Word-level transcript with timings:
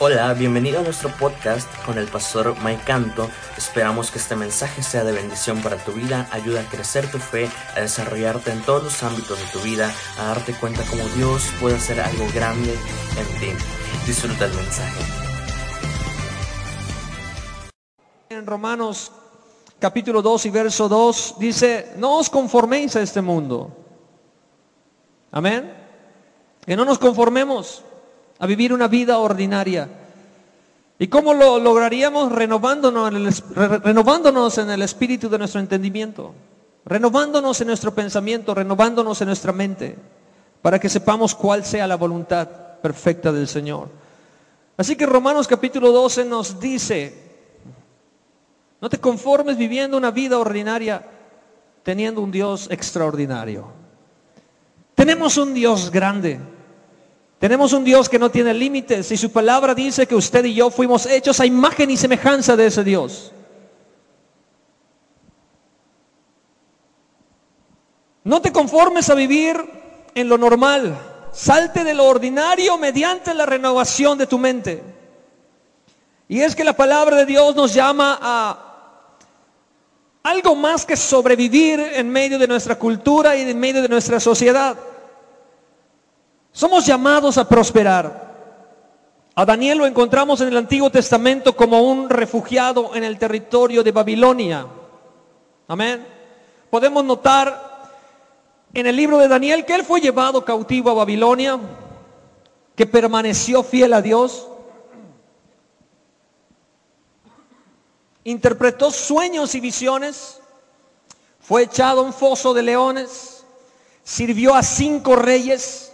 Hola, 0.00 0.32
bienvenido 0.32 0.78
a 0.78 0.82
nuestro 0.84 1.10
podcast 1.10 1.68
con 1.84 1.98
el 1.98 2.06
pastor 2.06 2.54
Mike 2.62 2.84
Canto. 2.86 3.28
Esperamos 3.56 4.12
que 4.12 4.20
este 4.20 4.36
mensaje 4.36 4.80
sea 4.80 5.02
de 5.02 5.10
bendición 5.10 5.60
para 5.60 5.76
tu 5.76 5.90
vida, 5.90 6.28
ayuda 6.30 6.60
a 6.60 6.68
crecer 6.68 7.10
tu 7.10 7.18
fe, 7.18 7.50
a 7.74 7.80
desarrollarte 7.80 8.52
en 8.52 8.62
todos 8.62 8.84
los 8.84 9.02
ámbitos 9.02 9.36
de 9.36 9.46
tu 9.46 9.58
vida, 9.58 9.92
a 10.20 10.26
darte 10.26 10.52
cuenta 10.52 10.84
cómo 10.88 11.02
Dios 11.16 11.42
puede 11.60 11.74
hacer 11.74 12.00
algo 12.00 12.24
grande 12.32 12.74
en 12.74 13.40
ti. 13.40 13.64
Disfruta 14.06 14.44
el 14.44 14.54
mensaje. 14.54 15.04
En 18.28 18.46
Romanos 18.46 19.10
capítulo 19.80 20.22
2 20.22 20.46
y 20.46 20.50
verso 20.50 20.88
2 20.88 21.34
dice, 21.40 21.94
no 21.96 22.18
os 22.18 22.30
conforméis 22.30 22.94
a 22.94 23.02
este 23.02 23.20
mundo. 23.20 23.76
Amén. 25.32 25.74
Que 26.64 26.76
no 26.76 26.84
nos 26.84 27.00
conformemos 27.00 27.82
a 28.38 28.46
vivir 28.46 28.72
una 28.72 28.88
vida 28.88 29.18
ordinaria. 29.18 29.88
¿Y 30.98 31.08
cómo 31.08 31.32
lo 31.32 31.58
lograríamos? 31.58 32.32
Renovándonos 32.32 33.08
en, 33.12 33.16
el, 33.26 33.80
renovándonos 33.82 34.58
en 34.58 34.70
el 34.70 34.82
espíritu 34.82 35.28
de 35.28 35.38
nuestro 35.38 35.60
entendimiento, 35.60 36.34
renovándonos 36.84 37.60
en 37.60 37.68
nuestro 37.68 37.94
pensamiento, 37.94 38.54
renovándonos 38.54 39.20
en 39.20 39.28
nuestra 39.28 39.52
mente, 39.52 39.96
para 40.60 40.78
que 40.78 40.88
sepamos 40.88 41.34
cuál 41.34 41.64
sea 41.64 41.86
la 41.86 41.96
voluntad 41.96 42.48
perfecta 42.82 43.30
del 43.30 43.46
Señor. 43.46 43.88
Así 44.76 44.96
que 44.96 45.06
Romanos 45.06 45.46
capítulo 45.46 45.92
12 45.92 46.24
nos 46.24 46.58
dice, 46.58 47.28
no 48.80 48.88
te 48.88 48.98
conformes 48.98 49.56
viviendo 49.56 49.96
una 49.96 50.10
vida 50.10 50.38
ordinaria 50.38 51.04
teniendo 51.82 52.20
un 52.20 52.30
Dios 52.30 52.68
extraordinario. 52.70 53.66
Tenemos 54.94 55.36
un 55.36 55.54
Dios 55.54 55.90
grande. 55.90 56.38
Tenemos 57.38 57.72
un 57.72 57.84
Dios 57.84 58.08
que 58.08 58.18
no 58.18 58.30
tiene 58.30 58.52
límites 58.52 59.12
y 59.12 59.16
su 59.16 59.30
palabra 59.30 59.74
dice 59.74 60.06
que 60.06 60.16
usted 60.16 60.44
y 60.44 60.54
yo 60.54 60.70
fuimos 60.70 61.06
hechos 61.06 61.38
a 61.38 61.46
imagen 61.46 61.90
y 61.90 61.96
semejanza 61.96 62.56
de 62.56 62.66
ese 62.66 62.82
Dios. 62.82 63.32
No 68.24 68.42
te 68.42 68.52
conformes 68.52 69.08
a 69.08 69.14
vivir 69.14 69.56
en 70.14 70.28
lo 70.28 70.36
normal. 70.36 70.98
Salte 71.32 71.84
de 71.84 71.94
lo 71.94 72.06
ordinario 72.06 72.76
mediante 72.76 73.32
la 73.32 73.46
renovación 73.46 74.18
de 74.18 74.26
tu 74.26 74.38
mente. 74.38 74.82
Y 76.26 76.40
es 76.40 76.56
que 76.56 76.64
la 76.64 76.74
palabra 76.74 77.16
de 77.16 77.24
Dios 77.24 77.54
nos 77.54 77.72
llama 77.72 78.18
a 78.20 78.64
algo 80.24 80.56
más 80.56 80.84
que 80.84 80.96
sobrevivir 80.96 81.80
en 81.80 82.10
medio 82.10 82.38
de 82.38 82.48
nuestra 82.48 82.74
cultura 82.74 83.36
y 83.36 83.42
en 83.42 83.58
medio 83.58 83.80
de 83.80 83.88
nuestra 83.88 84.18
sociedad. 84.18 84.76
Somos 86.58 86.84
llamados 86.84 87.38
a 87.38 87.48
prosperar. 87.48 88.34
A 89.36 89.44
Daniel 89.44 89.78
lo 89.78 89.86
encontramos 89.86 90.40
en 90.40 90.48
el 90.48 90.56
Antiguo 90.56 90.90
Testamento 90.90 91.54
como 91.54 91.82
un 91.82 92.10
refugiado 92.10 92.96
en 92.96 93.04
el 93.04 93.16
territorio 93.16 93.84
de 93.84 93.92
Babilonia. 93.92 94.66
Amén. 95.68 96.04
Podemos 96.68 97.04
notar 97.04 97.92
en 98.74 98.88
el 98.88 98.96
libro 98.96 99.18
de 99.18 99.28
Daniel 99.28 99.64
que 99.64 99.76
él 99.76 99.84
fue 99.84 100.00
llevado 100.00 100.44
cautivo 100.44 100.90
a 100.90 100.94
Babilonia, 100.94 101.60
que 102.74 102.86
permaneció 102.86 103.62
fiel 103.62 103.92
a 103.92 104.02
Dios, 104.02 104.48
interpretó 108.24 108.90
sueños 108.90 109.54
y 109.54 109.60
visiones, 109.60 110.40
fue 111.38 111.62
echado 111.62 112.00
a 112.00 112.04
un 112.04 112.12
foso 112.12 112.52
de 112.52 112.64
leones, 112.64 113.44
sirvió 114.02 114.56
a 114.56 114.64
cinco 114.64 115.14
reyes, 115.14 115.87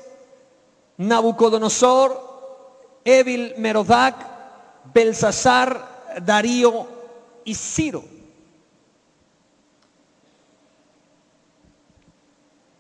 Nabucodonosor, 0.98 3.00
Evil 3.05 3.55
Merodac, 3.59 4.14
Belsasar, 4.92 6.20
Darío 6.23 6.87
y 7.45 7.55
Ciro. 7.55 8.05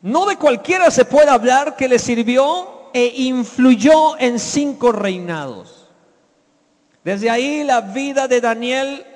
No 0.02 0.26
de 0.26 0.36
cualquiera 0.36 0.90
se 0.90 1.06
puede 1.06 1.30
hablar 1.30 1.76
que 1.76 1.88
le 1.88 1.98
sirvió 1.98 2.90
e 2.92 3.06
influyó 3.16 4.18
en 4.18 4.38
cinco 4.38 4.92
reinados. 4.92 5.88
Desde 7.02 7.30
ahí 7.30 7.64
la 7.64 7.80
vida 7.80 8.28
de 8.28 8.40
Daniel 8.40 9.06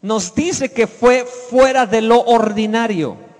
nos 0.00 0.34
dice 0.34 0.72
que 0.72 0.86
fue 0.86 1.24
fuera 1.24 1.86
de 1.86 2.02
lo 2.02 2.20
ordinario. 2.20 3.31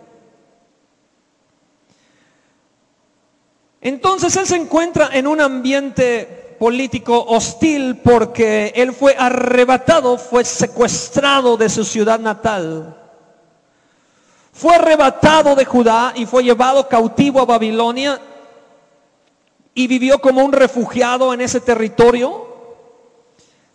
Entonces 3.83 4.35
él 4.37 4.47
se 4.47 4.57
encuentra 4.57 5.11
en 5.13 5.27
un 5.27 5.41
ambiente 5.41 6.57
político 6.59 7.25
hostil 7.29 7.97
porque 7.97 8.73
él 8.75 8.93
fue 8.93 9.15
arrebatado, 9.19 10.17
fue 10.17 10.45
secuestrado 10.45 11.57
de 11.57 11.69
su 11.69 11.85
ciudad 11.85 12.19
natal. 12.19 12.97
Fue 14.53 14.75
arrebatado 14.75 15.55
de 15.55 15.65
Judá 15.65 16.13
y 16.17 16.25
fue 16.25 16.45
llevado 16.45 16.89
cautivo 16.89 17.41
a 17.41 17.45
Babilonia 17.45 18.21
y 19.75 19.87
vivió 19.87 20.21
como 20.21 20.45
un 20.45 20.53
refugiado 20.53 21.35
en 21.35 21.41
ese 21.41 21.61
territorio 21.61 22.53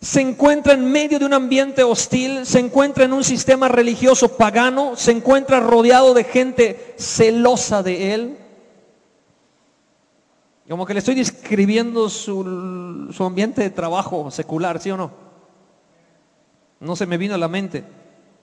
se 0.00 0.20
encuentra 0.20 0.74
en 0.74 0.90
medio 0.90 1.18
de 1.18 1.24
un 1.24 1.34
ambiente 1.34 1.82
hostil, 1.82 2.46
se 2.46 2.60
encuentra 2.60 3.04
en 3.04 3.12
un 3.12 3.24
sistema 3.24 3.66
religioso 3.66 4.36
pagano, 4.36 4.94
se 4.94 5.10
encuentra 5.10 5.58
rodeado 5.58 6.14
de 6.14 6.22
gente 6.24 6.94
celosa 6.98 7.82
de 7.82 8.14
él. 8.14 8.38
Como 10.68 10.84
que 10.84 10.92
le 10.92 10.98
estoy 10.98 11.14
describiendo 11.14 12.10
su, 12.10 13.14
ambiente 13.20 13.62
de 13.62 13.70
trabajo 13.70 14.30
secular, 14.30 14.78
¿sí 14.80 14.90
o 14.90 14.98
no? 14.98 15.10
No 16.80 16.94
se 16.94 17.06
me 17.06 17.16
vino 17.16 17.34
a 17.34 17.38
la 17.38 17.48
mente. 17.48 17.84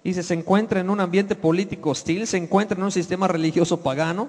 Dice, 0.04 0.24
se 0.24 0.34
encuentra 0.34 0.80
en 0.80 0.90
un 0.90 1.00
ambiente 1.00 1.36
político 1.36 1.92
hostil, 1.92 2.26
se 2.26 2.38
encuentra 2.38 2.78
en 2.78 2.84
un 2.84 2.92
sistema 2.92 3.28
religioso 3.28 3.82
pagano, 3.82 4.28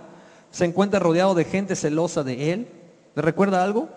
se 0.50 0.66
encuentra 0.66 1.00
rodeado 1.00 1.34
de 1.34 1.44
gente 1.44 1.74
celosa 1.74 2.22
de 2.22 2.52
él. 2.52 2.68
¿Le 3.14 3.22
recuerda 3.22 3.64
algo? 3.64 3.88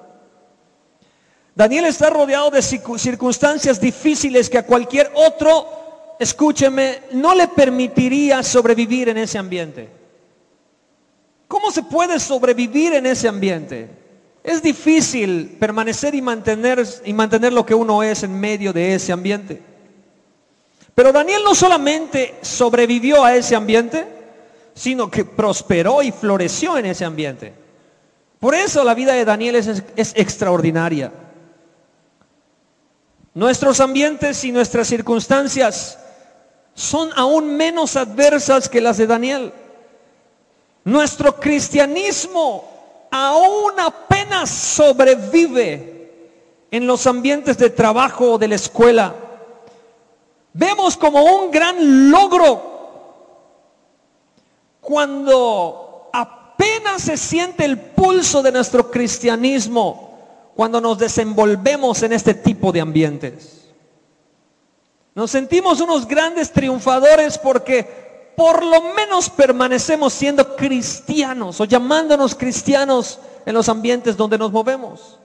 Daniel 1.53 1.85
está 1.85 2.09
rodeado 2.09 2.51
de 2.51 2.61
circunstancias 2.61 3.81
difíciles 3.81 4.49
que 4.49 4.59
a 4.59 4.65
cualquier 4.65 5.11
otro, 5.13 5.67
escúcheme, 6.19 7.01
no 7.11 7.35
le 7.35 7.49
permitiría 7.49 8.43
sobrevivir 8.43 9.09
en 9.09 9.17
ese 9.17 9.37
ambiente. 9.37 9.98
¿Cómo 11.49 11.71
se 11.71 11.81
puede 11.81 12.19
sobrevivir 12.19 12.93
en 12.93 13.07
ese 13.07 13.27
ambiente? 13.27 13.89
Es 14.43 14.61
difícil 14.61 15.57
permanecer 15.59 16.13
y 16.13 16.21
mantener, 16.21 16.85
y 17.03 17.11
mantener 17.11 17.51
lo 17.51 17.65
que 17.65 17.73
uno 17.73 18.03
es 18.03 18.21
en 18.21 18.39
medio 18.39 18.71
de 18.71 18.93
ese 18.93 19.11
ambiente. 19.11 19.59
Pero 20.93 21.11
Daniel 21.11 21.41
no 21.43 21.55
solamente 21.55 22.35
sobrevivió 22.43 23.25
a 23.25 23.35
ese 23.35 23.55
ambiente, 23.55 24.05
sino 24.75 25.09
que 25.09 25.25
prosperó 25.25 26.03
y 26.03 26.11
floreció 26.11 26.77
en 26.77 26.85
ese 26.85 27.03
ambiente. 27.03 27.51
Por 28.39 28.53
eso 28.53 28.83
la 28.83 28.93
vida 28.93 29.13
de 29.13 29.25
Daniel 29.25 29.55
es, 29.55 29.83
es 29.95 30.13
extraordinaria. 30.15 31.11
Nuestros 33.33 33.79
ambientes 33.79 34.43
y 34.43 34.51
nuestras 34.51 34.87
circunstancias 34.87 35.97
son 36.75 37.09
aún 37.15 37.57
menos 37.57 37.95
adversas 37.95 38.69
que 38.69 38.81
las 38.81 38.97
de 38.97 39.07
Daniel. 39.07 39.51
Nuestro 40.83 41.35
cristianismo 41.39 42.63
aún 43.11 43.79
apenas 43.79 44.49
sobrevive 44.49 45.99
en 46.71 46.87
los 46.87 47.05
ambientes 47.07 47.57
de 47.57 47.69
trabajo 47.69 48.33
o 48.33 48.37
de 48.37 48.47
la 48.47 48.55
escuela. 48.55 49.15
Vemos 50.53 50.97
como 50.97 51.23
un 51.23 51.51
gran 51.51 52.11
logro 52.11 52.69
cuando 54.81 56.09
apenas 56.13 57.03
se 57.03 57.17
siente 57.17 57.65
el 57.65 57.79
pulso 57.79 58.41
de 58.41 58.51
nuestro 58.51 58.89
cristianismo 58.89 60.09
cuando 60.55 60.81
nos 60.81 60.97
desenvolvemos 60.97 62.03
en 62.03 62.13
este 62.13 62.33
tipo 62.33 62.71
de 62.71 62.81
ambientes. 62.81 63.69
Nos 65.15 65.31
sentimos 65.31 65.79
unos 65.81 66.07
grandes 66.07 66.51
triunfadores 66.51 67.37
porque 67.37 68.08
por 68.39 68.63
lo 68.63 68.93
menos 68.93 69.29
permanecemos 69.29 70.13
siendo 70.13 70.55
cristianos 70.55 71.59
o 71.59 71.65
llamándonos 71.65 72.33
cristianos 72.33 73.19
en 73.45 73.53
los 73.53 73.67
ambientes 73.67 74.15
donde 74.15 74.37
nos 74.37 74.49
movemos. 74.49 75.19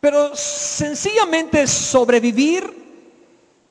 Pero 0.00 0.34
sencillamente 0.34 1.66
sobrevivir 1.66 2.72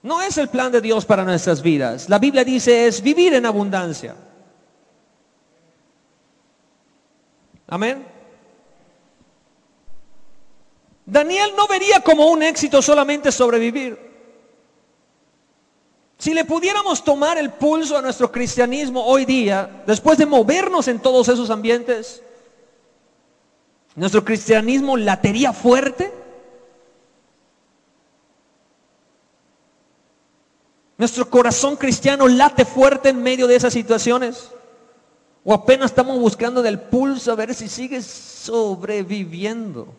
no 0.04 0.22
es 0.22 0.38
el 0.38 0.50
plan 0.50 0.72
de 0.72 0.82
Dios 0.82 1.04
para 1.04 1.24
nuestras 1.24 1.64
vidas. 1.64 2.10
La 2.10 2.20
Biblia 2.20 2.44
dice 2.44 2.86
es 2.86 3.02
vivir 3.02 3.34
en 3.34 3.48
abundancia. 3.48 4.16
Amén. 7.66 8.06
Daniel 11.08 11.54
no 11.58 11.66
vería 11.66 12.02
como 12.02 12.28
un 12.28 12.44
éxito 12.44 12.84
solamente 12.84 13.32
sobrevivir. 13.32 14.13
Si 16.18 16.34
le 16.34 16.46
pudiéramos 16.46 17.04
tomar 17.04 17.38
el 17.38 17.52
pulso 17.52 17.98
a 17.98 18.02
nuestro 18.02 18.32
cristianismo 18.32 19.04
hoy 19.06 19.26
día, 19.26 19.84
después 19.86 20.18
de 20.18 20.26
movernos 20.26 20.88
en 20.88 21.00
todos 21.00 21.28
esos 21.28 21.50
ambientes, 21.50 22.22
nuestro 23.96 24.24
cristianismo 24.24 24.98
latería 24.98 25.54
fuerte. 25.54 26.12
Nuestro 30.98 31.30
corazón 31.30 31.76
cristiano 31.76 32.28
late 32.28 32.66
fuerte 32.66 33.10
en 33.10 33.22
medio 33.22 33.48
de 33.48 33.56
esas 33.56 33.74
situaciones. 33.74 34.50
O 35.44 35.54
apenas 35.54 35.92
estamos 35.92 36.18
buscando 36.20 36.62
del 36.62 36.80
pulso 36.80 37.32
a 37.32 37.36
ver 37.36 37.54
si 37.54 37.68
sigues 37.68 38.06
sobreviviendo. 38.06 39.94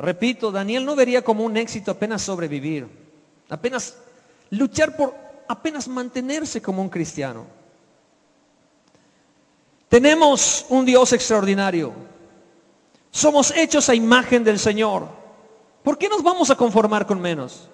Repito, 0.00 0.50
Daniel 0.50 0.86
no 0.86 0.96
vería 0.96 1.22
como 1.22 1.44
un 1.44 1.58
éxito 1.58 1.90
apenas 1.90 2.22
sobrevivir, 2.22 2.88
apenas 3.50 3.98
luchar 4.48 4.96
por 4.96 5.14
apenas 5.46 5.88
mantenerse 5.88 6.62
como 6.62 6.80
un 6.80 6.88
cristiano. 6.88 7.44
Tenemos 9.90 10.64
un 10.70 10.86
Dios 10.86 11.12
extraordinario. 11.12 11.92
Somos 13.10 13.50
hechos 13.54 13.90
a 13.90 13.94
imagen 13.94 14.42
del 14.42 14.58
Señor. 14.58 15.06
¿Por 15.82 15.98
qué 15.98 16.08
nos 16.08 16.22
vamos 16.22 16.48
a 16.48 16.54
conformar 16.54 17.06
con 17.06 17.20
menos? 17.20 17.68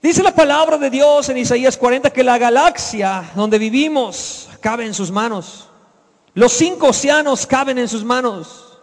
Dice 0.00 0.22
la 0.22 0.34
palabra 0.34 0.78
de 0.78 0.88
Dios 0.88 1.28
en 1.28 1.36
Isaías 1.36 1.76
40 1.76 2.10
que 2.10 2.24
la 2.24 2.38
galaxia 2.38 3.30
donde 3.34 3.58
vivimos 3.58 4.48
cabe 4.60 4.86
en 4.86 4.94
sus 4.94 5.10
manos. 5.10 5.68
Los 6.34 6.52
cinco 6.52 6.88
océanos 6.88 7.46
caben 7.46 7.78
en 7.78 7.88
sus 7.88 8.04
manos. 8.04 8.78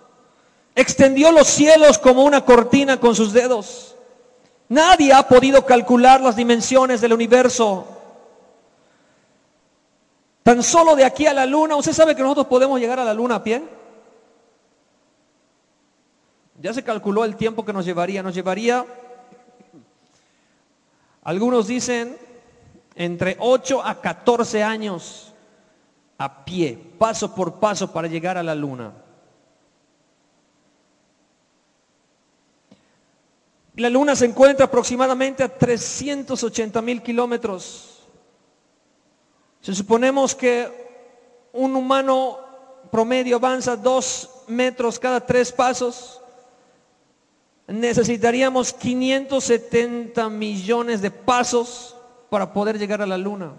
Extendió 0.76 1.32
los 1.32 1.48
cielos 1.48 1.98
como 1.98 2.24
una 2.24 2.46
cortina 2.46 3.00
con 3.00 3.16
sus 3.16 3.34
dedos. 3.34 3.96
Nadie 4.70 5.12
ha 5.14 5.28
podido 5.28 5.66
calcular 5.66 6.22
las 6.22 6.36
dimensiones 6.36 7.02
del 7.02 7.14
universo. 7.14 7.88
Tan 10.44 10.62
solo 10.62 10.96
de 10.96 11.04
aquí 11.04 11.26
a 11.26 11.34
la 11.34 11.46
luna, 11.46 11.76
¿usted 11.76 11.94
sabe 11.94 12.16
que 12.16 12.22
nosotros 12.22 12.48
podemos 12.48 12.80
llegar 12.80 13.00
a 13.00 13.04
la 13.04 13.14
luna 13.14 13.36
a 13.36 13.44
pie? 13.44 13.64
Ya 16.62 16.74
se 16.74 16.84
calculó 16.84 17.26
el 17.26 17.36
tiempo 17.36 17.66
que 17.66 17.74
nos 17.74 17.86
llevaría. 17.86 18.22
Nos 18.22 18.36
llevaría, 18.36 18.86
algunos 21.24 21.68
dicen, 21.68 22.16
entre 22.96 23.38
8 23.40 23.84
a 23.84 24.02
14 24.02 24.64
años 24.64 25.29
a 26.20 26.44
pie, 26.44 26.78
paso 26.98 27.34
por 27.34 27.60
paso 27.60 27.92
para 27.92 28.08
llegar 28.08 28.38
a 28.38 28.44
la 28.44 28.54
luna. 28.54 28.92
La 33.76 33.90
luna 33.90 34.14
se 34.18 34.26
encuentra 34.26 34.66
aproximadamente 34.66 35.42
a 35.42 35.58
380 35.58 36.82
mil 36.82 37.02
kilómetros. 37.02 38.04
Si 39.62 39.74
suponemos 39.74 40.36
que 40.36 41.48
un 41.54 41.74
humano 41.78 42.40
promedio 42.92 43.38
avanza 43.38 43.78
dos 43.78 44.44
metros 44.48 45.00
cada 45.00 45.26
tres 45.26 45.54
pasos, 45.54 46.20
necesitaríamos 47.66 48.74
570 48.74 50.30
millones 50.30 51.02
de 51.02 51.12
pasos 51.12 51.96
para 52.30 52.52
poder 52.52 52.78
llegar 52.78 53.02
a 53.02 53.08
la 53.08 53.18
luna. 53.18 53.54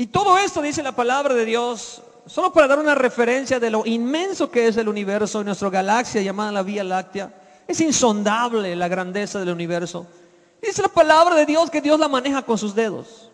Y 0.00 0.06
todo 0.06 0.38
esto, 0.38 0.62
dice 0.62 0.82
la 0.82 0.92
palabra 0.92 1.34
de 1.34 1.44
Dios, 1.44 2.00
solo 2.24 2.54
para 2.54 2.66
dar 2.66 2.78
una 2.78 2.94
referencia 2.94 3.60
de 3.60 3.68
lo 3.68 3.84
inmenso 3.84 4.50
que 4.50 4.66
es 4.66 4.78
el 4.78 4.88
universo, 4.88 5.44
nuestra 5.44 5.68
galaxia 5.68 6.22
llamada 6.22 6.50
la 6.50 6.62
Vía 6.62 6.82
Láctea. 6.82 7.30
Es 7.68 7.82
insondable 7.82 8.74
la 8.76 8.88
grandeza 8.88 9.40
del 9.40 9.50
universo. 9.50 10.06
Dice 10.62 10.80
la 10.80 10.88
palabra 10.88 11.34
de 11.34 11.44
Dios 11.44 11.68
que 11.68 11.82
Dios 11.82 12.00
la 12.00 12.08
maneja 12.08 12.40
con 12.40 12.56
sus 12.56 12.74
dedos. 12.74 13.30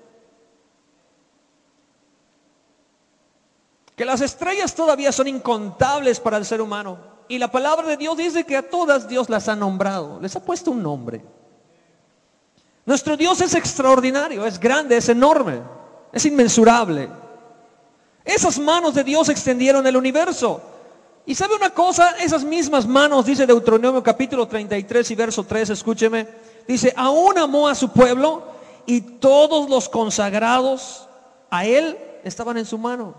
Que 3.95 4.05
las 4.05 4.21
estrellas 4.21 4.75
todavía 4.75 5.13
son 5.13 5.29
incontables 5.29 6.19
para 6.19 6.37
el 6.37 6.45
ser 6.45 6.61
humano. 6.61 6.99
Y 7.29 7.39
la 7.39 7.49
palabra 7.49 7.87
de 7.87 7.97
Dios 7.97 8.17
dice 8.17 8.43
que 8.43 8.57
a 8.57 8.69
todas 8.69 9.07
Dios 9.07 9.29
las 9.29 9.49
ha 9.49 9.55
nombrado, 9.55 10.19
les 10.21 10.35
ha 10.35 10.45
puesto 10.45 10.73
un 10.73 10.83
nombre. 10.83 11.25
Nuestro 12.85 13.17
Dios 13.17 13.41
es 13.41 13.55
extraordinario, 13.55 14.45
es 14.45 14.59
grande, 14.59 14.97
es 14.97 15.09
enorme. 15.09 15.75
Es 16.17 16.25
inmensurable. 16.25 17.11
Esas 18.25 18.59
manos 18.59 18.95
de 18.95 19.05
Dios 19.05 19.29
extendieron 19.29 19.87
el 19.87 19.99
universo. 19.99 20.63
Y 21.27 21.35
sabe 21.35 21.57
una 21.57 21.69
cosa, 21.69 22.13
esas 22.13 22.43
mismas 22.43 22.87
manos, 22.87 23.27
dice 23.27 23.47
Deuteronomio 23.47 24.03
capítulo 24.03 24.49
33 24.49 25.11
y 25.11 25.15
verso 25.15 25.45
3, 25.45 25.69
escúcheme, 25.69 26.27
dice, 26.67 26.95
aún 26.97 27.37
amó 27.37 27.69
a 27.69 27.75
su 27.75 27.91
pueblo 27.91 28.45
y 28.87 29.03
todos 29.03 29.69
los 29.69 29.91
consagrados 29.91 31.07
a 31.51 31.67
él 31.67 31.99
estaban 32.25 32.57
en 32.57 32.65
su 32.65 32.79
mano. 32.79 33.15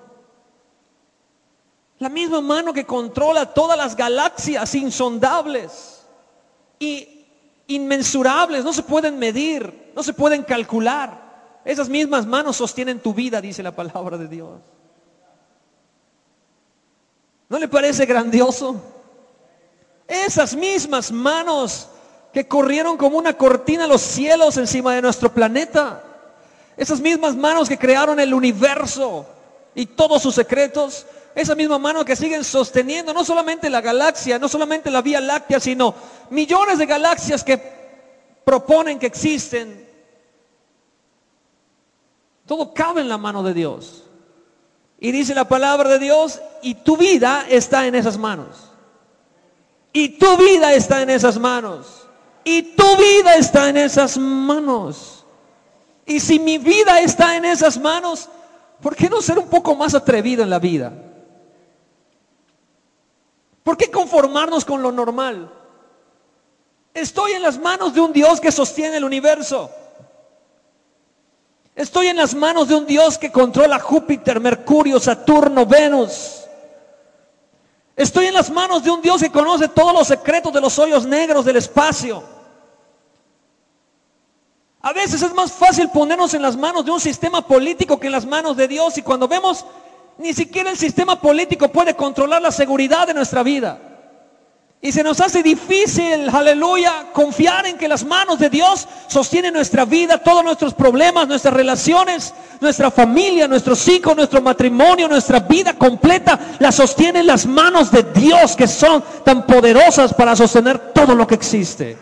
La 1.99 2.09
misma 2.09 2.41
mano 2.41 2.73
que 2.73 2.87
controla 2.87 3.53
todas 3.53 3.77
las 3.77 3.95
galaxias 3.95 4.73
insondables 4.73 6.01
y 6.79 7.27
inmensurables, 7.67 8.63
no 8.63 8.73
se 8.73 8.81
pueden 8.81 9.19
medir, 9.19 9.91
no 9.95 10.01
se 10.01 10.13
pueden 10.13 10.41
calcular. 10.41 11.26
Esas 11.67 11.89
mismas 11.89 12.25
manos 12.25 12.55
sostienen 12.55 13.01
tu 13.01 13.13
vida, 13.13 13.41
dice 13.41 13.61
la 13.61 13.75
palabra 13.75 14.17
de 14.17 14.29
Dios. 14.29 14.61
¿No 17.49 17.59
le 17.59 17.67
parece 17.67 18.05
grandioso? 18.05 18.81
Esas 20.07 20.55
mismas 20.55 21.11
manos 21.11 21.89
que 22.31 22.47
corrieron 22.47 22.95
como 22.95 23.17
una 23.17 23.33
cortina 23.33 23.85
los 23.85 24.01
cielos 24.01 24.55
encima 24.55 24.95
de 24.95 25.01
nuestro 25.01 25.33
planeta. 25.33 26.01
Esas 26.77 27.01
mismas 27.01 27.35
manos 27.35 27.67
que 27.67 27.77
crearon 27.77 28.17
el 28.21 28.33
universo 28.33 29.25
y 29.75 29.87
todos 29.87 30.21
sus 30.21 30.35
secretos. 30.35 31.05
Esa 31.35 31.53
misma 31.53 31.77
mano 31.77 32.05
que 32.05 32.15
siguen 32.15 32.45
sosteniendo 32.45 33.13
no 33.13 33.25
solamente 33.25 33.69
la 33.69 33.81
galaxia, 33.81 34.39
no 34.39 34.47
solamente 34.47 34.89
la 34.89 35.01
Vía 35.01 35.19
Láctea, 35.19 35.59
sino 35.59 35.93
millones 36.29 36.77
de 36.77 36.85
galaxias 36.85 37.43
que 37.43 37.61
proponen 38.45 38.99
que 38.99 39.07
existen 39.07 39.86
todo 42.47 42.73
cabe 42.73 43.01
en 43.01 43.09
la 43.09 43.17
mano 43.17 43.43
de 43.43 43.53
Dios. 43.53 44.03
Y 44.99 45.11
dice 45.11 45.35
la 45.35 45.47
palabra 45.47 45.89
de 45.89 45.99
Dios, 45.99 46.41
y 46.63 46.73
tu 46.75 46.97
vida 46.97 47.45
está 47.49 47.85
en 47.85 47.93
esas 47.93 48.17
manos. 48.17 48.71
Y 49.93 50.09
tu 50.17 50.37
vida 50.37 50.73
está 50.73 51.01
en 51.01 51.11
esas 51.11 51.37
manos. 51.37 52.07
Y 52.43 52.63
tu 52.75 52.95
vida 52.95 53.35
está 53.35 53.69
en 53.69 53.77
esas 53.77 54.17
manos. 54.17 55.25
Y 56.05 56.19
si 56.21 56.39
mi 56.39 56.57
vida 56.57 57.01
está 57.01 57.35
en 57.35 57.45
esas 57.45 57.77
manos, 57.77 58.29
¿por 58.81 58.95
qué 58.95 59.09
no 59.09 59.21
ser 59.21 59.37
un 59.37 59.49
poco 59.49 59.75
más 59.75 59.93
atrevido 59.93 60.43
en 60.43 60.49
la 60.49 60.59
vida? 60.59 60.93
¿Por 63.61 63.75
qué 63.75 63.91
conformarnos 63.91 64.63
con 64.63 64.81
lo 64.81 64.93
normal? 64.93 65.51
Estoy 66.93 67.33
en 67.33 67.41
las 67.41 67.59
manos 67.59 67.93
de 67.93 67.99
un 67.99 68.13
Dios 68.13 68.39
que 68.39 68.51
sostiene 68.51 68.97
el 68.97 69.03
universo. 69.03 69.69
Estoy 71.77 72.07
en 72.07 72.17
las 72.17 72.33
manos 72.33 72.67
de 72.67 72.73
un 72.73 72.87
Dios 72.87 73.19
que 73.19 73.31
controla 73.31 73.77
Júpiter, 73.77 74.39
Mercurio, 74.39 74.99
Saturno, 74.99 75.63
Venus. 75.63 76.41
Estoy 77.95 78.25
en 78.25 78.33
las 78.33 78.49
manos 78.49 78.83
de 78.83 78.89
un 78.89 78.99
Dios 78.99 79.21
que 79.21 79.29
conoce 79.29 79.67
todos 79.67 79.93
los 79.93 80.07
secretos 80.07 80.51
de 80.51 80.59
los 80.59 80.79
hoyos 80.79 81.05
negros 81.05 81.45
del 81.45 81.57
espacio. 81.57 82.23
A 84.81 84.91
veces 84.91 85.21
es 85.21 85.31
más 85.35 85.51
fácil 85.51 85.91
ponernos 85.91 86.33
en 86.33 86.41
las 86.41 86.57
manos 86.57 86.83
de 86.83 86.89
un 86.89 86.99
sistema 86.99 87.45
político 87.45 87.99
que 87.99 88.07
en 88.07 88.13
las 88.13 88.25
manos 88.25 88.57
de 88.57 88.67
Dios 88.67 88.97
y 88.97 89.03
cuando 89.03 89.27
vemos 89.27 89.63
ni 90.17 90.33
siquiera 90.33 90.71
el 90.71 90.77
sistema 90.77 91.21
político 91.21 91.67
puede 91.67 91.95
controlar 91.95 92.41
la 92.41 92.51
seguridad 92.51 93.05
de 93.05 93.13
nuestra 93.13 93.43
vida. 93.43 93.86
Y 94.79 94.91
se 94.91 95.01
nos 95.01 95.19
hace 95.19 95.41
difícil, 95.41 96.29
aleluya, 96.29 97.07
confiar 97.11 97.65
en 97.65 97.77
que 97.77 97.87
las 97.87 98.05
manos 98.05 98.37
de 98.37 98.49
Dios 98.49 98.87
sostienen 99.07 99.53
nuestra 99.53 99.85
vida, 99.85 100.19
todos 100.19 100.43
nuestros 100.43 100.75
problemas, 100.75 101.27
nuestras 101.27 101.53
relaciones, 101.53 102.31
nuestra 102.61 102.91
familia, 102.91 103.47
nuestros 103.47 103.87
hijos, 103.87 104.15
nuestro 104.15 104.39
matrimonio, 104.39 105.07
nuestra 105.07 105.39
vida 105.39 105.73
completa, 105.73 106.39
la 106.59 106.71
sostienen 106.71 107.25
las 107.25 107.47
manos 107.47 107.91
de 107.91 108.03
Dios 108.03 108.55
que 108.55 108.67
son 108.67 109.03
tan 109.25 109.47
poderosas 109.47 110.13
para 110.13 110.35
sostener 110.35 110.93
todo 110.93 111.15
lo 111.15 111.25
que 111.25 111.35
existe. 111.35 111.97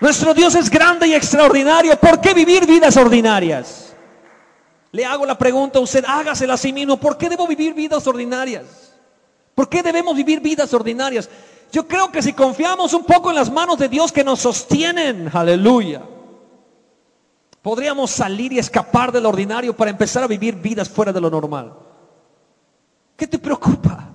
Nuestro 0.00 0.34
Dios 0.34 0.56
es 0.56 0.68
grande 0.68 1.06
y 1.06 1.14
extraordinario. 1.14 1.96
¿Por 2.00 2.20
qué 2.20 2.34
vivir 2.34 2.66
vidas 2.66 2.96
ordinarias? 2.96 3.94
Le 4.90 5.04
hago 5.04 5.24
la 5.24 5.38
pregunta 5.38 5.78
a 5.78 5.82
usted, 5.82 6.04
hágasela 6.04 6.54
a 6.54 6.58
sí 6.58 6.72
mismo. 6.72 6.96
¿Por 6.96 7.16
qué 7.16 7.28
debo 7.28 7.46
vivir 7.46 7.72
vidas 7.72 8.04
ordinarias? 8.08 8.91
¿Por 9.54 9.68
qué 9.68 9.82
debemos 9.82 10.16
vivir 10.16 10.40
vidas 10.40 10.72
ordinarias? 10.72 11.28
Yo 11.70 11.86
creo 11.86 12.10
que 12.12 12.22
si 12.22 12.32
confiamos 12.32 12.92
un 12.92 13.04
poco 13.04 13.30
en 13.30 13.36
las 13.36 13.50
manos 13.50 13.78
de 13.78 13.88
Dios 13.88 14.12
que 14.12 14.24
nos 14.24 14.40
sostienen, 14.40 15.30
aleluya, 15.32 16.02
podríamos 17.62 18.10
salir 18.10 18.52
y 18.52 18.58
escapar 18.58 19.12
del 19.12 19.26
ordinario 19.26 19.74
para 19.74 19.90
empezar 19.90 20.22
a 20.22 20.26
vivir 20.26 20.56
vidas 20.56 20.88
fuera 20.88 21.12
de 21.12 21.20
lo 21.20 21.30
normal. 21.30 21.72
¿Qué 23.16 23.26
te 23.26 23.38
preocupa? 23.38 24.10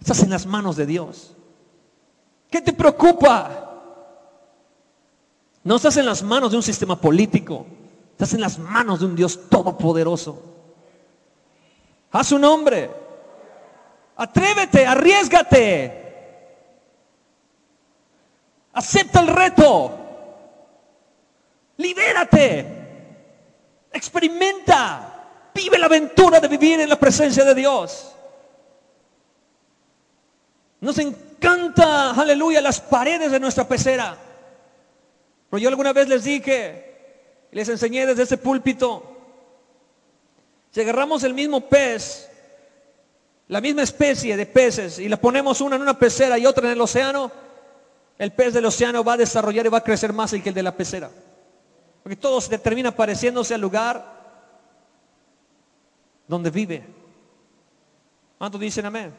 Estás 0.00 0.22
en 0.22 0.30
las 0.30 0.46
manos 0.46 0.76
de 0.76 0.86
Dios. 0.86 1.34
¿Qué 2.50 2.60
te 2.60 2.72
preocupa? 2.72 3.66
No 5.64 5.76
estás 5.76 5.96
en 5.96 6.06
las 6.06 6.22
manos 6.22 6.52
de 6.52 6.56
un 6.56 6.62
sistema 6.62 7.00
político. 7.00 7.66
Estás 8.12 8.34
en 8.34 8.40
las 8.40 8.58
manos 8.58 9.00
de 9.00 9.06
un 9.06 9.16
Dios 9.16 9.50
todopoderoso. 9.50 10.42
A 12.12 12.22
su 12.22 12.38
nombre. 12.38 13.05
Atrévete, 14.16 14.86
arriesgate. 14.86 16.02
Acepta 18.72 19.20
el 19.20 19.28
reto. 19.28 19.98
Libérate. 21.76 22.66
Experimenta. 23.92 25.12
Vive 25.54 25.78
la 25.78 25.86
aventura 25.86 26.40
de 26.40 26.48
vivir 26.48 26.80
en 26.80 26.88
la 26.88 26.96
presencia 26.96 27.44
de 27.44 27.54
Dios. 27.54 28.12
Nos 30.80 30.98
encanta, 30.98 32.10
aleluya, 32.10 32.60
las 32.60 32.80
paredes 32.80 33.32
de 33.32 33.40
nuestra 33.40 33.66
pecera. 33.66 34.16
Pero 35.50 35.58
yo 35.58 35.68
alguna 35.68 35.92
vez 35.92 36.08
les 36.08 36.24
dije, 36.24 37.48
les 37.52 37.68
enseñé 37.68 38.06
desde 38.06 38.24
ese 38.24 38.36
púlpito, 38.36 39.16
si 40.70 40.82
agarramos 40.82 41.24
el 41.24 41.32
mismo 41.32 41.62
pez, 41.62 42.28
la 43.48 43.60
misma 43.60 43.82
especie 43.82 44.36
de 44.36 44.46
peces, 44.46 44.98
y 44.98 45.08
la 45.08 45.16
ponemos 45.16 45.60
una 45.60 45.76
en 45.76 45.82
una 45.82 45.98
pecera 45.98 46.38
y 46.38 46.46
otra 46.46 46.66
en 46.66 46.72
el 46.72 46.80
océano, 46.80 47.30
el 48.18 48.32
pez 48.32 48.54
del 48.54 48.64
océano 48.64 49.04
va 49.04 49.12
a 49.12 49.18
desarrollar 49.18 49.66
y 49.66 49.68
va 49.68 49.78
a 49.78 49.84
crecer 49.84 50.12
más 50.12 50.32
que 50.32 50.48
el 50.48 50.54
de 50.54 50.62
la 50.62 50.76
pecera. 50.76 51.10
Porque 52.02 52.16
todo 52.16 52.40
se 52.40 52.58
termina 52.58 52.94
pareciéndose 52.94 53.54
al 53.54 53.60
lugar 53.60 54.16
donde 56.26 56.50
vive. 56.50 56.84
¿Cuántos 58.38 58.60
dicen 58.60 58.86
amén? 58.86 59.14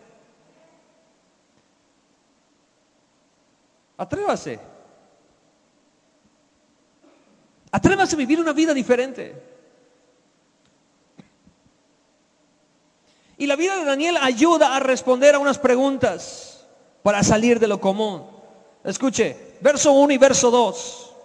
Atrévase. 3.98 4.60
Atrévase 7.72 8.16
a 8.16 8.18
vivir 8.18 8.40
una 8.40 8.54
vida 8.54 8.74
diferente. 8.74 9.57
Y 13.38 13.46
la 13.46 13.56
vida 13.56 13.78
de 13.78 13.86
Daniel 13.86 14.18
ayuda 14.20 14.76
a 14.76 14.80
responder 14.80 15.36
a 15.36 15.40
unas 15.40 15.60
preguntas 15.60 16.66
para 17.04 17.24
salir 17.24 17.60
de 17.60 17.68
lo 17.68 17.80
común. 17.80 18.26
Escuche, 18.84 19.58
verso 19.62 19.92
1 19.92 20.14
y 20.14 20.18
verso 20.18 20.50
2. 20.50 21.16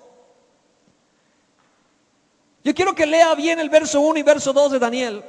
Yo 2.65 2.75
quiero 2.75 2.95
que 2.95 3.07
lea 3.07 3.35
bien 3.35 3.59
el 3.59 3.71
verso 3.71 4.01
1 4.01 4.19
y 4.19 4.23
verso 4.23 4.53
2 4.53 4.73
de 4.73 4.79
Daniel. 4.79 5.25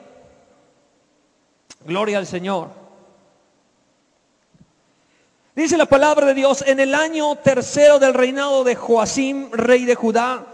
Gloria 1.85 2.17
al 2.17 2.27
Señor. 2.27 2.69
Dice 5.55 5.77
la 5.77 5.85
palabra 5.85 6.25
de 6.25 6.33
Dios, 6.33 6.63
en 6.65 6.79
el 6.79 6.95
año 6.95 7.35
tercero 7.37 7.99
del 7.99 8.13
reinado 8.13 8.63
de 8.63 8.75
Joacim, 8.75 9.51
rey 9.51 9.85
de 9.85 9.95
Judá, 9.95 10.45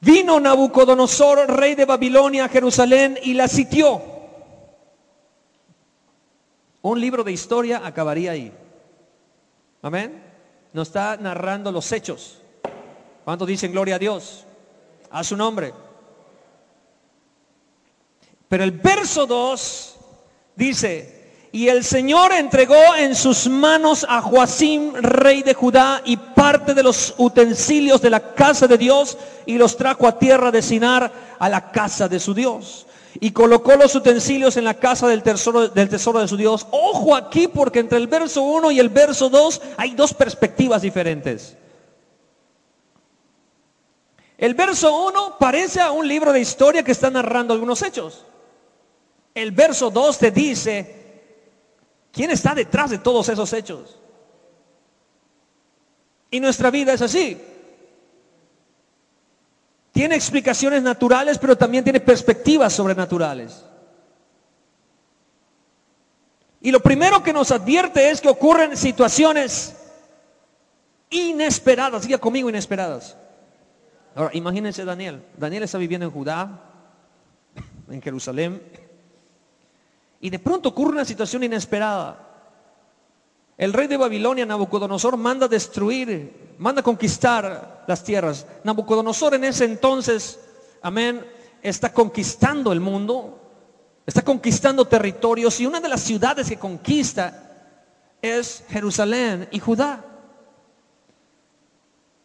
vino 0.00 0.40
Nabucodonosor, 0.40 1.56
rey 1.56 1.76
de 1.76 1.84
Babilonia, 1.84 2.46
a 2.46 2.48
Jerusalén 2.48 3.18
y 3.22 3.34
la 3.34 3.46
sitió. 3.46 4.15
Un 6.86 7.00
libro 7.00 7.24
de 7.24 7.32
historia 7.32 7.82
acabaría 7.84 8.30
ahí. 8.30 8.52
Amén. 9.82 10.22
Nos 10.72 10.86
está 10.86 11.16
narrando 11.16 11.72
los 11.72 11.90
hechos. 11.90 12.38
¿Cuántos 13.24 13.48
dicen 13.48 13.72
gloria 13.72 13.96
a 13.96 13.98
Dios? 13.98 14.44
A 15.10 15.24
su 15.24 15.36
nombre. 15.36 15.74
Pero 18.46 18.62
el 18.62 18.70
verso 18.70 19.26
2 19.26 19.96
dice, 20.54 21.48
y 21.50 21.66
el 21.66 21.82
Señor 21.82 22.30
entregó 22.30 22.94
en 22.96 23.16
sus 23.16 23.48
manos 23.48 24.06
a 24.08 24.22
Joacim, 24.22 24.94
rey 24.94 25.42
de 25.42 25.54
Judá, 25.54 26.02
y 26.04 26.16
parte 26.16 26.72
de 26.72 26.84
los 26.84 27.14
utensilios 27.18 28.00
de 28.00 28.10
la 28.10 28.32
casa 28.32 28.68
de 28.68 28.78
Dios, 28.78 29.18
y 29.44 29.58
los 29.58 29.76
trajo 29.76 30.06
a 30.06 30.20
tierra 30.20 30.52
de 30.52 30.62
Sinar, 30.62 31.10
a 31.36 31.48
la 31.48 31.72
casa 31.72 32.08
de 32.08 32.20
su 32.20 32.32
Dios. 32.32 32.85
Y 33.20 33.30
colocó 33.32 33.76
los 33.76 33.94
utensilios 33.94 34.56
en 34.56 34.64
la 34.64 34.74
casa 34.74 35.08
del 35.08 35.22
tesoro, 35.22 35.68
del 35.68 35.88
tesoro 35.88 36.20
de 36.20 36.28
su 36.28 36.36
Dios. 36.36 36.66
Ojo 36.70 37.14
aquí, 37.14 37.48
porque 37.48 37.80
entre 37.80 37.98
el 37.98 38.06
verso 38.06 38.42
1 38.42 38.70
y 38.72 38.80
el 38.80 38.88
verso 38.88 39.28
2 39.28 39.62
hay 39.76 39.94
dos 39.94 40.14
perspectivas 40.14 40.82
diferentes. 40.82 41.56
El 44.38 44.54
verso 44.54 45.06
1 45.06 45.36
parece 45.38 45.80
a 45.80 45.92
un 45.92 46.06
libro 46.06 46.32
de 46.32 46.40
historia 46.40 46.82
que 46.82 46.92
está 46.92 47.10
narrando 47.10 47.54
algunos 47.54 47.82
hechos 47.82 48.26
el 49.36 49.50
verso 49.50 49.90
2 49.90 50.18
te 50.18 50.30
dice, 50.30 50.94
¿quién 52.10 52.30
está 52.30 52.54
detrás 52.54 52.88
de 52.88 52.96
todos 52.98 53.28
esos 53.28 53.52
hechos? 53.52 53.98
Y 56.30 56.40
nuestra 56.40 56.70
vida 56.70 56.94
es 56.94 57.02
así. 57.02 57.38
Tiene 59.96 60.14
explicaciones 60.14 60.82
naturales, 60.82 61.38
pero 61.38 61.56
también 61.56 61.82
tiene 61.82 62.00
perspectivas 62.00 62.70
sobrenaturales. 62.74 63.64
Y 66.60 66.70
lo 66.70 66.80
primero 66.80 67.22
que 67.22 67.32
nos 67.32 67.50
advierte 67.50 68.10
es 68.10 68.20
que 68.20 68.28
ocurren 68.28 68.76
situaciones 68.76 69.74
inesperadas. 71.08 72.02
Diga 72.06 72.18
conmigo 72.18 72.50
inesperadas. 72.50 73.16
Ahora, 74.14 74.36
imagínense 74.36 74.84
Daniel. 74.84 75.22
Daniel 75.34 75.62
está 75.62 75.78
viviendo 75.78 76.04
en 76.04 76.12
Judá, 76.12 76.60
en 77.88 78.02
Jerusalén. 78.02 78.62
Y 80.20 80.28
de 80.28 80.38
pronto 80.38 80.68
ocurre 80.68 80.90
una 80.90 81.06
situación 81.06 81.42
inesperada. 81.42 82.18
El 83.56 83.72
rey 83.72 83.86
de 83.86 83.96
Babilonia, 83.96 84.44
Nabucodonosor, 84.44 85.16
manda 85.16 85.48
destruir, 85.48 86.45
manda 86.58 86.82
conquistar 86.82 87.84
las 87.86 88.02
tierras. 88.02 88.46
Nabucodonosor 88.64 89.34
en 89.34 89.44
ese 89.44 89.64
entonces, 89.64 90.38
amén, 90.82 91.24
está 91.62 91.92
conquistando 91.92 92.72
el 92.72 92.80
mundo, 92.80 93.40
está 94.06 94.22
conquistando 94.22 94.84
territorios 94.84 95.60
y 95.60 95.66
una 95.66 95.80
de 95.80 95.88
las 95.88 96.00
ciudades 96.00 96.48
que 96.48 96.58
conquista 96.58 97.42
es 98.22 98.64
Jerusalén 98.68 99.48
y 99.50 99.58
Judá. 99.58 100.04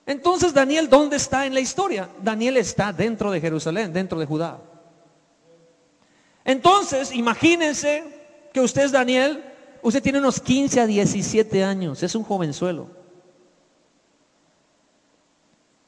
Entonces 0.06 0.54
Daniel, 0.54 0.90
¿dónde 0.90 1.18
está 1.18 1.46
en 1.46 1.54
la 1.54 1.60
historia? 1.60 2.10
Daniel 2.22 2.58
está 2.58 2.92
dentro 2.92 3.32
de 3.32 3.40
Jerusalén, 3.40 3.94
dentro 3.94 4.20
de 4.20 4.26
Judá. 4.26 4.60
Entonces, 6.44 7.12
imagínense 7.12 8.04
que 8.52 8.62
usted 8.62 8.84
es 8.84 8.92
Daniel, 8.92 9.44
usted 9.84 10.02
tiene 10.02 10.20
unos 10.20 10.40
15 10.40 10.82
a 10.82 10.88
17 10.88 11.64
años, 11.64 12.02
es 12.02 12.16
un 12.16 12.24
jovenzuelo. 12.24 13.01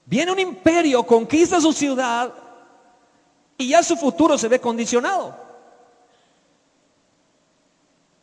Viene 0.06 0.32
un 0.32 0.40
imperio, 0.40 1.04
conquista 1.04 1.62
su 1.62 1.72
ciudad 1.72 2.34
y 3.58 3.70
ya 3.70 3.84
su 3.84 3.96
futuro 3.96 4.38
se 4.38 4.48
ve 4.48 4.60
condicionado. 4.60 5.38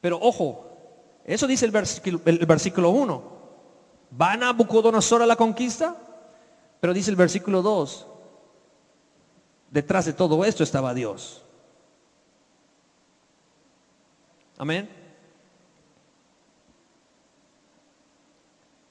Pero 0.00 0.18
ojo, 0.20 0.66
eso 1.24 1.46
dice 1.46 1.64
el 1.64 1.70
versículo, 1.70 2.20
el 2.24 2.46
versículo 2.46 2.90
1. 2.90 3.40
¿Van 4.10 4.42
a 4.42 4.46
Nabucodonosor 4.46 5.22
a 5.22 5.26
la 5.26 5.36
conquista? 5.36 5.96
Pero 6.80 6.92
dice 6.92 7.10
el 7.10 7.16
versículo 7.16 7.62
2, 7.62 8.06
detrás 9.70 10.06
de 10.06 10.12
todo 10.12 10.44
esto 10.44 10.62
estaba 10.62 10.94
Dios. 10.94 11.42
Amén. 14.58 14.99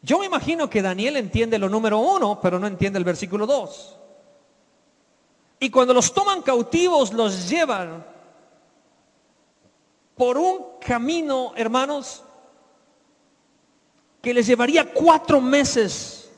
Yo 0.02 0.20
me 0.20 0.26
imagino 0.26 0.70
que 0.70 0.82
Daniel 0.82 1.18
entiende 1.18 1.60
lo 1.60 1.70
número 1.70 2.00
uno, 2.00 2.40
pero 2.42 2.60
no 2.60 2.68
entiende 2.68 3.00
el 3.00 3.06
versículo 3.06 3.46
dos. 3.46 3.98
Y 5.60 5.70
cuando 5.70 5.94
los 5.94 6.14
toman 6.14 6.42
cautivos, 6.42 7.12
los 7.14 7.50
llevan 7.50 8.06
por 10.16 10.38
un 10.38 10.80
camino, 10.80 11.54
hermanos, 11.56 12.24
que 14.22 14.34
les 14.34 14.48
llevaría 14.48 14.94
cuatro 14.94 15.42
meses 15.42 16.30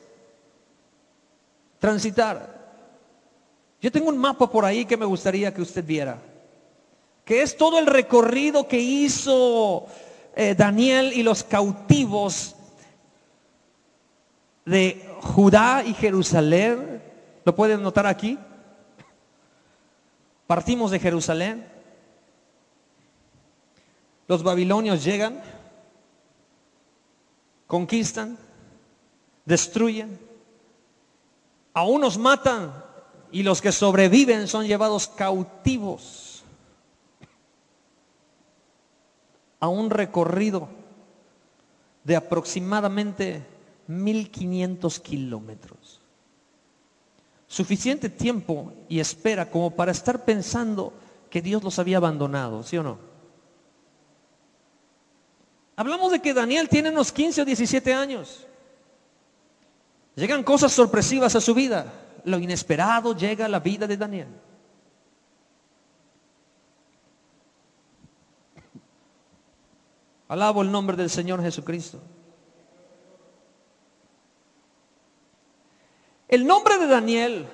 transitar. 1.78 2.60
Yo 3.80 3.90
tengo 3.90 4.08
un 4.08 4.18
mapa 4.18 4.50
por 4.50 4.64
ahí 4.64 4.84
que 4.84 4.96
me 4.96 5.06
gustaría 5.06 5.52
que 5.52 5.62
usted 5.62 5.84
viera 5.84 6.20
que 7.24 7.42
es 7.42 7.56
todo 7.56 7.78
el 7.78 7.86
recorrido 7.86 8.66
que 8.66 8.80
hizo 8.80 9.86
eh, 10.34 10.54
Daniel 10.56 11.12
y 11.14 11.22
los 11.22 11.44
cautivos 11.44 12.56
de 14.64 15.16
Judá 15.20 15.82
y 15.84 15.94
Jerusalén. 15.94 17.02
¿Lo 17.44 17.54
pueden 17.54 17.82
notar 17.82 18.06
aquí? 18.06 18.38
Partimos 20.46 20.90
de 20.90 20.98
Jerusalén. 20.98 21.66
Los 24.28 24.42
babilonios 24.42 25.04
llegan, 25.04 25.42
conquistan, 27.66 28.38
destruyen, 29.44 30.18
a 31.74 31.84
unos 31.84 32.18
matan 32.18 32.72
y 33.30 33.42
los 33.42 33.60
que 33.60 33.72
sobreviven 33.72 34.46
son 34.46 34.66
llevados 34.66 35.08
cautivos 35.08 36.44
a 39.58 39.68
un 39.68 39.90
recorrido 39.90 40.68
de 42.04 42.16
aproximadamente 42.16 43.46
1500 43.92 45.00
kilómetros. 45.00 46.00
suficiente 47.46 48.08
tiempo 48.08 48.72
y 48.88 48.98
espera 48.98 49.50
como 49.50 49.72
para 49.72 49.92
estar 49.92 50.24
pensando 50.24 50.94
que 51.28 51.42
Dios 51.42 51.62
los 51.62 51.78
había 51.78 51.98
abandonado, 51.98 52.62
¿sí 52.62 52.78
o 52.78 52.82
no? 52.82 52.98
Hablamos 55.76 56.12
de 56.12 56.20
que 56.20 56.32
Daniel 56.32 56.70
tiene 56.70 56.88
unos 56.88 57.12
15 57.12 57.42
o 57.42 57.44
17 57.44 57.92
años. 57.92 58.46
Llegan 60.14 60.42
cosas 60.44 60.72
sorpresivas 60.72 61.34
a 61.34 61.40
su 61.40 61.54
vida. 61.54 61.92
Lo 62.24 62.38
inesperado 62.38 63.16
llega 63.16 63.46
a 63.46 63.48
la 63.48 63.60
vida 63.60 63.86
de 63.86 63.96
Daniel. 63.96 64.28
Alabo 70.28 70.62
el 70.62 70.70
nombre 70.70 70.96
del 70.96 71.10
Señor 71.10 71.42
Jesucristo. 71.42 72.00
El 76.32 76.46
nombre 76.46 76.78
de 76.78 76.86
Daniel 76.86 77.46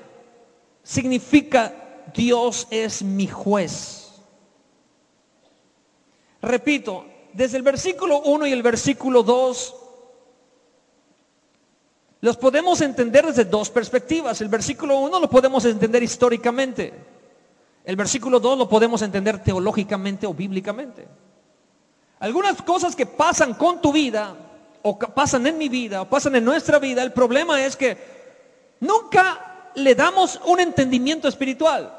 significa 0.84 1.74
Dios 2.14 2.68
es 2.70 3.02
mi 3.02 3.26
juez. 3.26 4.22
Repito, 6.40 7.04
desde 7.32 7.56
el 7.56 7.64
versículo 7.64 8.20
1 8.20 8.46
y 8.46 8.52
el 8.52 8.62
versículo 8.62 9.24
2 9.24 9.74
los 12.20 12.36
podemos 12.36 12.80
entender 12.80 13.26
desde 13.26 13.46
dos 13.46 13.68
perspectivas. 13.68 14.40
El 14.42 14.48
versículo 14.48 15.00
1 15.00 15.18
lo 15.18 15.28
podemos 15.28 15.64
entender 15.64 16.04
históricamente. 16.04 16.94
El 17.84 17.96
versículo 17.96 18.38
2 18.38 18.58
lo 18.58 18.68
podemos 18.68 19.02
entender 19.02 19.42
teológicamente 19.42 20.24
o 20.24 20.32
bíblicamente. 20.32 21.08
Algunas 22.20 22.62
cosas 22.62 22.94
que 22.94 23.06
pasan 23.06 23.54
con 23.54 23.82
tu 23.82 23.92
vida, 23.92 24.36
o 24.82 24.96
pasan 24.96 25.48
en 25.48 25.58
mi 25.58 25.68
vida, 25.68 26.02
o 26.02 26.08
pasan 26.08 26.36
en 26.36 26.44
nuestra 26.44 26.78
vida, 26.78 27.02
el 27.02 27.12
problema 27.12 27.60
es 27.64 27.74
que 27.74 28.17
nunca 28.80 29.70
le 29.74 29.94
damos 29.94 30.40
un 30.46 30.60
entendimiento 30.60 31.28
espiritual. 31.28 31.94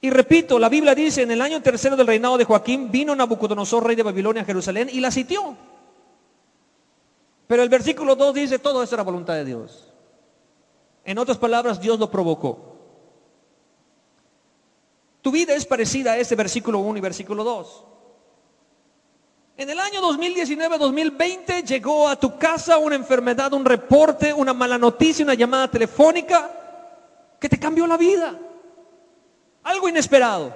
Y 0.00 0.10
repito, 0.10 0.58
la 0.58 0.68
Biblia 0.68 0.94
dice, 0.94 1.22
en 1.22 1.30
el 1.30 1.40
año 1.40 1.62
tercero 1.62 1.96
del 1.96 2.08
reinado 2.08 2.36
de 2.36 2.44
Joaquín 2.44 2.90
vino 2.90 3.14
Nabucodonosor, 3.14 3.86
rey 3.86 3.94
de 3.94 4.02
Babilonia, 4.02 4.42
a 4.42 4.44
Jerusalén, 4.44 4.88
y 4.92 5.00
la 5.00 5.12
sitió. 5.12 5.56
Pero 7.46 7.62
el 7.62 7.68
versículo 7.68 8.16
2 8.16 8.34
dice, 8.34 8.58
todo 8.58 8.82
esto 8.82 8.96
era 8.96 9.04
voluntad 9.04 9.34
de 9.34 9.44
Dios. 9.44 9.92
En 11.04 11.18
otras 11.18 11.38
palabras, 11.38 11.80
Dios 11.80 12.00
lo 12.00 12.10
provocó. 12.10 12.72
Tu 15.20 15.30
vida 15.30 15.54
es 15.54 15.66
parecida 15.66 16.12
a 16.12 16.18
ese 16.18 16.34
versículo 16.34 16.80
1 16.80 16.98
y 16.98 17.00
versículo 17.00 17.44
2. 17.44 17.84
En 19.62 19.70
el 19.70 19.78
año 19.78 20.00
2019-2020 20.00 21.64
llegó 21.64 22.08
a 22.08 22.18
tu 22.18 22.36
casa 22.36 22.78
una 22.78 22.96
enfermedad, 22.96 23.52
un 23.52 23.64
reporte, 23.64 24.32
una 24.32 24.52
mala 24.52 24.76
noticia, 24.76 25.24
una 25.24 25.34
llamada 25.34 25.70
telefónica 25.70 26.50
que 27.38 27.48
te 27.48 27.60
cambió 27.60 27.86
la 27.86 27.96
vida. 27.96 28.36
Algo 29.62 29.88
inesperado. 29.88 30.52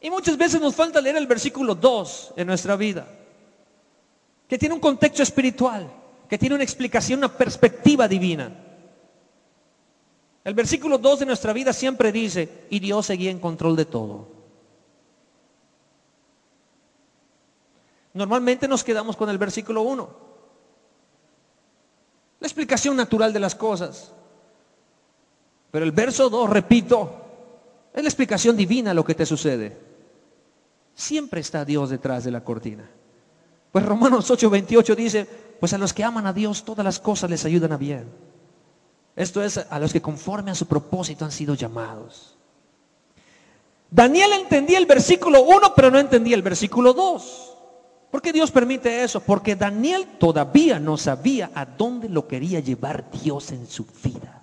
Y 0.00 0.10
muchas 0.10 0.36
veces 0.36 0.60
nos 0.60 0.74
falta 0.74 1.00
leer 1.00 1.14
el 1.14 1.28
versículo 1.28 1.76
2 1.76 2.32
en 2.34 2.48
nuestra 2.48 2.74
vida, 2.74 3.06
que 4.48 4.58
tiene 4.58 4.74
un 4.74 4.80
contexto 4.80 5.22
espiritual, 5.22 5.88
que 6.28 6.38
tiene 6.38 6.56
una 6.56 6.64
explicación, 6.64 7.20
una 7.20 7.32
perspectiva 7.32 8.08
divina. 8.08 8.50
El 10.42 10.54
versículo 10.54 10.98
2 10.98 11.20
de 11.20 11.26
nuestra 11.26 11.52
vida 11.52 11.72
siempre 11.72 12.10
dice, 12.10 12.66
y 12.68 12.80
Dios 12.80 13.06
seguía 13.06 13.30
en 13.30 13.38
control 13.38 13.76
de 13.76 13.84
todo. 13.84 14.37
Normalmente 18.14 18.66
nos 18.68 18.84
quedamos 18.84 19.16
con 19.16 19.28
el 19.30 19.38
versículo 19.38 19.82
1. 19.82 20.08
La 22.40 22.46
explicación 22.46 22.96
natural 22.96 23.32
de 23.32 23.40
las 23.40 23.54
cosas. 23.54 24.12
Pero 25.70 25.84
el 25.84 25.92
verso 25.92 26.30
2, 26.30 26.50
repito, 26.50 27.12
es 27.92 28.02
la 28.02 28.08
explicación 28.08 28.56
divina 28.56 28.94
lo 28.94 29.04
que 29.04 29.14
te 29.14 29.26
sucede. 29.26 29.76
Siempre 30.94 31.40
está 31.40 31.64
Dios 31.64 31.90
detrás 31.90 32.24
de 32.24 32.30
la 32.30 32.42
cortina. 32.42 32.88
Pues 33.70 33.84
Romanos 33.84 34.30
8:28 34.30 34.96
dice, 34.96 35.26
pues 35.60 35.72
a 35.72 35.78
los 35.78 35.92
que 35.92 36.04
aman 36.04 36.26
a 36.26 36.32
Dios 36.32 36.64
todas 36.64 36.84
las 36.84 36.98
cosas 36.98 37.28
les 37.28 37.44
ayudan 37.44 37.72
a 37.72 37.76
bien. 37.76 38.08
Esto 39.14 39.42
es 39.42 39.58
a 39.58 39.78
los 39.78 39.92
que 39.92 40.00
conforme 40.00 40.50
a 40.50 40.54
su 40.54 40.66
propósito 40.66 41.24
han 41.24 41.32
sido 41.32 41.54
llamados. 41.54 42.36
Daniel 43.90 44.32
entendía 44.32 44.78
el 44.78 44.86
versículo 44.86 45.42
1, 45.42 45.74
pero 45.74 45.90
no 45.90 45.98
entendía 45.98 46.36
el 46.36 46.42
versículo 46.42 46.92
2. 46.92 47.57
¿Por 48.10 48.22
qué 48.22 48.32
Dios 48.32 48.50
permite 48.50 49.02
eso? 49.02 49.20
Porque 49.20 49.54
Daniel 49.54 50.06
todavía 50.18 50.78
no 50.78 50.96
sabía 50.96 51.50
a 51.54 51.66
dónde 51.66 52.08
lo 52.08 52.26
quería 52.26 52.60
llevar 52.60 53.10
Dios 53.10 53.52
en 53.52 53.66
su 53.66 53.86
vida. 54.02 54.38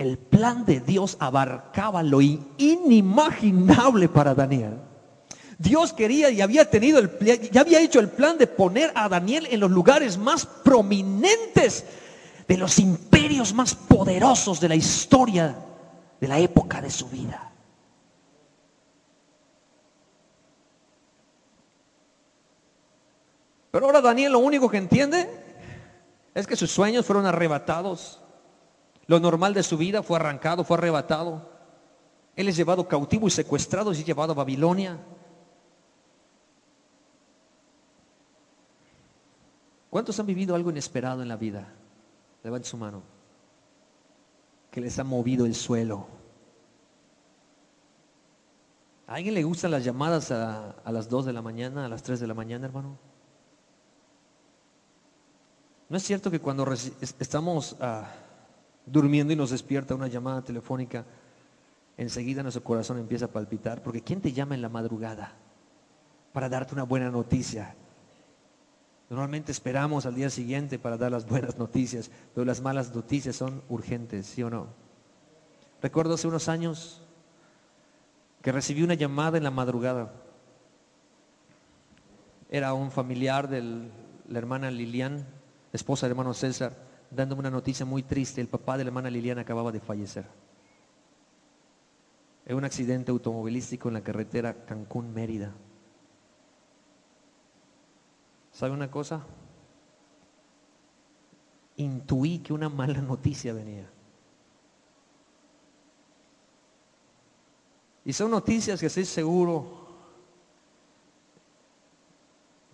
el 0.00 0.16
plan 0.16 0.64
de 0.64 0.80
Dios 0.80 1.18
abarcaba 1.20 2.02
lo 2.02 2.22
inimaginable 2.22 4.08
para 4.08 4.34
Daniel. 4.34 4.78
Dios 5.58 5.92
quería 5.92 6.30
y 6.30 6.40
había 6.40 6.70
tenido 6.70 6.98
el 7.00 7.50
ya 7.52 7.60
había 7.60 7.82
hecho 7.82 8.00
el 8.00 8.08
plan 8.08 8.38
de 8.38 8.46
poner 8.46 8.92
a 8.94 9.10
Daniel 9.10 9.46
en 9.50 9.60
los 9.60 9.70
lugares 9.70 10.16
más 10.16 10.46
prominentes 10.46 11.84
de 12.48 12.56
los 12.56 12.78
imperios 12.78 13.52
más 13.52 13.74
poderosos 13.74 14.58
de 14.58 14.70
la 14.70 14.74
historia 14.74 15.54
de 16.18 16.28
la 16.28 16.38
época 16.38 16.80
de 16.80 16.90
su 16.90 17.06
vida. 17.06 17.49
Pero 23.70 23.86
ahora 23.86 24.00
Daniel 24.00 24.32
lo 24.32 24.38
único 24.40 24.68
que 24.68 24.78
entiende 24.78 25.28
es 26.34 26.46
que 26.46 26.56
sus 26.56 26.70
sueños 26.70 27.06
fueron 27.06 27.26
arrebatados 27.26 28.20
lo 29.10 29.18
normal 29.18 29.54
de 29.54 29.64
su 29.64 29.76
vida 29.76 30.04
fue 30.04 30.20
arrancado, 30.20 30.62
fue 30.62 30.76
arrebatado. 30.76 31.50
Él 32.36 32.48
es 32.48 32.56
llevado 32.56 32.86
cautivo 32.86 33.26
y 33.26 33.32
secuestrado 33.32 33.92
y 33.92 34.04
llevado 34.04 34.30
a 34.30 34.36
Babilonia. 34.36 35.00
¿Cuántos 39.90 40.20
han 40.20 40.26
vivido 40.26 40.54
algo 40.54 40.70
inesperado 40.70 41.22
en 41.22 41.28
la 41.28 41.36
vida? 41.36 41.66
Levante 42.44 42.68
su 42.68 42.76
mano. 42.76 43.02
Que 44.70 44.80
les 44.80 44.96
ha 45.00 45.02
movido 45.02 45.44
el 45.44 45.56
suelo. 45.56 46.06
¿A 49.08 49.14
alguien 49.14 49.34
le 49.34 49.42
gustan 49.42 49.72
las 49.72 49.82
llamadas 49.82 50.30
a, 50.30 50.76
las 50.84 51.08
2 51.08 51.26
de 51.26 51.32
la 51.32 51.42
mañana, 51.42 51.86
a 51.86 51.88
las 51.88 52.04
3 52.04 52.20
de 52.20 52.28
la 52.28 52.34
mañana, 52.34 52.66
hermano? 52.66 52.96
¿No 55.90 55.98
es 55.98 56.02
cierto 56.02 56.30
que 56.30 56.40
cuando 56.40 56.66
estamos... 56.72 57.76
a 57.80 58.10
durmiendo 58.86 59.32
y 59.32 59.36
nos 59.36 59.50
despierta 59.50 59.94
una 59.94 60.08
llamada 60.08 60.42
telefónica, 60.42 61.04
enseguida 61.96 62.42
nuestro 62.42 62.64
corazón 62.64 62.98
empieza 62.98 63.26
a 63.26 63.28
palpitar, 63.28 63.82
porque 63.82 64.02
¿quién 64.02 64.20
te 64.20 64.32
llama 64.32 64.54
en 64.54 64.62
la 64.62 64.68
madrugada 64.68 65.32
para 66.32 66.48
darte 66.48 66.74
una 66.74 66.82
buena 66.84 67.10
noticia? 67.10 67.74
Normalmente 69.08 69.52
esperamos 69.52 70.06
al 70.06 70.14
día 70.14 70.30
siguiente 70.30 70.78
para 70.78 70.96
dar 70.96 71.10
las 71.10 71.26
buenas 71.26 71.58
noticias, 71.58 72.10
pero 72.34 72.44
las 72.44 72.60
malas 72.60 72.94
noticias 72.94 73.36
son 73.36 73.62
urgentes, 73.68 74.26
¿sí 74.26 74.42
o 74.42 74.50
no? 74.50 74.68
Recuerdo 75.82 76.14
hace 76.14 76.28
unos 76.28 76.48
años 76.48 77.02
que 78.42 78.52
recibí 78.52 78.82
una 78.82 78.94
llamada 78.94 79.36
en 79.36 79.44
la 79.44 79.50
madrugada. 79.50 80.12
Era 82.50 82.72
un 82.74 82.90
familiar 82.90 83.48
de 83.48 83.62
la 84.28 84.38
hermana 84.38 84.70
Lilian, 84.70 85.26
esposa 85.72 86.06
del 86.06 86.12
hermano 86.12 86.34
César 86.34 86.76
dándome 87.10 87.40
una 87.40 87.50
noticia 87.50 87.84
muy 87.84 88.02
triste. 88.02 88.40
El 88.40 88.48
papá 88.48 88.76
de 88.76 88.84
la 88.84 88.88
hermana 88.88 89.10
Liliana 89.10 89.42
acababa 89.42 89.72
de 89.72 89.80
fallecer. 89.80 90.26
En 92.46 92.56
un 92.56 92.64
accidente 92.64 93.10
automovilístico 93.10 93.88
en 93.88 93.94
la 93.94 94.02
carretera 94.02 94.64
Cancún-Mérida. 94.66 95.52
¿Sabe 98.52 98.72
una 98.72 98.90
cosa? 98.90 99.24
Intuí 101.76 102.40
que 102.40 102.52
una 102.52 102.68
mala 102.68 103.00
noticia 103.00 103.52
venía. 103.52 103.90
Y 108.04 108.12
son 108.12 108.30
noticias 108.30 108.80
que 108.80 108.86
estoy 108.86 109.04
seguro 109.04 109.88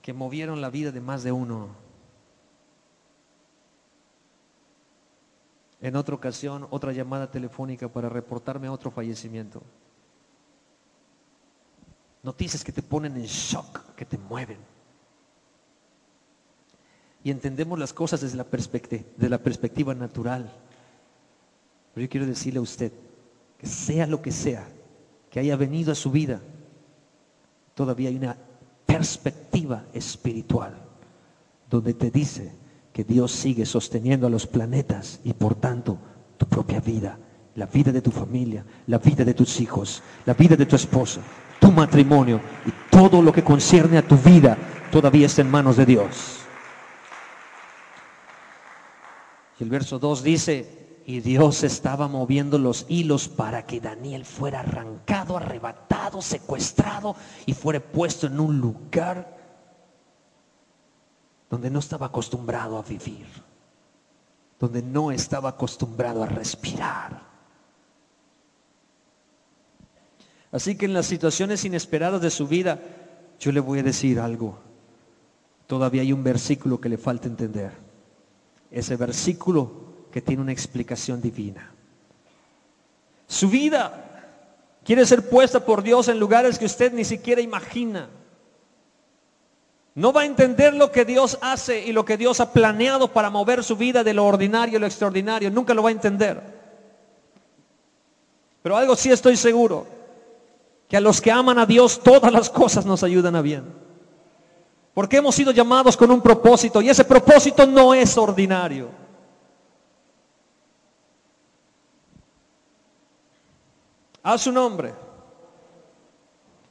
que 0.01 0.13
movieron 0.13 0.61
la 0.61 0.71
vida 0.71 0.93
de 0.93 1.01
más 1.01 1.25
de 1.25 1.33
uno. 1.33 1.86
En 5.87 5.95
otra 5.95 6.17
ocasión, 6.17 6.67
otra 6.71 6.91
llamada 6.91 7.31
telefónica 7.31 7.87
para 7.87 8.09
reportarme 8.09 8.69
otro 8.69 8.91
fallecimiento. 8.91 9.63
Noticias 12.25 12.65
que 12.65 12.73
te 12.73 12.83
ponen 12.83 13.17
en 13.17 13.23
shock, 13.23 13.95
que 13.95 14.05
te 14.05 14.19
mueven. 14.19 14.59
Y 17.23 17.31
entendemos 17.31 17.79
las 17.79 17.93
cosas 17.93 18.21
desde 18.21 18.37
la, 18.37 18.45
de 19.17 19.29
la 19.29 19.39
perspectiva 19.39 19.95
natural. 19.95 20.53
Pero 21.95 22.05
yo 22.05 22.11
quiero 22.11 22.27
decirle 22.27 22.59
a 22.59 22.63
usted 22.63 22.91
que 23.57 23.69
sea 23.69 24.09
lo 24.09 24.21
que 24.21 24.33
sea 24.33 24.67
que 25.31 25.39
haya 25.39 25.55
venido 25.55 25.93
a 25.93 25.95
su 25.95 26.11
vida, 26.11 26.41
todavía 27.77 28.09
hay 28.09 28.17
una 28.17 28.37
perspectiva 28.87 29.85
espiritual 29.93 30.75
donde 31.71 31.95
te 31.95 32.11
dice 32.11 32.66
que 32.97 33.05
Dios 33.05 33.31
sigue 33.31 33.67
sosteniendo 33.67 34.27
a 34.27 34.31
los 34.31 34.47
planetas 34.47 35.21
y 35.23 35.35
por 35.35 35.55
tanto 35.55 35.99
tu 36.39 36.47
propia 36.47 36.81
vida, 36.81 37.19
la 37.55 37.67
vida 37.67 37.93
de 37.93 38.01
tu 38.01 38.11
familia, 38.11 38.65
la 38.87 38.97
vida 38.97 39.23
de 39.23 39.35
tus 39.35 39.61
hijos, 39.61 40.03
la 40.25 40.33
vida 40.33 40.57
de 40.57 40.65
tu 40.65 40.77
esposo, 40.77 41.21
tu 41.61 41.71
matrimonio 41.71 42.41
y 42.65 42.71
todo 42.91 43.21
lo 43.21 43.35
que 43.35 43.45
concierne 43.45 43.99
a 43.99 44.09
tu 44.09 44.17
vida 44.17 44.57
todavía 44.91 45.27
está 45.27 45.43
en 45.43 45.51
manos 45.51 45.77
de 45.77 45.85
Dios. 45.85 46.39
Y 49.61 49.65
el 49.65 49.69
verso 49.69 49.99
2 49.99 50.23
dice, 50.23 51.03
y 51.05 51.21
Dios 51.21 51.65
estaba 51.65 52.09
moviendo 52.09 52.57
los 52.57 52.87
hilos 52.89 53.29
para 53.29 53.67
que 53.67 53.79
Daniel 53.79 54.25
fuera 54.25 54.61
arrancado, 54.61 55.37
arrebatado, 55.37 56.23
secuestrado 56.23 57.15
y 57.45 57.53
fuera 57.53 57.79
puesto 57.79 58.27
en 58.27 58.41
un 58.41 58.59
lugar 58.59 59.37
donde 61.51 61.71
no 61.71 61.79
estaba 61.79 62.07
acostumbrado 62.07 62.79
a 62.79 62.83
vivir, 62.83 63.27
donde 64.59 64.83
no 64.83 65.13
estaba 65.13 65.51
acostumbrado 65.51 66.23
a 66.23 66.27
respirar. 66.27 67.21
Así 70.53 70.77
que 70.77 70.87
en 70.87 70.95
las 70.95 71.07
situaciones 71.07 71.65
inesperadas 71.65 72.21
de 72.21 72.31
su 72.31 72.47
vida, 72.49 72.81
yo 73.39 73.53
le 73.53 73.61
voy 73.61 73.81
a 73.81 73.83
decir 73.83 74.19
algo. 74.19 74.59
Todavía 75.67 76.03
hay 76.03 76.13
un 76.13 76.25
versículo 76.25 76.81
que 76.81 76.89
le 76.89 76.97
falta 76.99 77.29
entender. 77.29 77.73
Ese 78.71 78.97
versículo 78.97 79.87
que 80.11 80.23
tiene 80.23 80.43
una 80.43 80.53
explicación 80.53 81.21
divina. 81.21 81.71
Su 83.27 83.49
vida 83.51 84.07
quiere 84.85 85.05
ser 85.05 85.29
puesta 85.29 85.65
por 85.65 85.83
Dios 85.83 86.09
en 86.09 86.19
lugares 86.19 86.59
que 86.59 86.65
usted 86.65 86.93
ni 86.93 87.05
siquiera 87.05 87.41
imagina. 87.41 88.09
No 89.97 90.13
va 90.13 90.21
a 90.21 90.27
entender 90.27 90.75
lo 90.75 90.93
que 90.93 91.07
Dios 91.07 91.39
hace 91.41 91.87
y 91.87 91.93
lo 91.93 92.05
que 92.05 92.19
Dios 92.19 92.39
ha 92.41 92.53
planeado 92.53 93.09
para 93.09 93.31
mover 93.31 93.65
su 93.65 93.77
vida 93.77 94.05
de 94.05 94.13
lo 94.13 94.27
ordinario 94.27 94.77
a 94.77 94.81
lo 94.81 94.87
extraordinario. 94.87 95.51
Nunca 95.51 95.73
lo 95.73 95.83
va 95.83 95.89
a 95.89 95.93
entender. 95.93 96.39
Pero 98.63 98.77
algo 98.77 98.95
sí 98.95 99.11
estoy 99.11 99.39
seguro, 99.39 99.87
que 100.87 100.99
a 100.99 101.01
los 101.01 101.19
que 101.23 101.33
aman 101.33 101.59
a 101.59 101.65
Dios 101.65 102.03
todas 102.03 102.31
las 102.31 102.51
cosas 102.51 102.85
nos 102.85 103.03
ayudan 103.03 103.37
a 103.37 103.41
bien. 103.41 103.65
Porque 104.93 105.17
hemos 105.17 105.35
sido 105.35 105.51
llamados 105.51 105.97
con 105.97 106.11
un 106.11 106.21
propósito 106.21 106.83
y 106.83 106.91
ese 106.91 107.05
propósito 107.05 107.65
no 107.65 107.95
es 107.95 108.19
ordinario. 108.19 108.91
A 114.23 114.37
su 114.37 114.53
nombre. 114.53 114.93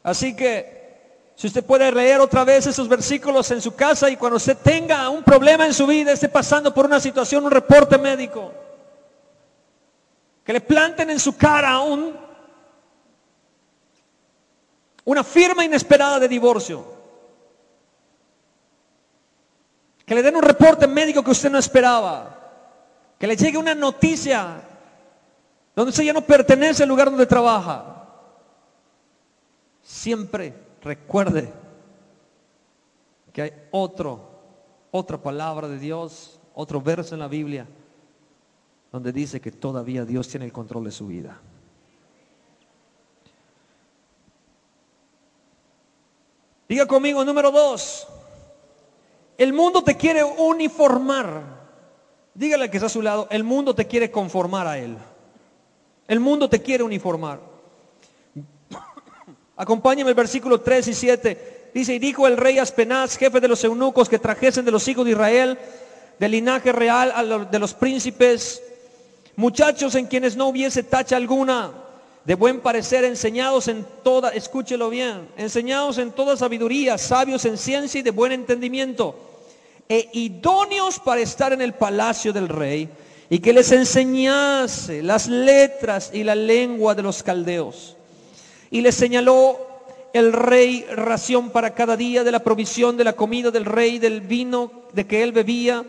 Así 0.03 0.35
que 0.35 0.74
si 1.35 1.47
usted 1.47 1.65
puede 1.65 1.91
leer 1.91 2.21
otra 2.21 2.45
vez 2.45 2.65
esos 2.65 2.87
versículos 2.87 3.51
en 3.51 3.61
su 3.61 3.75
casa 3.75 4.09
y 4.09 4.15
cuando 4.15 4.37
usted 4.37 4.57
tenga 4.57 5.09
un 5.09 5.21
problema 5.21 5.65
en 5.65 5.73
su 5.73 5.85
vida, 5.85 6.13
esté 6.13 6.29
pasando 6.29 6.73
por 6.73 6.85
una 6.85 6.99
situación, 6.99 7.43
un 7.43 7.51
reporte 7.51 7.97
médico, 7.97 8.53
que 10.45 10.53
le 10.53 10.61
planten 10.61 11.09
en 11.09 11.19
su 11.19 11.35
cara 11.35 11.79
un, 11.79 12.17
una 15.03 15.23
firma 15.25 15.65
inesperada 15.65 16.19
de 16.19 16.27
divorcio, 16.29 16.95
que 20.05 20.15
le 20.15 20.23
den 20.23 20.37
un 20.37 20.43
reporte 20.43 20.87
médico 20.87 21.21
que 21.21 21.31
usted 21.31 21.51
no 21.51 21.57
esperaba, 21.57 22.39
que 23.19 23.27
le 23.27 23.35
llegue 23.35 23.57
una 23.57 23.75
noticia 23.75 24.61
donde 25.75 25.89
usted 25.89 26.03
ya 26.03 26.13
no 26.13 26.21
pertenece 26.21 26.83
al 26.83 26.89
lugar 26.89 27.09
donde 27.09 27.25
trabaja. 27.25 28.03
Siempre 29.81 30.64
recuerde 30.85 31.51
que 33.33 33.41
hay 33.41 33.51
otro, 33.71 34.29
otra 34.91 35.17
palabra 35.17 35.67
de 35.67 35.79
Dios, 35.79 36.39
otro 36.53 36.79
verso 36.79 37.15
en 37.15 37.19
la 37.19 37.27
Biblia, 37.27 37.67
donde 38.91 39.11
dice 39.11 39.41
que 39.41 39.51
todavía 39.51 40.05
Dios 40.05 40.27
tiene 40.29 40.45
el 40.45 40.53
control 40.53 40.85
de 40.85 40.91
su 40.91 41.07
vida. 41.07 41.41
Diga 46.69 46.85
conmigo, 46.85 47.25
número 47.25 47.51
dos, 47.51 48.07
el 49.37 49.53
mundo 49.53 49.83
te 49.83 49.97
quiere 49.97 50.23
uniformar. 50.23 51.65
Dígale 52.35 52.69
que 52.69 52.77
está 52.77 52.87
a 52.87 52.89
su 52.89 53.01
lado, 53.01 53.27
el 53.31 53.43
mundo 53.43 53.73
te 53.73 53.87
quiere 53.87 54.11
conformar 54.11 54.67
a 54.67 54.77
él. 54.77 54.97
El 56.07 56.19
mundo 56.19 56.47
te 56.47 56.61
quiere 56.61 56.83
uniformar. 56.83 57.54
Acompáñame 59.57 60.09
el 60.09 60.15
versículo 60.15 60.59
3 60.59 60.87
y 60.89 60.93
7. 60.93 61.69
Dice, 61.73 61.93
y 61.93 61.99
dijo 61.99 62.27
el 62.27 62.37
rey 62.37 62.57
Aspenaz, 62.57 63.17
jefe 63.17 63.39
de 63.39 63.47
los 63.47 63.63
eunucos, 63.63 64.09
que 64.09 64.19
trajesen 64.19 64.65
de 64.65 64.71
los 64.71 64.87
hijos 64.87 65.05
de 65.05 65.11
Israel, 65.11 65.57
del 66.19 66.31
linaje 66.31 66.71
real 66.71 67.49
de 67.49 67.59
los 67.59 67.73
príncipes, 67.73 68.61
muchachos 69.35 69.95
en 69.95 70.07
quienes 70.07 70.35
no 70.35 70.47
hubiese 70.47 70.83
tacha 70.83 71.17
alguna, 71.17 71.71
de 72.23 72.35
buen 72.35 72.61
parecer, 72.61 73.03
enseñados 73.03 73.67
en 73.67 73.85
toda, 74.03 74.29
escúchelo 74.29 74.89
bien, 74.89 75.27
enseñados 75.37 75.97
en 75.97 76.11
toda 76.11 76.37
sabiduría, 76.37 76.97
sabios 76.97 77.45
en 77.45 77.57
ciencia 77.57 77.99
y 77.99 78.03
de 78.03 78.11
buen 78.11 78.31
entendimiento, 78.31 79.15
e 79.87 80.09
idóneos 80.13 80.99
para 80.99 81.21
estar 81.21 81.53
en 81.53 81.61
el 81.61 81.73
palacio 81.73 82.33
del 82.33 82.49
rey, 82.49 82.89
y 83.29 83.39
que 83.39 83.53
les 83.53 83.71
enseñase 83.71 85.03
las 85.03 85.27
letras 85.27 86.09
y 86.13 86.23
la 86.23 86.35
lengua 86.35 86.95
de 86.95 87.03
los 87.03 87.21
caldeos 87.21 87.94
y 88.71 88.81
le 88.81 88.91
señaló 88.91 89.59
el 90.13 90.31
rey 90.31 90.85
ración 90.89 91.49
para 91.49 91.73
cada 91.73 91.97
día 91.97 92.23
de 92.23 92.31
la 92.31 92.39
provisión 92.39 92.95
de 92.95 93.03
la 93.03 93.13
comida 93.13 93.51
del 93.51 93.65
rey, 93.65 93.99
del 93.99 94.21
vino 94.21 94.71
de 94.93 95.05
que 95.05 95.23
él 95.23 95.31
bebía, 95.31 95.83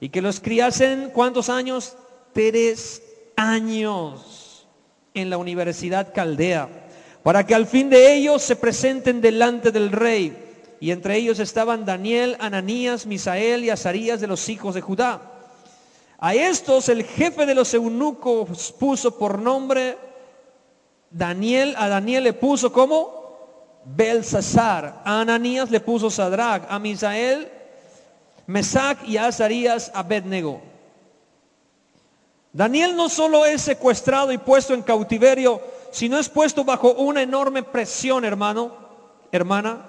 y 0.00 0.08
que 0.08 0.20
los 0.20 0.40
criasen, 0.40 1.10
¿cuántos 1.12 1.48
años? 1.48 1.96
Tres 2.32 3.02
años 3.36 4.66
en 5.14 5.30
la 5.30 5.38
Universidad 5.38 6.12
Caldea, 6.12 6.68
para 7.22 7.46
que 7.46 7.54
al 7.54 7.66
fin 7.66 7.88
de 7.88 8.14
ellos 8.14 8.42
se 8.42 8.56
presenten 8.56 9.20
delante 9.20 9.70
del 9.70 9.92
rey. 9.92 10.36
Y 10.78 10.90
entre 10.90 11.16
ellos 11.16 11.38
estaban 11.38 11.86
Daniel, 11.86 12.36
Ananías, 12.38 13.06
Misael 13.06 13.64
y 13.64 13.70
Azarías 13.70 14.20
de 14.20 14.26
los 14.26 14.48
hijos 14.48 14.74
de 14.74 14.82
Judá. 14.82 15.22
A 16.18 16.34
estos 16.34 16.88
el 16.88 17.04
jefe 17.04 17.46
de 17.46 17.54
los 17.54 17.72
eunucos 17.72 18.72
puso 18.78 19.16
por 19.18 19.38
nombre 19.38 19.96
Daniel, 21.16 21.74
a 21.78 21.88
Daniel 21.88 22.24
le 22.24 22.34
puso 22.34 22.70
como 22.70 23.80
Belsasar, 23.86 25.00
a 25.02 25.20
Ananías 25.22 25.70
le 25.70 25.80
puso 25.80 26.10
Sadrach, 26.10 26.64
a 26.68 26.78
Misael, 26.78 27.50
Mesac 28.46 29.02
y 29.08 29.16
a 29.16 29.28
Azarías 29.28 29.90
Abednego. 29.94 30.60
Daniel 32.52 32.94
no 32.96 33.08
solo 33.08 33.46
es 33.46 33.62
secuestrado 33.62 34.30
y 34.30 34.36
puesto 34.36 34.74
en 34.74 34.82
cautiverio, 34.82 35.62
sino 35.90 36.18
es 36.18 36.28
puesto 36.28 36.64
bajo 36.64 36.92
una 36.92 37.22
enorme 37.22 37.62
presión, 37.62 38.26
hermano, 38.26 38.76
hermana. 39.32 39.86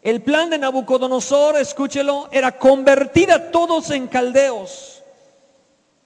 El 0.00 0.22
plan 0.22 0.48
de 0.48 0.58
Nabucodonosor, 0.58 1.56
escúchelo, 1.56 2.28
era 2.30 2.56
convertir 2.56 3.32
a 3.32 3.50
todos 3.50 3.90
en 3.90 4.06
caldeos. 4.06 5.02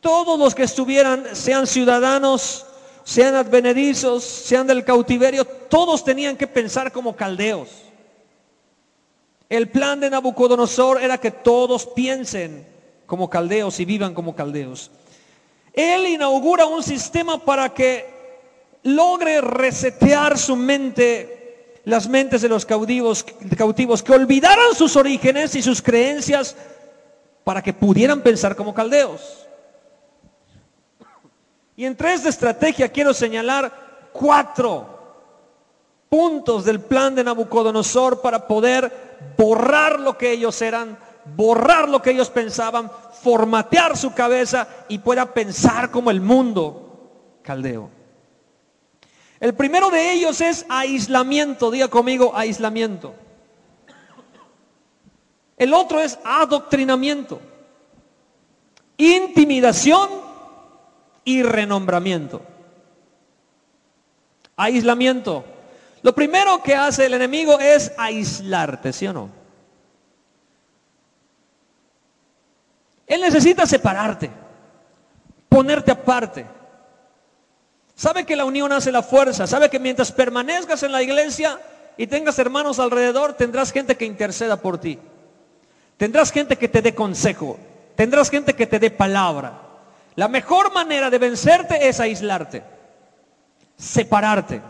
Todos 0.01 0.39
los 0.39 0.55
que 0.55 0.63
estuvieran, 0.63 1.37
sean 1.37 1.67
ciudadanos 1.67 2.65
sean 3.11 3.35
advenedizos, 3.35 4.23
sean 4.23 4.69
del 4.69 4.85
cautiverio, 4.85 5.45
todos 5.45 6.05
tenían 6.05 6.37
que 6.37 6.47
pensar 6.47 6.93
como 6.93 7.17
caldeos. 7.17 7.69
El 9.49 9.69
plan 9.69 9.99
de 9.99 10.11
Nabucodonosor 10.11 11.03
era 11.03 11.19
que 11.19 11.33
todos 11.33 11.87
piensen 11.87 12.65
como 13.07 13.29
caldeos 13.29 13.81
y 13.81 13.85
vivan 13.85 14.15
como 14.15 14.37
caldeos. 14.37 14.93
Él 15.73 16.07
inaugura 16.07 16.67
un 16.67 16.85
sistema 16.85 17.45
para 17.45 17.75
que 17.75 18.07
logre 18.85 19.41
resetear 19.41 20.39
su 20.39 20.55
mente, 20.55 21.81
las 21.87 22.09
mentes 22.09 22.43
de 22.43 22.49
los 22.49 22.65
cautivos, 22.65 23.27
cautivos, 23.59 24.05
que 24.05 24.13
olvidaran 24.13 24.77
sus 24.77 24.95
orígenes 24.95 25.57
y 25.57 25.63
sus 25.63 25.83
creencias 25.83 26.55
para 27.43 27.61
que 27.61 27.73
pudieran 27.73 28.23
pensar 28.23 28.55
como 28.55 28.73
caldeos. 28.73 29.49
Y 31.81 31.87
entre 31.87 32.13
esta 32.13 32.29
estrategia 32.29 32.91
quiero 32.91 33.15
señalar 33.15 34.11
cuatro 34.13 34.87
puntos 36.11 36.67
del 36.67 36.79
plan 36.81 37.15
de 37.15 37.25
Nabucodonosor 37.25 38.21
para 38.21 38.47
poder 38.47 39.33
borrar 39.39 39.99
lo 39.99 40.19
que 40.19 40.31
ellos 40.31 40.61
eran, 40.61 40.99
borrar 41.25 41.89
lo 41.89 42.03
que 42.03 42.11
ellos 42.11 42.29
pensaban, 42.29 42.93
formatear 43.23 43.97
su 43.97 44.13
cabeza 44.13 44.69
y 44.91 44.99
pueda 44.99 45.33
pensar 45.33 45.91
como 45.91 46.11
el 46.11 46.21
mundo 46.21 47.39
caldeo. 47.41 47.89
El 49.41 49.55
primero 49.55 49.89
de 49.89 50.13
ellos 50.13 50.43
es 50.43 50.67
aislamiento, 50.69 51.71
diga 51.71 51.89
conmigo 51.89 52.37
aislamiento. 52.37 53.15
El 55.57 55.73
otro 55.73 55.99
es 55.99 56.19
adoctrinamiento, 56.25 57.41
intimidación 58.99 60.30
y 61.25 61.43
renombramiento. 61.43 62.43
Aislamiento. 64.57 65.45
Lo 66.03 66.15
primero 66.15 66.63
que 66.63 66.75
hace 66.75 67.07
el 67.07 67.15
enemigo 67.15 67.59
es 67.59 67.93
aislarte, 67.97 68.93
¿sí 68.93 69.07
o 69.07 69.13
no? 69.13 69.31
Él 73.07 73.21
necesita 73.21 73.67
separarte, 73.67 74.31
ponerte 75.49 75.91
aparte. 75.91 76.47
Sabe 77.95 78.25
que 78.25 78.37
la 78.37 78.45
unión 78.45 78.73
hace 78.73 78.93
la 78.93 79.03
fuerza, 79.03 79.47
sabe 79.47 79.69
que 79.69 79.79
mientras 79.79 80.13
permanezcas 80.13 80.83
en 80.85 80.93
la 80.93 81.03
iglesia 81.03 81.61
y 81.97 82.07
tengas 82.07 82.39
hermanos 82.39 82.79
alrededor, 82.79 83.35
tendrás 83.35 83.73
gente 83.73 83.97
que 83.97 84.07
interceda 84.07 84.57
por 84.57 84.79
ti. 84.79 84.99
Tendrás 85.97 86.33
gente 86.33 86.57
que 86.57 86.69
te 86.69 86.81
dé 86.81 86.95
consejo, 86.95 87.59
tendrás 87.97 88.31
gente 88.31 88.55
que 88.55 88.67
te 88.67 88.79
dé 88.79 88.91
palabra. 88.91 89.70
La 90.17 90.29
mejor 90.29 90.73
manera 90.73 91.11
de 91.11 91.19
vencerte 91.19 91.89
es 91.89 92.01
aislarte, 92.01 92.63
separarte. 93.77 94.61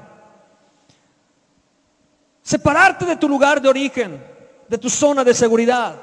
Separarte 2.42 3.04
de 3.04 3.16
tu 3.16 3.28
lugar 3.28 3.60
de 3.60 3.68
origen, 3.68 4.22
de 4.68 4.78
tu 4.78 4.90
zona 4.90 5.24
de 5.24 5.34
seguridad. 5.34 5.94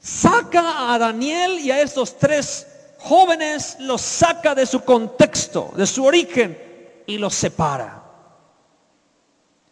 Saca 0.00 0.92
a 0.92 0.98
Daniel 0.98 1.58
y 1.58 1.70
a 1.70 1.80
estos 1.80 2.18
tres 2.18 2.66
jóvenes, 2.98 3.76
los 3.80 4.00
saca 4.00 4.54
de 4.54 4.66
su 4.66 4.84
contexto, 4.84 5.72
de 5.76 5.86
su 5.86 6.04
origen 6.04 7.02
y 7.06 7.18
los 7.18 7.34
separa. 7.34 8.07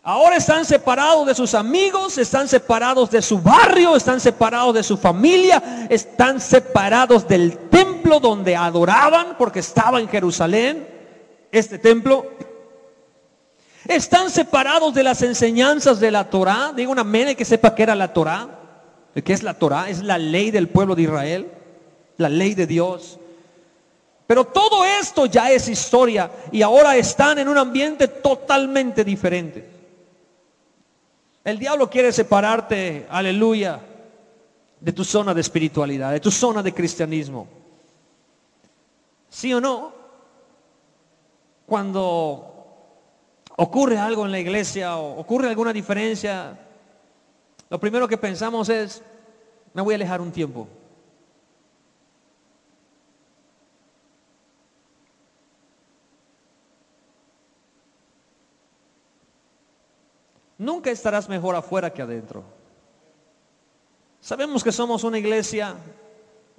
Ahora 0.09 0.37
están 0.37 0.65
separados 0.65 1.27
de 1.27 1.35
sus 1.35 1.53
amigos, 1.53 2.17
están 2.17 2.47
separados 2.47 3.11
de 3.11 3.21
su 3.21 3.41
barrio, 3.41 3.97
están 3.97 4.21
separados 4.21 4.73
de 4.73 4.85
su 4.85 4.97
familia, 4.97 5.89
están 5.91 6.41
separados 6.41 7.27
del 7.27 7.59
templo 7.71 8.21
donde 8.21 8.55
adoraban 8.55 9.35
porque 9.37 9.59
estaba 9.59 9.99
en 9.99 10.09
Jerusalén, 10.09 10.87
este 11.51 11.81
templo. 11.81 12.25
Están 13.89 14.31
separados 14.31 14.95
de 14.95 15.03
las 15.03 15.23
enseñanzas 15.23 15.99
de 15.99 16.13
la 16.13 16.31
Torá. 16.31 16.73
Digo 16.73 16.93
una 16.93 17.03
mene 17.03 17.35
que 17.35 17.45
sepa 17.45 17.75
que 17.75 17.83
era 17.83 17.97
la 17.97 18.13
Torá. 18.13 18.49
¿Qué 19.13 19.33
es 19.33 19.43
la 19.43 19.55
Torá? 19.55 19.89
Es 19.89 20.05
la 20.05 20.19
ley 20.19 20.53
del 20.53 20.69
pueblo 20.69 20.95
de 20.95 21.03
Israel. 21.03 21.51
La 22.19 22.29
ley 22.29 22.55
de 22.55 22.69
Dios. 22.69 23.19
Pero 24.29 24.45
todo 24.45 24.85
esto 24.85 25.27
ya 25.27 25.51
es 25.51 25.69
historia 25.69 26.31
y 26.53 26.63
ahora 26.63 26.97
están 26.97 27.41
en 27.41 27.49
un 27.49 27.59
ambiente 27.59 28.07
totalmente 28.07 29.03
diferente. 29.03 29.76
El 31.47 31.61
diablo 31.61 31.89
quiere 31.89 32.11
separarte, 32.11 33.07
aleluya, 33.09 33.81
de 34.81 34.93
tu 34.93 35.05
zona 35.05 35.33
de 35.33 35.41
espiritualidad, 35.43 36.11
de 36.11 36.19
tu 36.19 36.33
zona 36.33 36.61
de 36.61 36.75
cristianismo. 36.75 37.47
¿Sí 39.29 39.55
o 39.55 39.61
no? 39.61 39.93
Cuando 41.65 42.53
ocurre 43.59 43.97
algo 43.97 44.27
en 44.27 44.33
la 44.33 44.41
iglesia 44.41 44.97
o 44.97 45.21
ocurre 45.21 45.49
alguna 45.49 45.73
diferencia, 45.73 46.59
lo 47.71 47.79
primero 47.79 48.09
que 48.09 48.19
pensamos 48.19 48.69
es, 48.69 49.01
me 49.73 49.83
voy 49.83 49.95
a 49.95 49.99
alejar 49.99 50.21
un 50.21 50.33
tiempo. 50.33 50.67
Nunca 60.59 60.91
estarás 60.91 61.29
mejor 61.29 61.55
afuera 61.55 61.93
que 61.93 62.03
adentro. 62.03 62.45
Sabemos 64.21 64.65
que 64.65 64.73
somos 64.73 65.05
una 65.05 65.19
iglesia 65.19 65.77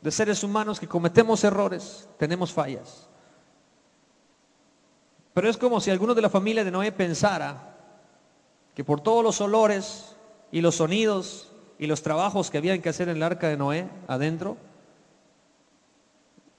de 0.01 0.11
seres 0.11 0.43
humanos 0.43 0.79
que 0.79 0.87
cometemos 0.87 1.43
errores, 1.43 2.07
tenemos 2.17 2.53
fallas. 2.53 3.09
Pero 5.33 5.49
es 5.49 5.57
como 5.57 5.81
si 5.81 5.91
alguno 5.91 6.15
de 6.15 6.21
la 6.21 6.29
familia 6.29 6.63
de 6.63 6.71
Noé 6.71 6.91
pensara 6.91 7.75
que 8.73 8.83
por 8.83 9.01
todos 9.01 9.23
los 9.23 9.41
olores 9.41 10.15
y 10.51 10.61
los 10.61 10.75
sonidos 10.75 11.51
y 11.79 11.87
los 11.87 12.01
trabajos 12.01 12.49
que 12.49 12.57
habían 12.57 12.81
que 12.81 12.89
hacer 12.89 13.09
en 13.09 13.17
el 13.17 13.23
arca 13.23 13.47
de 13.47 13.57
Noé 13.57 13.89
adentro, 14.07 14.57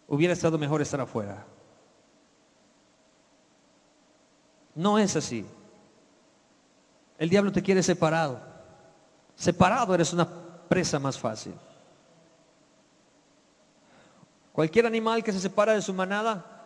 hubiera 0.08 0.32
estado 0.32 0.58
mejor 0.58 0.82
estar 0.82 1.00
afuera. 1.00 1.44
No 4.74 4.98
es 4.98 5.16
así. 5.16 5.44
El 7.18 7.28
diablo 7.28 7.52
te 7.52 7.62
quiere 7.62 7.82
separado. 7.82 8.40
Separado 9.34 9.94
eres 9.94 10.12
una 10.12 10.28
presa 10.68 10.98
más 10.98 11.18
fácil. 11.18 11.54
Cualquier 14.52 14.86
animal 14.86 15.22
que 15.22 15.32
se 15.32 15.40
separa 15.40 15.74
de 15.74 15.82
su 15.82 15.92
manada 15.92 16.64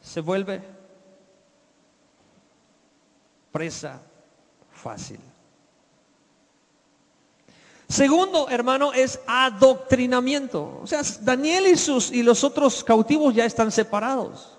se 0.00 0.20
vuelve 0.20 0.62
presa 3.52 4.00
fácil. 4.72 5.20
Segundo, 7.88 8.48
hermano, 8.50 8.92
es 8.92 9.20
adoctrinamiento. 9.26 10.80
O 10.82 10.86
sea, 10.86 11.02
Daniel 11.22 11.66
y, 11.68 11.76
sus, 11.76 12.12
y 12.12 12.22
los 12.22 12.44
otros 12.44 12.84
cautivos 12.84 13.34
ya 13.34 13.46
están 13.46 13.72
separados. 13.72 14.58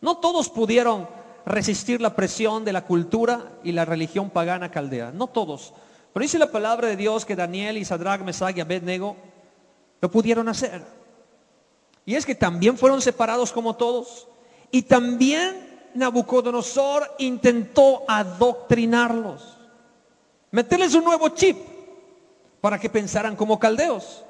No 0.00 0.18
todos 0.18 0.48
pudieron 0.48 1.08
resistir 1.44 2.00
la 2.00 2.14
presión 2.14 2.64
de 2.64 2.72
la 2.72 2.84
cultura 2.84 3.52
y 3.64 3.72
la 3.72 3.84
religión 3.84 4.30
pagana 4.30 4.70
caldea. 4.70 5.12
No 5.12 5.26
todos. 5.26 5.72
Pero 6.12 6.22
dice 6.22 6.38
la 6.38 6.50
palabra 6.50 6.88
de 6.88 6.96
Dios 6.96 7.24
que 7.24 7.36
Daniel 7.36 7.78
y 7.78 7.84
Sadrach, 7.84 8.20
Mesach 8.22 8.56
y 8.56 8.60
Abednego 8.60 9.16
lo 10.00 10.10
pudieron 10.10 10.48
hacer. 10.48 10.82
Y 12.04 12.14
es 12.14 12.26
que 12.26 12.34
también 12.34 12.76
fueron 12.76 13.00
separados 13.00 13.52
como 13.52 13.76
todos. 13.76 14.28
Y 14.70 14.82
también 14.82 15.72
Nabucodonosor 15.94 17.14
intentó 17.18 18.02
adoctrinarlos, 18.08 19.58
meterles 20.50 20.94
un 20.94 21.04
nuevo 21.04 21.28
chip 21.30 21.58
para 22.60 22.78
que 22.78 22.88
pensaran 22.88 23.36
como 23.36 23.58
caldeos. 23.58 24.24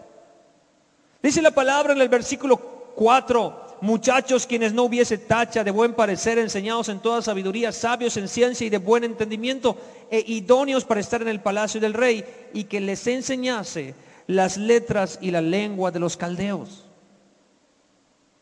Dice 1.23 1.41
la 1.41 1.53
palabra 1.53 1.93
en 1.93 2.01
el 2.01 2.09
versículo 2.09 2.57
4, 2.97 3.62
muchachos 3.83 4.47
quienes 4.47 4.73
no 4.73 4.85
hubiese 4.85 5.19
tacha 5.19 5.63
de 5.63 5.71
buen 5.71 5.93
parecer, 5.93 6.39
enseñados 6.39 6.89
en 6.89 7.01
toda 7.01 7.21
sabiduría, 7.21 7.71
sabios 7.71 8.17
en 8.17 8.29
ciencia 8.29 8.67
y 8.67 8.71
de 8.71 8.79
buen 8.79 9.05
entendimiento, 9.05 9.77
e 10.11 10.25
idóneos 10.27 10.85
para 10.87 11.01
estar 11.01 11.21
en 11.21 11.29
el 11.29 11.41
palacio 11.41 11.81
del 11.81 11.93
rey, 11.93 12.25
y 12.55 12.65
que 12.65 12.81
les 12.81 13.07
enseñase 13.07 13.95
las 14.27 14.57
letras 14.57 15.19
y 15.21 15.31
la 15.31 15.43
lengua 15.43 15.91
de 15.91 16.01
los 16.01 16.17
caldeos. 16.17 16.85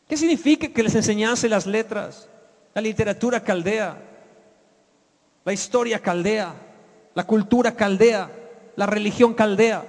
¿Qué 0.07 0.15
significa 0.15 0.69
que 0.69 0.83
les 0.83 0.95
enseñase 0.95 1.49
las 1.49 1.65
letras? 1.65 2.29
la 2.73 2.81
literatura 2.81 3.43
caldea, 3.43 3.97
la 5.43 5.53
historia 5.53 5.99
caldea, 5.99 6.53
la 7.13 7.25
cultura 7.25 7.75
caldea, 7.75 8.31
la 8.75 8.85
religión 8.85 9.33
caldea. 9.33 9.83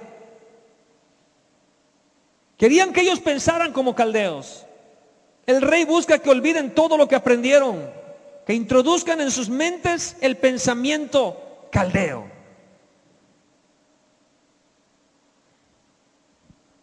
Querían 2.57 2.91
que 2.91 3.01
ellos 3.01 3.19
pensaran 3.19 3.71
como 3.71 3.95
caldeos. 3.95 4.65
El 5.45 5.61
rey 5.61 5.85
busca 5.85 6.19
que 6.19 6.29
olviden 6.29 6.73
todo 6.73 6.97
lo 6.97 7.07
que 7.07 7.15
aprendieron, 7.15 7.89
que 8.45 8.53
introduzcan 8.53 9.19
en 9.21 9.31
sus 9.31 9.49
mentes 9.49 10.15
el 10.21 10.37
pensamiento 10.37 11.67
caldeo. 11.71 12.31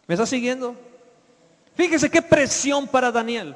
¿Me 0.06 0.14
está 0.14 0.26
siguiendo? 0.26 0.74
Fíjese 1.74 2.10
qué 2.10 2.20
presión 2.20 2.88
para 2.88 3.12
Daniel. 3.12 3.54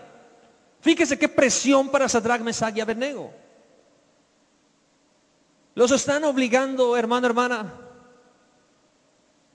Fíjese 0.80 1.18
qué 1.18 1.28
presión 1.28 1.88
para 1.88 2.08
Sadrach, 2.08 2.40
Mesach 2.40 2.76
y 2.76 2.80
Abednego. 2.80 3.32
Los 5.74 5.90
están 5.90 6.24
obligando, 6.24 6.96
hermano, 6.96 7.26
hermana. 7.26 7.83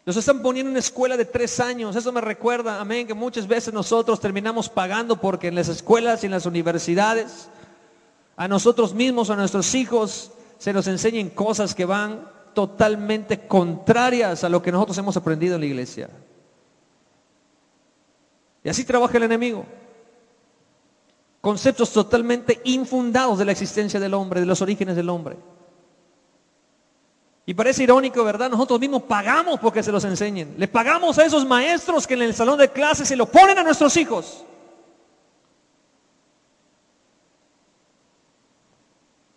Los 0.09 0.17
están 0.17 0.41
poniendo 0.41 0.69
en 0.69 0.71
una 0.71 0.79
escuela 0.79 1.15
de 1.17 1.25
tres 1.25 1.59
años. 1.59 1.95
Eso 1.95 2.11
me 2.11 2.19
recuerda, 2.19 2.81
amén, 2.81 3.05
que 3.05 3.13
muchas 3.13 3.47
veces 3.47 3.71
nosotros 3.71 4.19
terminamos 4.19 4.67
pagando 4.67 5.21
porque 5.21 5.49
en 5.49 5.53
las 5.53 5.67
escuelas 5.67 6.23
y 6.23 6.25
en 6.25 6.31
las 6.31 6.47
universidades 6.47 7.47
a 8.35 8.47
nosotros 8.47 8.95
mismos, 8.95 9.29
a 9.29 9.35
nuestros 9.35 9.75
hijos, 9.75 10.31
se 10.57 10.73
nos 10.73 10.87
enseñen 10.87 11.29
cosas 11.29 11.75
que 11.75 11.85
van 11.85 12.27
totalmente 12.55 13.45
contrarias 13.45 14.43
a 14.43 14.49
lo 14.49 14.63
que 14.63 14.71
nosotros 14.71 14.97
hemos 14.97 15.15
aprendido 15.15 15.53
en 15.53 15.61
la 15.61 15.67
iglesia. 15.67 16.09
Y 18.63 18.69
así 18.69 18.83
trabaja 18.85 19.15
el 19.15 19.25
enemigo 19.25 19.63
conceptos 21.39 21.93
totalmente 21.93 22.61
infundados 22.63 23.37
de 23.37 23.45
la 23.45 23.51
existencia 23.51 23.99
del 23.99 24.15
hombre, 24.15 24.39
de 24.39 24.47
los 24.47 24.59
orígenes 24.63 24.95
del 24.95 25.09
hombre. 25.09 25.37
Y 27.49 27.55
parece 27.55 27.81
irónico, 27.81 28.23
¿verdad? 28.23 28.47
Nosotros 28.47 28.79
mismos 28.79 29.01
pagamos 29.01 29.59
porque 29.59 29.81
se 29.81 29.91
los 29.91 30.03
enseñen. 30.03 30.53
Le 30.55 30.67
pagamos 30.67 31.17
a 31.17 31.25
esos 31.25 31.43
maestros 31.47 32.05
que 32.05 32.13
en 32.13 32.21
el 32.21 32.35
salón 32.35 32.59
de 32.59 32.69
clases 32.69 33.07
se 33.07 33.15
lo 33.15 33.25
ponen 33.25 33.57
a 33.57 33.63
nuestros 33.63 33.97
hijos. 33.97 34.45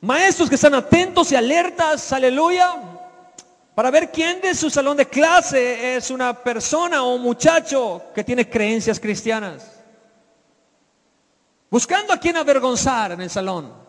Maestros 0.02 0.50
que 0.50 0.56
están 0.56 0.74
atentos 0.74 1.32
y 1.32 1.36
alertas, 1.36 2.12
aleluya, 2.12 2.76
para 3.74 3.90
ver 3.90 4.12
quién 4.12 4.42
de 4.42 4.54
su 4.54 4.68
salón 4.68 4.98
de 4.98 5.06
clase 5.06 5.96
es 5.96 6.10
una 6.10 6.34
persona 6.34 7.02
o 7.04 7.14
un 7.14 7.22
muchacho 7.22 8.02
que 8.14 8.22
tiene 8.22 8.46
creencias 8.46 9.00
cristianas 9.00 9.80
buscando 11.70 12.12
a 12.12 12.18
quien 12.18 12.36
avergonzar 12.36 13.12
en 13.12 13.22
el 13.22 13.30
salón. 13.30 13.81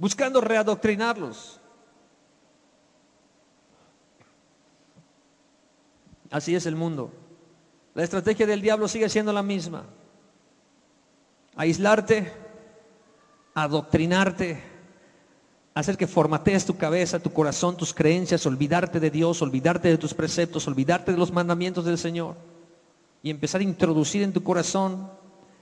Buscando 0.00 0.40
readoctrinarlos. 0.40 1.60
Así 6.30 6.54
es 6.54 6.64
el 6.64 6.74
mundo. 6.74 7.12
La 7.94 8.02
estrategia 8.02 8.46
del 8.46 8.62
diablo 8.62 8.88
sigue 8.88 9.10
siendo 9.10 9.30
la 9.30 9.42
misma. 9.42 9.84
Aislarte, 11.54 12.32
adoctrinarte, 13.52 14.62
hacer 15.74 15.98
que 15.98 16.06
formatees 16.06 16.64
tu 16.64 16.78
cabeza, 16.78 17.18
tu 17.18 17.34
corazón, 17.34 17.76
tus 17.76 17.92
creencias, 17.92 18.46
olvidarte 18.46 19.00
de 19.00 19.10
Dios, 19.10 19.42
olvidarte 19.42 19.88
de 19.88 19.98
tus 19.98 20.14
preceptos, 20.14 20.66
olvidarte 20.66 21.12
de 21.12 21.18
los 21.18 21.30
mandamientos 21.30 21.84
del 21.84 21.98
Señor 21.98 22.36
y 23.22 23.28
empezar 23.28 23.60
a 23.60 23.64
introducir 23.64 24.22
en 24.22 24.32
tu 24.32 24.42
corazón 24.42 25.10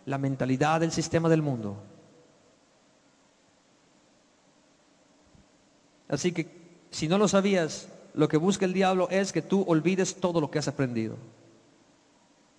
la 0.06 0.16
mentalidad 0.16 0.78
del 0.78 0.92
sistema 0.92 1.28
del 1.28 1.42
mundo. 1.42 1.82
Así 6.08 6.32
que 6.32 6.48
si 6.90 7.06
no 7.06 7.18
lo 7.18 7.28
sabías, 7.28 7.88
lo 8.14 8.28
que 8.28 8.36
busca 8.36 8.64
el 8.64 8.72
diablo 8.72 9.08
es 9.10 9.32
que 9.32 9.42
tú 9.42 9.64
olvides 9.68 10.16
todo 10.16 10.40
lo 10.40 10.50
que 10.50 10.58
has 10.58 10.68
aprendido. 10.68 11.16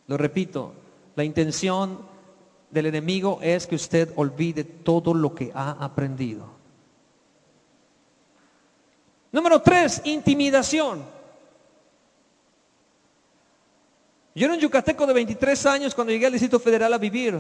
Lo 0.07 0.17
repito, 0.17 0.73
la 1.15 1.23
intención 1.23 1.99
del 2.71 2.85
enemigo 2.85 3.39
es 3.41 3.67
que 3.67 3.75
usted 3.75 4.13
olvide 4.15 4.63
todo 4.63 5.13
lo 5.13 5.33
que 5.33 5.51
ha 5.53 5.71
aprendido. 5.71 6.59
Número 9.31 9.61
tres, 9.61 10.01
intimidación. 10.05 11.03
Yo 14.33 14.45
era 14.45 14.53
un 14.53 14.59
yucateco 14.59 15.05
de 15.05 15.13
23 15.13 15.65
años 15.65 15.93
cuando 15.93 16.13
llegué 16.13 16.27
al 16.27 16.31
Distrito 16.31 16.59
Federal 16.59 16.93
a 16.93 16.97
vivir. 16.97 17.37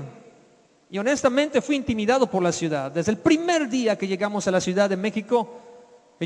Y 0.91 0.97
honestamente 0.97 1.61
fui 1.61 1.75
intimidado 1.75 2.29
por 2.29 2.43
la 2.43 2.51
ciudad. 2.51 2.91
Desde 2.91 3.11
el 3.11 3.17
primer 3.17 3.69
día 3.69 3.97
que 3.97 4.07
llegamos 4.07 4.47
a 4.47 4.51
la 4.51 4.59
Ciudad 4.59 4.89
de 4.89 4.97
México, 4.97 5.68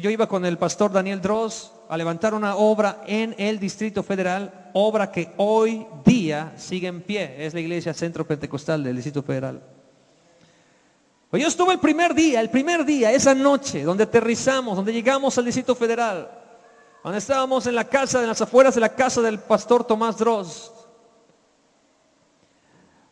yo 0.02 0.10
iba 0.10 0.28
con 0.28 0.44
el 0.44 0.58
pastor 0.58 0.92
Daniel 0.92 1.22
Dross 1.22 1.72
a 1.88 1.96
levantar 1.98 2.34
una 2.34 2.56
obra 2.56 3.04
en 3.06 3.36
el 3.38 3.60
Distrito 3.60 4.02
Federal, 4.02 4.72
obra 4.74 5.12
que 5.12 5.32
hoy 5.38 5.86
día 6.04 6.54
sigue 6.58 6.88
en 6.88 7.02
pie, 7.02 7.46
es 7.46 7.54
la 7.54 7.60
iglesia 7.60 7.94
Centro 7.94 8.26
Pentecostal 8.26 8.84
del 8.84 8.96
Distrito 8.96 9.22
Federal. 9.22 9.62
Pues 11.30 11.44
yo 11.44 11.48
estuve 11.48 11.74
el 11.74 11.80
primer 11.80 12.16
día, 12.16 12.42
el 12.42 12.50
primer 12.50 12.86
día, 12.86 13.12
esa 13.12 13.36
noche, 13.36 13.84
donde 13.84 14.04
aterrizamos, 14.04 14.76
donde 14.76 14.94
llegamos 14.94 15.38
al 15.38 15.46
Distrito 15.46 15.76
Federal, 15.76 16.30
donde 17.04 17.20
estábamos 17.20 17.68
en 17.68 17.76
la 17.76 17.86
casa, 17.88 18.20
en 18.22 18.28
las 18.28 18.42
afueras 18.42 18.74
de 18.74 18.82
la 18.82 18.96
casa 18.96 19.22
del 19.22 19.40
pastor 19.40 19.84
Tomás 19.84 20.18
Dross. 20.18 20.72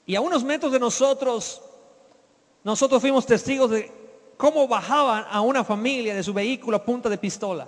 Y 0.08 0.16
a 0.16 0.22
unos 0.22 0.44
metros 0.44 0.72
de 0.72 0.80
nosotros, 0.80 1.62
nosotros 2.64 3.02
fuimos 3.02 3.26
testigos 3.26 3.70
de 3.70 4.01
cómo 4.42 4.68
bajaban 4.68 5.26
a 5.30 5.42
una 5.42 5.64
familia 5.64 6.16
de 6.16 6.24
su 6.24 6.34
vehículo 6.34 6.76
a 6.76 6.84
punta 6.84 7.08
de 7.10 7.20
pistola. 7.20 7.68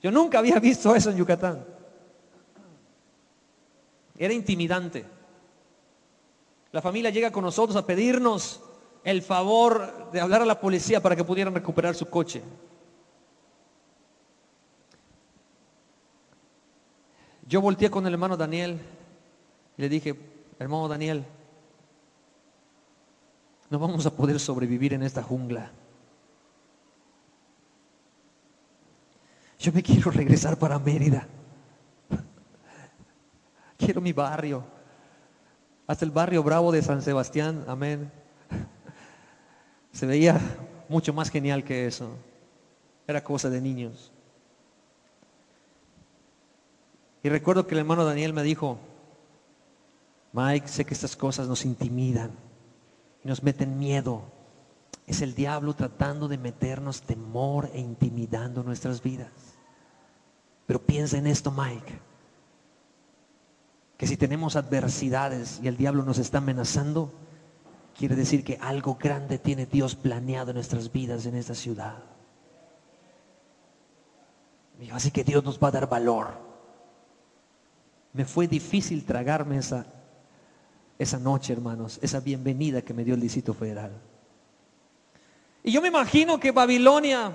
Yo 0.00 0.12
nunca 0.12 0.38
había 0.38 0.60
visto 0.60 0.94
eso 0.94 1.10
en 1.10 1.16
Yucatán. 1.16 1.66
Era 4.16 4.32
intimidante. 4.32 5.04
La 6.70 6.80
familia 6.80 7.10
llega 7.10 7.32
con 7.32 7.42
nosotros 7.42 7.74
a 7.74 7.84
pedirnos 7.84 8.62
el 9.02 9.20
favor 9.20 10.12
de 10.12 10.20
hablar 10.20 10.42
a 10.42 10.46
la 10.46 10.60
policía 10.60 11.02
para 11.02 11.16
que 11.16 11.24
pudieran 11.24 11.52
recuperar 11.52 11.96
su 11.96 12.08
coche. 12.08 12.40
Yo 17.48 17.60
volteé 17.60 17.90
con 17.90 18.06
el 18.06 18.12
hermano 18.12 18.36
Daniel 18.36 18.78
y 19.76 19.82
le 19.82 19.88
dije, 19.88 20.14
hermano 20.60 20.86
Daniel, 20.86 21.24
no 23.70 23.78
vamos 23.78 24.04
a 24.04 24.10
poder 24.10 24.38
sobrevivir 24.40 24.92
en 24.94 25.04
esta 25.04 25.22
jungla. 25.22 25.70
Yo 29.60 29.72
me 29.72 29.82
quiero 29.82 30.10
regresar 30.10 30.58
para 30.58 30.78
Mérida. 30.78 31.28
Quiero 33.78 34.00
mi 34.00 34.12
barrio. 34.12 34.64
Hasta 35.86 36.04
el 36.04 36.10
barrio 36.10 36.42
bravo 36.42 36.72
de 36.72 36.82
San 36.82 37.00
Sebastián, 37.00 37.64
amén. 37.68 38.10
Se 39.92 40.06
veía 40.06 40.40
mucho 40.88 41.12
más 41.12 41.30
genial 41.30 41.62
que 41.62 41.86
eso. 41.86 42.10
Era 43.06 43.22
cosa 43.22 43.50
de 43.50 43.60
niños. 43.60 44.10
Y 47.22 47.28
recuerdo 47.28 47.66
que 47.66 47.74
el 47.74 47.80
hermano 47.80 48.04
Daniel 48.04 48.32
me 48.32 48.42
dijo, 48.42 48.78
Mike, 50.32 50.66
sé 50.66 50.84
que 50.84 50.94
estas 50.94 51.16
cosas 51.16 51.46
nos 51.46 51.64
intimidan 51.64 52.49
nos 53.24 53.42
meten 53.42 53.78
miedo. 53.78 54.22
Es 55.06 55.22
el 55.22 55.34
diablo 55.34 55.74
tratando 55.74 56.28
de 56.28 56.38
meternos 56.38 57.02
temor 57.02 57.70
e 57.72 57.80
intimidando 57.80 58.62
nuestras 58.62 59.02
vidas. 59.02 59.30
Pero 60.66 60.80
piensa 60.80 61.18
en 61.18 61.26
esto, 61.26 61.50
Mike, 61.50 61.98
que 63.96 64.06
si 64.06 64.16
tenemos 64.16 64.56
adversidades 64.56 65.60
y 65.62 65.68
el 65.68 65.76
diablo 65.76 66.04
nos 66.04 66.18
está 66.18 66.38
amenazando, 66.38 67.12
quiere 67.98 68.14
decir 68.14 68.44
que 68.44 68.56
algo 68.60 68.94
grande 68.94 69.38
tiene 69.38 69.66
Dios 69.66 69.96
planeado 69.96 70.50
en 70.50 70.54
nuestras 70.54 70.92
vidas 70.92 71.26
en 71.26 71.34
esta 71.34 71.54
ciudad. 71.54 72.04
Así 74.92 75.10
que 75.10 75.24
Dios 75.24 75.44
nos 75.44 75.58
va 75.58 75.68
a 75.68 75.72
dar 75.72 75.88
valor. 75.88 76.38
Me 78.12 78.24
fue 78.24 78.48
difícil 78.48 79.04
tragarme 79.04 79.58
esa 79.58 79.86
esa 81.00 81.18
noche, 81.18 81.54
hermanos, 81.54 81.98
esa 82.02 82.20
bienvenida 82.20 82.82
que 82.82 82.92
me 82.92 83.04
dio 83.04 83.14
el 83.14 83.22
Distrito 83.22 83.54
Federal. 83.54 83.90
Y 85.62 85.72
yo 85.72 85.80
me 85.80 85.88
imagino 85.88 86.38
que 86.38 86.50
Babilonia 86.50 87.32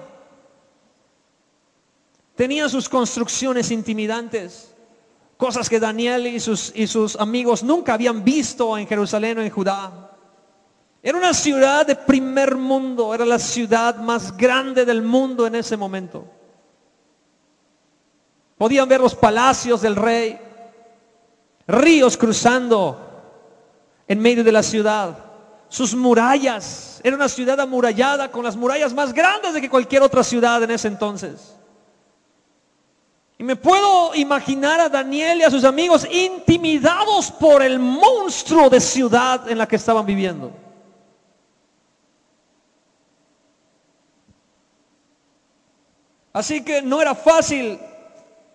tenía 2.36 2.70
sus 2.70 2.88
construcciones 2.88 3.72
intimidantes, 3.72 4.72
cosas 5.36 5.68
que 5.68 5.80
Daniel 5.80 6.28
y 6.28 6.40
sus, 6.40 6.74
y 6.76 6.86
sus 6.86 7.16
amigos 7.16 7.64
nunca 7.64 7.96
habían 7.96 8.24
visto 8.24 8.78
en 8.78 8.86
Jerusalén 8.86 9.40
o 9.40 9.42
en 9.42 9.50
Judá. 9.50 10.12
Era 11.02 11.18
una 11.18 11.34
ciudad 11.34 11.88
de 11.88 11.96
primer 11.96 12.56
mundo, 12.56 13.16
era 13.16 13.26
la 13.26 13.40
ciudad 13.40 13.96
más 13.96 14.38
grande 14.38 14.86
del 14.86 15.02
mundo 15.02 15.48
en 15.48 15.56
ese 15.56 15.76
momento. 15.76 16.24
Podían 18.60 18.88
ver 18.88 19.02
los 19.02 19.16
palacios 19.16 19.82
del 19.82 19.96
rey, 19.96 20.40
ríos 21.66 22.16
cruzando 22.16 23.05
en 24.08 24.20
medio 24.20 24.44
de 24.44 24.52
la 24.52 24.64
ciudad. 24.64 25.18
Sus 25.68 25.96
murallas, 25.96 27.02
era 27.04 27.16
una 27.16 27.28
ciudad 27.28 27.60
amurallada 27.60 28.32
con 28.32 28.44
las 28.44 28.56
murallas 28.56 28.94
más 28.94 29.14
grandes 29.14 29.54
de 29.54 29.62
que 29.62 29.70
cualquier 29.70 30.04
otra 30.04 30.24
ciudad 30.24 30.62
en 30.64 30.72
ese 30.72 30.88
entonces. 30.88 31.56
Y 33.38 33.44
me 33.44 33.56
puedo 33.56 34.16
imaginar 34.16 34.80
a 34.80 34.88
Daniel 34.88 35.40
y 35.40 35.44
a 35.44 35.52
sus 35.52 35.66
amigos 35.66 36.08
intimidados 36.10 37.32
por 37.32 37.62
el 37.62 37.80
monstruo 37.80 38.70
de 38.70 38.80
ciudad 38.80 39.50
en 39.50 39.58
la 39.58 39.68
que 39.68 39.76
estaban 39.76 40.06
viviendo. 40.06 40.52
Así 46.32 46.64
que 46.64 46.82
no 46.82 47.02
era 47.02 47.16
fácil 47.16 47.80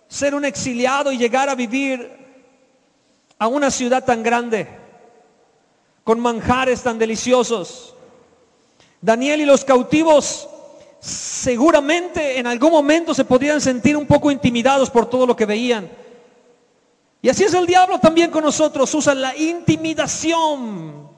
ser 0.07 0.33
un 0.33 0.45
exiliado 0.45 1.11
y 1.11 1.17
llegar 1.17 1.49
a 1.49 1.55
vivir 1.55 2.11
a 3.37 3.47
una 3.47 3.71
ciudad 3.71 4.03
tan 4.03 4.21
grande 4.23 4.80
con 6.03 6.19
manjares 6.19 6.81
tan 6.81 6.97
deliciosos. 6.97 7.95
Daniel 9.01 9.41
y 9.41 9.45
los 9.45 9.65
cautivos 9.65 10.47
seguramente 10.99 12.37
en 12.37 12.45
algún 12.45 12.71
momento 12.71 13.13
se 13.13 13.25
podrían 13.25 13.59
sentir 13.59 13.97
un 13.97 14.05
poco 14.05 14.29
intimidados 14.29 14.89
por 14.89 15.09
todo 15.09 15.25
lo 15.25 15.35
que 15.35 15.45
veían. 15.45 15.89
Y 17.23 17.29
así 17.29 17.43
es 17.43 17.53
el 17.53 17.65
diablo 17.65 17.99
también 17.99 18.31
con 18.31 18.43
nosotros, 18.43 18.93
usa 18.93 19.13
la 19.13 19.35
intimidación 19.35 21.09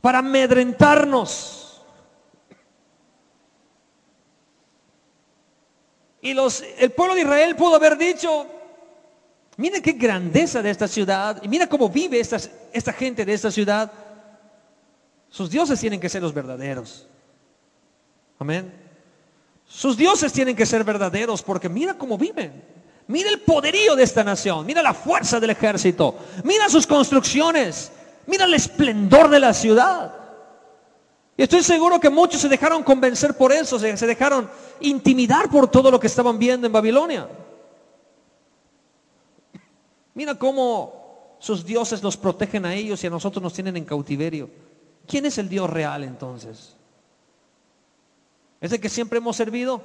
para 0.00 0.18
amedrentarnos. 0.18 1.82
Y 6.20 6.34
los, 6.34 6.62
el 6.78 6.90
pueblo 6.92 7.14
de 7.14 7.22
Israel 7.22 7.56
pudo 7.56 7.76
haber 7.76 7.96
dicho, 7.96 8.46
Mira 9.58 9.80
qué 9.80 9.90
grandeza 9.90 10.62
de 10.62 10.70
esta 10.70 10.86
ciudad. 10.86 11.42
Y 11.42 11.48
mira 11.48 11.66
cómo 11.66 11.88
vive 11.88 12.20
esta, 12.20 12.38
esta 12.72 12.92
gente 12.92 13.24
de 13.24 13.34
esta 13.34 13.50
ciudad. 13.50 13.90
Sus 15.28 15.50
dioses 15.50 15.80
tienen 15.80 15.98
que 15.98 16.08
ser 16.08 16.22
los 16.22 16.32
verdaderos. 16.32 17.08
Amén. 18.38 18.72
Sus 19.66 19.96
dioses 19.96 20.32
tienen 20.32 20.54
que 20.54 20.64
ser 20.64 20.84
verdaderos 20.84 21.42
porque 21.42 21.68
mira 21.68 21.94
cómo 21.94 22.16
viven. 22.16 22.62
Mira 23.08 23.30
el 23.30 23.40
poderío 23.40 23.96
de 23.96 24.04
esta 24.04 24.22
nación. 24.22 24.64
Mira 24.64 24.80
la 24.80 24.94
fuerza 24.94 25.40
del 25.40 25.50
ejército. 25.50 26.14
Mira 26.44 26.68
sus 26.68 26.86
construcciones. 26.86 27.90
Mira 28.28 28.44
el 28.44 28.54
esplendor 28.54 29.28
de 29.28 29.40
la 29.40 29.52
ciudad. 29.52 30.14
Y 31.36 31.42
estoy 31.42 31.64
seguro 31.64 31.98
que 31.98 32.10
muchos 32.10 32.40
se 32.40 32.48
dejaron 32.48 32.84
convencer 32.84 33.36
por 33.36 33.52
eso. 33.52 33.76
se 33.76 34.06
dejaron 34.06 34.48
intimidar 34.78 35.50
por 35.50 35.68
todo 35.68 35.90
lo 35.90 35.98
que 35.98 36.06
estaban 36.06 36.38
viendo 36.38 36.68
en 36.68 36.72
Babilonia. 36.72 37.26
Mira 40.18 40.34
cómo 40.34 41.36
sus 41.38 41.64
dioses 41.64 42.02
los 42.02 42.16
protegen 42.16 42.66
a 42.66 42.74
ellos 42.74 43.04
y 43.04 43.06
a 43.06 43.10
nosotros 43.10 43.40
nos 43.40 43.52
tienen 43.52 43.76
en 43.76 43.84
cautiverio. 43.84 44.50
¿Quién 45.06 45.26
es 45.26 45.38
el 45.38 45.48
Dios 45.48 45.70
real 45.70 46.02
entonces? 46.02 46.74
¿Es 48.60 48.72
el 48.72 48.80
que 48.80 48.88
siempre 48.88 49.18
hemos 49.18 49.36
servido? 49.36 49.80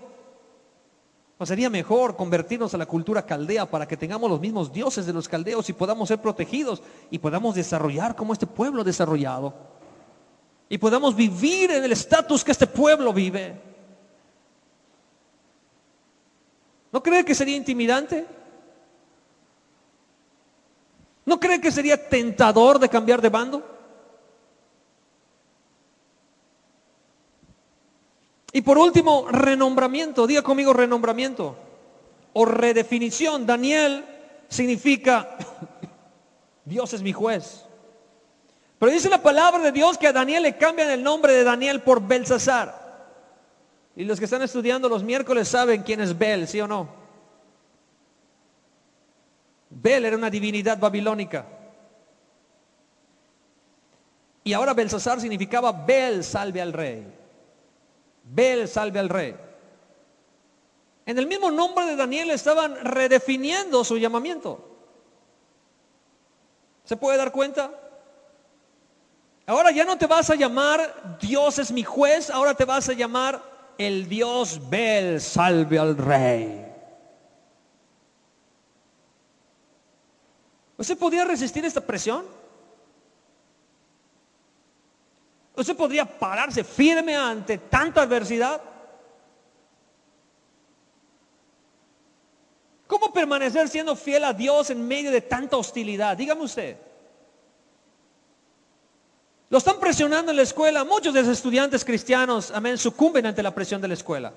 ¿No 1.40 1.46
sería 1.46 1.70
mejor 1.70 2.16
convertirnos 2.16 2.74
a 2.74 2.80
la 2.80 2.88
cultura 2.88 3.28
caldea 3.28 3.70
para 3.70 3.88
que 3.88 3.96
tengamos 3.96 4.28
los 4.28 4.40
mismos 4.40 4.74
dioses 4.74 5.06
de 5.06 5.14
los 5.14 5.30
caldeos 5.30 5.70
y 5.70 5.74
podamos 5.74 6.08
ser 6.08 6.20
protegidos 6.20 6.82
y 7.12 7.20
podamos 7.20 7.54
desarrollar 7.54 8.16
como 8.16 8.34
este 8.34 8.48
pueblo 8.48 8.84
desarrollado? 8.84 9.54
Y 10.68 10.80
podamos 10.80 11.16
vivir 11.16 11.70
en 11.70 11.84
el 11.84 11.92
estatus 11.92 12.44
que 12.44 12.54
este 12.54 12.66
pueblo 12.66 13.14
vive. 13.14 13.62
¿No 16.92 17.04
cree 17.04 17.24
que 17.24 17.36
sería 17.36 17.56
intimidante? 17.56 18.26
¿No 21.26 21.40
cree 21.40 21.62
que 21.62 21.72
sería 21.72 22.10
tentador 22.10 22.80
de 22.80 22.90
cambiar 22.90 23.22
de 23.22 23.30
bando? 23.30 23.64
Y 28.52 28.62
por 28.62 28.78
último, 28.78 29.28
renombramiento. 29.30 30.28
Diga 30.28 30.42
conmigo 30.42 30.74
renombramiento 30.74 31.56
o 32.34 32.46
redefinición. 32.46 33.46
Daniel 33.46 34.06
significa 34.48 35.38
Dios 36.66 36.94
es 36.94 37.02
mi 37.02 37.14
juez. 37.14 37.66
Pero 38.78 38.92
dice 38.92 39.10
la 39.10 39.24
palabra 39.24 39.64
de 39.64 39.72
Dios 39.72 39.98
que 39.98 40.08
a 40.08 40.14
Daniel 40.14 40.44
le 40.44 40.58
cambian 40.58 40.90
el 40.90 41.04
nombre 41.04 41.34
de 41.34 41.44
Daniel 41.44 41.82
por 41.82 42.06
Belsasar. 42.06 42.84
Y 43.96 44.04
los 44.04 44.20
que 44.20 44.26
están 44.26 44.42
estudiando 44.42 44.90
los 44.90 45.04
miércoles 45.04 45.48
saben 45.48 45.84
quién 45.84 46.02
es 46.02 46.18
Bel, 46.18 46.48
¿sí 46.48 46.60
o 46.60 46.68
no? 46.68 47.03
Bel 49.76 50.06
era 50.06 50.16
una 50.16 50.30
divinidad 50.30 50.78
babilónica. 50.78 51.46
Y 54.44 54.54
ahora 54.54 54.74
Belsasar 54.74 55.22
significaba 55.22 55.72
Bel 55.72 56.24
salve 56.24 56.62
al 56.62 56.74
rey. 56.74 57.08
Bel 58.24 58.68
salve 58.68 59.00
al 59.00 59.10
rey. 59.10 59.36
En 61.06 61.18
el 61.18 61.28
mismo 61.28 61.52
nombre 61.52 61.86
de 61.86 61.96
Daniel 61.96 62.32
estaban 62.32 62.76
redefiniendo 62.84 63.84
su 63.84 63.98
llamamiento. 63.98 64.70
¿Se 66.86 66.98
puede 66.98 67.18
dar 67.18 67.32
cuenta? 67.32 67.72
Ahora 69.46 69.72
ya 69.72 69.84
no 69.84 69.98
te 69.98 70.08
vas 70.08 70.30
a 70.30 70.36
llamar 70.36 71.18
Dios 71.20 71.60
es 71.60 71.72
mi 71.72 71.84
juez, 71.84 72.30
ahora 72.30 72.54
te 72.54 72.64
vas 72.64 72.88
a 72.88 72.94
llamar 72.94 73.42
el 73.78 74.08
Dios 74.08 74.70
Bel 74.70 75.20
salve 75.20 75.80
al 75.80 75.98
rey. 75.98 76.63
¿Usted 80.78 80.98
podía 80.98 81.24
resistir 81.24 81.64
esta 81.66 81.82
presión? 81.82 82.26
¿Usted 85.56 85.76
podría 85.76 86.06
pararse 86.06 86.64
firme 86.64 87.16
ante 87.16 87.58
tanta 87.58 88.02
adversidad? 88.02 88.62
¿Cómo 92.88 93.14
permanecer 93.14 93.70
siendo 93.70 93.96
fiel 93.96 94.24
a 94.24 94.34
Dios 94.34 94.70
en 94.70 94.88
medio 94.88 95.12
de 95.12 95.22
tanta 95.22 95.58
hostilidad? 95.58 96.18
Dígame 96.18 96.44
usted. 96.44 96.78
Lo 99.50 99.60
están 99.60 99.80
presionando 99.80 100.32
en 100.32 100.38
la 100.38 100.44
escuela. 100.44 100.84
Muchos 100.84 101.14
de 101.14 101.22
los 101.22 101.30
estudiantes 101.30 101.86
cristianos, 101.86 102.50
amén, 102.52 102.78
sucumben 102.78 103.28
ante 103.28 103.44
la 103.44 103.54
presión 103.54 103.80
de 103.80 103.88
la 103.88 103.94
escuela. 103.94 104.34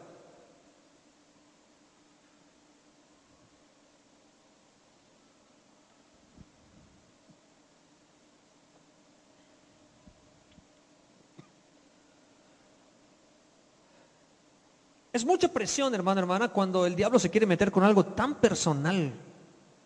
Es 15.16 15.24
mucha 15.24 15.48
presión, 15.48 15.94
hermano, 15.94 16.20
hermana, 16.20 16.48
cuando 16.48 16.84
el 16.84 16.94
diablo 16.94 17.18
se 17.18 17.30
quiere 17.30 17.46
meter 17.46 17.72
con 17.72 17.82
algo 17.82 18.04
tan 18.04 18.34
personal 18.34 19.14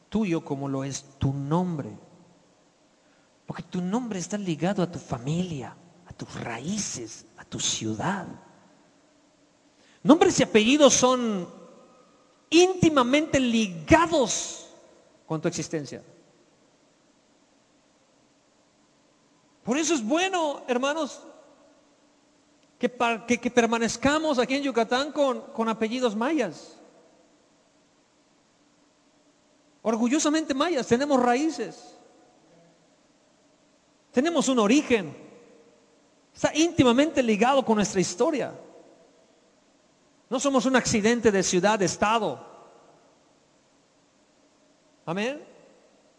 tuyo 0.09 0.45
como 0.45 0.69
lo 0.69 0.83
es 0.83 1.05
tu 1.19 1.33
nombre. 1.33 1.97
Porque 3.47 3.63
tu 3.63 3.81
nombre 3.81 4.19
está 4.19 4.37
ligado 4.37 4.83
a 4.83 4.91
tu 4.91 4.99
familia, 4.99 5.77
a 6.05 6.13
tus 6.15 6.35
raíces, 6.35 7.27
a 7.37 7.45
tu 7.45 7.61
ciudad. 7.61 8.27
Nombres 10.03 10.41
y 10.41 10.43
apellidos 10.43 10.95
son 10.95 11.49
íntimamente 12.51 13.39
ligados 13.39 14.67
con 15.29 15.41
tu 15.41 15.47
existencia. 15.47 16.03
Por 19.63 19.79
eso 19.79 19.95
es 19.95 20.05
bueno, 20.05 20.65
hermanos, 20.67 21.23
que, 22.81 23.39
que, 23.39 23.51
permanezcamos 23.51 24.39
aquí 24.39 24.55
en 24.55 24.63
Yucatán 24.63 25.13
con, 25.13 25.43
con 25.53 25.69
apellidos 25.69 26.17
mayas. 26.17 26.79
Orgullosamente 29.83 30.55
mayas, 30.55 30.87
tenemos 30.87 31.23
raíces. 31.23 31.95
Tenemos 34.13 34.49
un 34.49 34.61
origen. 34.61 35.15
Está 36.35 36.57
íntimamente 36.57 37.23
ligado 37.23 37.63
con 37.67 37.77
nuestra 37.77 38.01
historia. 38.01 38.55
No 40.31 40.41
somos 40.41 40.65
un 40.65 40.75
accidente 40.75 41.31
de 41.31 41.43
ciudad, 41.43 41.79
de 41.79 41.85
estado. 41.85 42.47
Amén. 45.05 45.45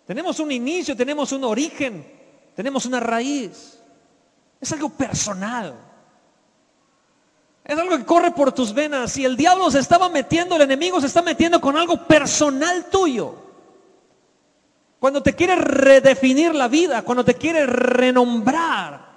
Tenemos 0.06 0.40
un 0.40 0.52
inicio, 0.52 0.96
tenemos 0.96 1.32
un 1.32 1.44
origen, 1.44 2.06
tenemos 2.56 2.86
una 2.86 3.00
raíz. 3.00 3.82
Es 4.60 4.72
algo 4.72 4.90
personal. 4.90 5.91
Es 7.72 7.80
algo 7.80 7.98
que 7.98 8.04
corre 8.04 8.32
por 8.32 8.52
tus 8.52 8.74
venas. 8.74 9.14
Si 9.14 9.24
el 9.24 9.38
diablo 9.38 9.72
se 9.72 9.80
estaba 9.80 10.10
metiendo, 10.10 10.58
el 10.58 10.64
enemigo 10.64 11.00
se 11.00 11.08
está 11.08 11.22
metiendo 11.22 11.62
con 11.62 11.78
algo 11.78 12.06
personal 12.06 12.88
tuyo. 12.92 13.34
Cuando 15.00 15.24
te 15.24 15.34
quiere 15.34 15.56
redefinir 15.56 16.54
la 16.54 16.68
vida, 16.68 17.02
cuando 17.04 17.24
te 17.24 17.36
quiere 17.36 17.66
renombrar. 17.66 19.08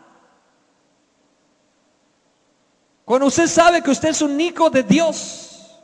Cuando 3.05 3.27
usted 3.27 3.49
sabe 3.49 3.83
que 3.83 3.91
usted 3.91 4.11
es 4.11 4.23
un 4.23 4.41
hijo 4.41 4.71
de 4.71 4.85
Dios. 4.85 5.81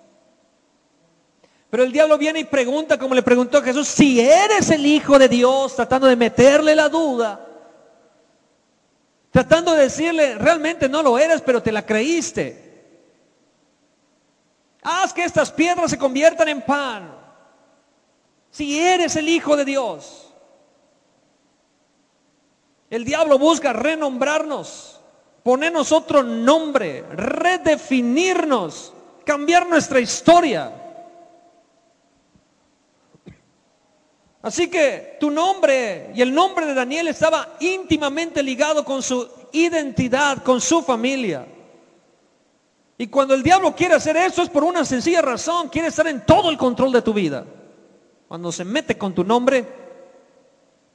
Pero 1.71 1.83
el 1.83 1.91
diablo 1.91 2.19
viene 2.19 2.39
y 2.39 2.45
pregunta, 2.45 3.01
como 3.01 3.17
le 3.17 3.23
preguntó 3.23 3.59
a 3.59 3.63
Jesús, 3.63 3.89
si 3.89 4.21
eres 4.21 4.71
el 4.71 4.87
hijo 4.87 5.19
de 5.19 5.29
Dios, 5.29 5.75
tratando 5.75 6.07
de 6.07 6.15
meterle 6.15 6.77
la 6.77 6.89
duda. 6.89 7.50
Tratando 9.31 9.75
de 9.75 9.83
decirle, 9.83 10.35
realmente 10.37 10.89
no 10.89 11.03
lo 11.03 11.19
eres, 11.19 11.41
pero 11.41 11.63
te 11.63 11.71
la 11.71 11.87
creíste. 11.87 12.69
Haz 14.83 15.13
que 15.13 15.25
estas 15.25 15.53
piedras 15.53 15.91
se 15.91 15.99
conviertan 15.99 16.49
en 16.49 16.63
pan. 16.63 17.15
Si 18.51 18.81
eres 18.81 19.15
el 19.17 19.29
Hijo 19.29 19.57
de 19.57 19.65
Dios. 19.65 20.35
El 22.89 23.05
diablo 23.05 23.39
busca 23.39 23.73
renombrarnos, 23.73 25.01
ponernos 25.45 25.93
otro 25.93 26.25
nombre, 26.25 27.05
redefinirnos, 27.13 28.93
cambiar 29.25 29.69
nuestra 29.69 30.01
historia. 30.01 30.73
Así 34.43 34.69
que 34.69 35.17
tu 35.21 35.31
nombre 35.31 36.13
y 36.15 36.23
el 36.23 36.33
nombre 36.35 36.67
de 36.67 36.75
Daniel 36.75 37.09
estaba 37.09 37.57
íntimamente 37.61 38.43
ligado 38.43 38.85
con 38.85 39.03
su 39.03 39.29
identidad, 39.53 40.43
con 40.43 40.61
su 40.61 40.83
familia. 40.83 41.47
Y 42.97 43.07
cuando 43.09 43.35
el 43.35 43.43
diablo 43.43 43.75
quiere 43.75 43.95
hacer 43.95 44.17
eso 44.17 44.43
es 44.43 44.49
por 44.49 44.65
una 44.65 44.85
sencilla 44.85 45.23
razón, 45.23 45.69
quiere 45.69 45.89
estar 45.89 46.07
en 46.07 46.25
todo 46.25 46.51
el 46.51 46.57
control 46.57 46.93
de 46.93 47.03
tu 47.03 47.13
vida. 47.13 47.45
Cuando 48.29 48.53
se 48.53 48.65
mete 48.65 48.97
con 48.97 49.15
tu 49.15 49.25
nombre, 49.25 49.67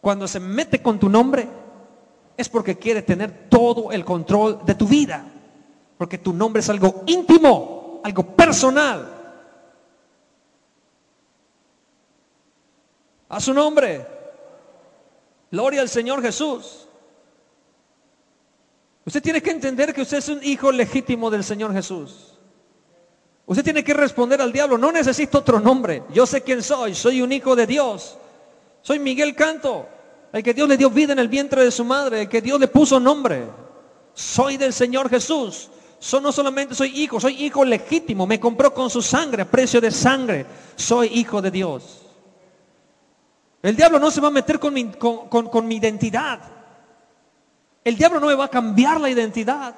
cuando 0.01 0.27
se 0.27 0.39
mete 0.39 0.81
con 0.81 0.99
tu 0.99 1.09
nombre, 1.09 1.47
es 2.37 2.49
porque 2.49 2.77
quiere 2.77 3.01
tener 3.01 3.49
todo 3.49 3.91
el 3.91 4.05
control 4.05 4.61
de 4.65 4.75
tu 4.75 4.87
vida. 4.87 5.25
Porque 5.97 6.17
tu 6.17 6.33
nombre 6.33 6.59
es 6.59 6.69
algo 6.69 7.03
íntimo, 7.05 8.01
algo 8.03 8.23
personal. 8.35 9.14
A 13.35 13.41
su 13.41 13.53
nombre. 13.53 14.07
Gloria 15.51 15.81
al 15.81 15.89
Señor 15.89 16.21
Jesús. 16.21 16.87
Usted 19.05 19.21
tiene 19.21 19.41
que 19.41 19.51
entender 19.51 19.93
que 19.93 20.03
usted 20.03 20.19
es 20.19 20.29
un 20.29 20.39
hijo 20.41 20.71
legítimo 20.71 21.29
del 21.29 21.43
Señor 21.43 21.73
Jesús. 21.73 22.37
Usted 23.45 23.61
tiene 23.61 23.83
que 23.83 23.93
responder 23.93 24.41
al 24.41 24.53
diablo, 24.53 24.77
no 24.77 24.89
necesito 24.89 25.39
otro 25.39 25.59
nombre. 25.59 26.03
Yo 26.13 26.25
sé 26.25 26.43
quién 26.43 26.63
soy, 26.63 26.95
soy 26.95 27.21
un 27.21 27.33
hijo 27.33 27.57
de 27.57 27.67
Dios. 27.67 28.17
Soy 28.81 28.99
Miguel 28.99 29.35
Canto, 29.35 29.85
el 30.31 30.41
que 30.41 30.53
Dios 30.53 30.69
le 30.69 30.77
dio 30.77 30.89
vida 30.89 31.11
en 31.11 31.19
el 31.19 31.27
vientre 31.27 31.61
de 31.61 31.71
su 31.71 31.83
madre, 31.83 32.21
el 32.21 32.29
que 32.29 32.41
Dios 32.41 32.57
le 32.57 32.69
puso 32.69 33.01
nombre. 33.01 33.49
Soy 34.13 34.55
del 34.55 34.71
Señor 34.71 35.09
Jesús. 35.09 35.69
no 36.21 36.31
solamente 36.31 36.73
soy 36.73 37.01
hijo, 37.01 37.19
soy 37.19 37.43
hijo 37.43 37.65
legítimo. 37.65 38.25
Me 38.25 38.39
compró 38.39 38.73
con 38.73 38.89
su 38.89 39.01
sangre, 39.01 39.41
a 39.41 39.51
precio 39.51 39.81
de 39.81 39.91
sangre. 39.91 40.45
Soy 40.77 41.07
hijo 41.07 41.41
de 41.41 41.51
Dios. 41.51 42.04
El 43.65 43.75
diablo 43.75 43.97
no 43.97 44.11
se 44.11 44.21
va 44.21 44.27
a 44.27 44.31
meter 44.31 44.59
con 44.59 44.75
mi, 44.75 44.91
con, 44.91 45.67
mi 45.67 45.77
identidad. 45.77 46.39
El 47.83 47.95
diablo 47.95 48.19
no 48.19 48.27
me 48.27 48.35
va 48.35 48.45
a 48.45 48.47
cambiar 48.47 49.01
la 49.01 49.09
identidad. 49.09 49.73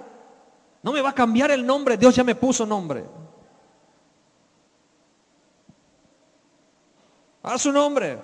No 0.83 0.91
me 0.91 0.99
va 0.99 1.11
a 1.11 1.15
cambiar 1.15 1.51
el 1.51 1.65
nombre. 1.65 1.95
Dios 1.95 2.13
ya 2.13 2.25
me 2.25 2.35
puso 2.35 2.65
nombre. 2.65 3.05
A 7.43 7.57
su 7.57 7.71
nombre. 7.71 8.19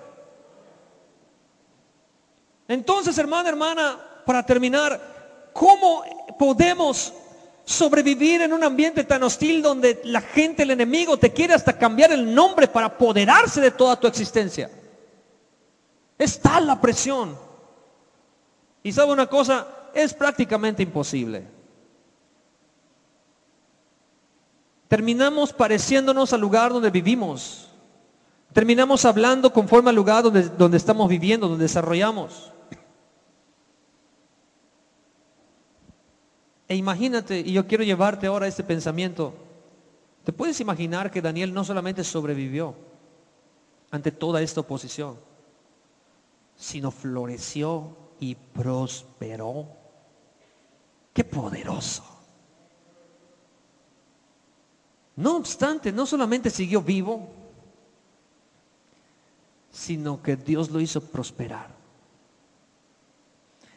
Entonces, 2.68 3.18
hermana, 3.18 3.48
hermana, 3.48 3.98
para 4.26 4.46
terminar, 4.46 5.50
¿cómo 5.54 6.04
podemos 6.38 7.14
sobrevivir 7.64 8.42
en 8.42 8.52
un 8.52 8.66
ambiente 8.66 9.06
tan 9.06 9.24
hostil 9.24 9.62
donde 9.62 10.02
la 10.04 10.20
gente, 10.20 10.64
el 10.64 10.72
enemigo, 10.72 11.16
te 11.16 11.32
quiere 11.32 11.54
hasta 11.54 11.78
cambiar 11.78 12.12
el 12.12 12.36
nombre 12.36 12.68
para 12.68 12.88
apoderarse 12.88 13.62
de 13.62 13.72
toda 13.72 13.98
tu 13.98 14.08
existencia? 14.08 14.70
Es 16.24 16.40
tal 16.40 16.66
la 16.68 16.80
presión. 16.80 17.38
Y 18.82 18.94
sabe 18.94 19.12
una 19.12 19.28
cosa, 19.28 19.68
es 19.94 20.14
prácticamente 20.14 20.82
imposible. 20.82 21.46
Terminamos 24.88 25.52
pareciéndonos 25.52 26.32
al 26.32 26.40
lugar 26.40 26.72
donde 26.72 26.92
vivimos. 26.92 27.68
Terminamos 28.54 29.04
hablando 29.04 29.52
conforme 29.52 29.90
al 29.90 29.98
lugar 29.98 30.24
donde, 30.24 30.44
donde 30.44 30.78
estamos 30.78 31.10
viviendo, 31.10 31.50
donde 31.50 31.64
desarrollamos. 31.64 32.54
E 36.70 36.76
imagínate, 36.78 37.42
y 37.42 37.52
yo 37.52 37.68
quiero 37.68 37.84
llevarte 37.84 38.28
ahora 38.28 38.48
este 38.48 38.64
pensamiento, 38.64 39.34
¿te 40.24 40.32
puedes 40.32 40.62
imaginar 40.62 41.12
que 41.12 41.22
Daniel 41.22 41.54
no 41.54 41.66
solamente 41.66 42.02
sobrevivió 42.06 42.76
ante 43.92 44.10
toda 44.10 44.42
esta 44.42 44.62
oposición, 44.62 45.18
sino 46.64 46.92
floreció 46.92 47.98
y 48.22 48.36
prosperó? 48.36 49.68
¡Qué 51.12 51.26
poderoso! 51.26 52.06
No 55.18 55.36
obstante, 55.36 55.92
no 55.92 56.06
solamente 56.06 56.50
siguió 56.50 56.82
vivo, 56.82 57.28
sino 59.72 60.24
que 60.24 60.38
Dios 60.38 60.72
lo 60.72 60.80
hizo 60.80 61.02
prosperar. 61.02 61.76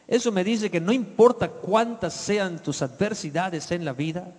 Eso 0.07 0.31
me 0.31 0.45
dice 0.45 0.71
que 0.71 0.79
no 0.79 0.93
importa 0.93 1.49
cuántas 1.49 2.13
sean 2.13 2.63
tus 2.63 2.81
adversidades 2.81 3.69
en 3.71 3.83
la 3.83 3.91
vida, 3.91 4.33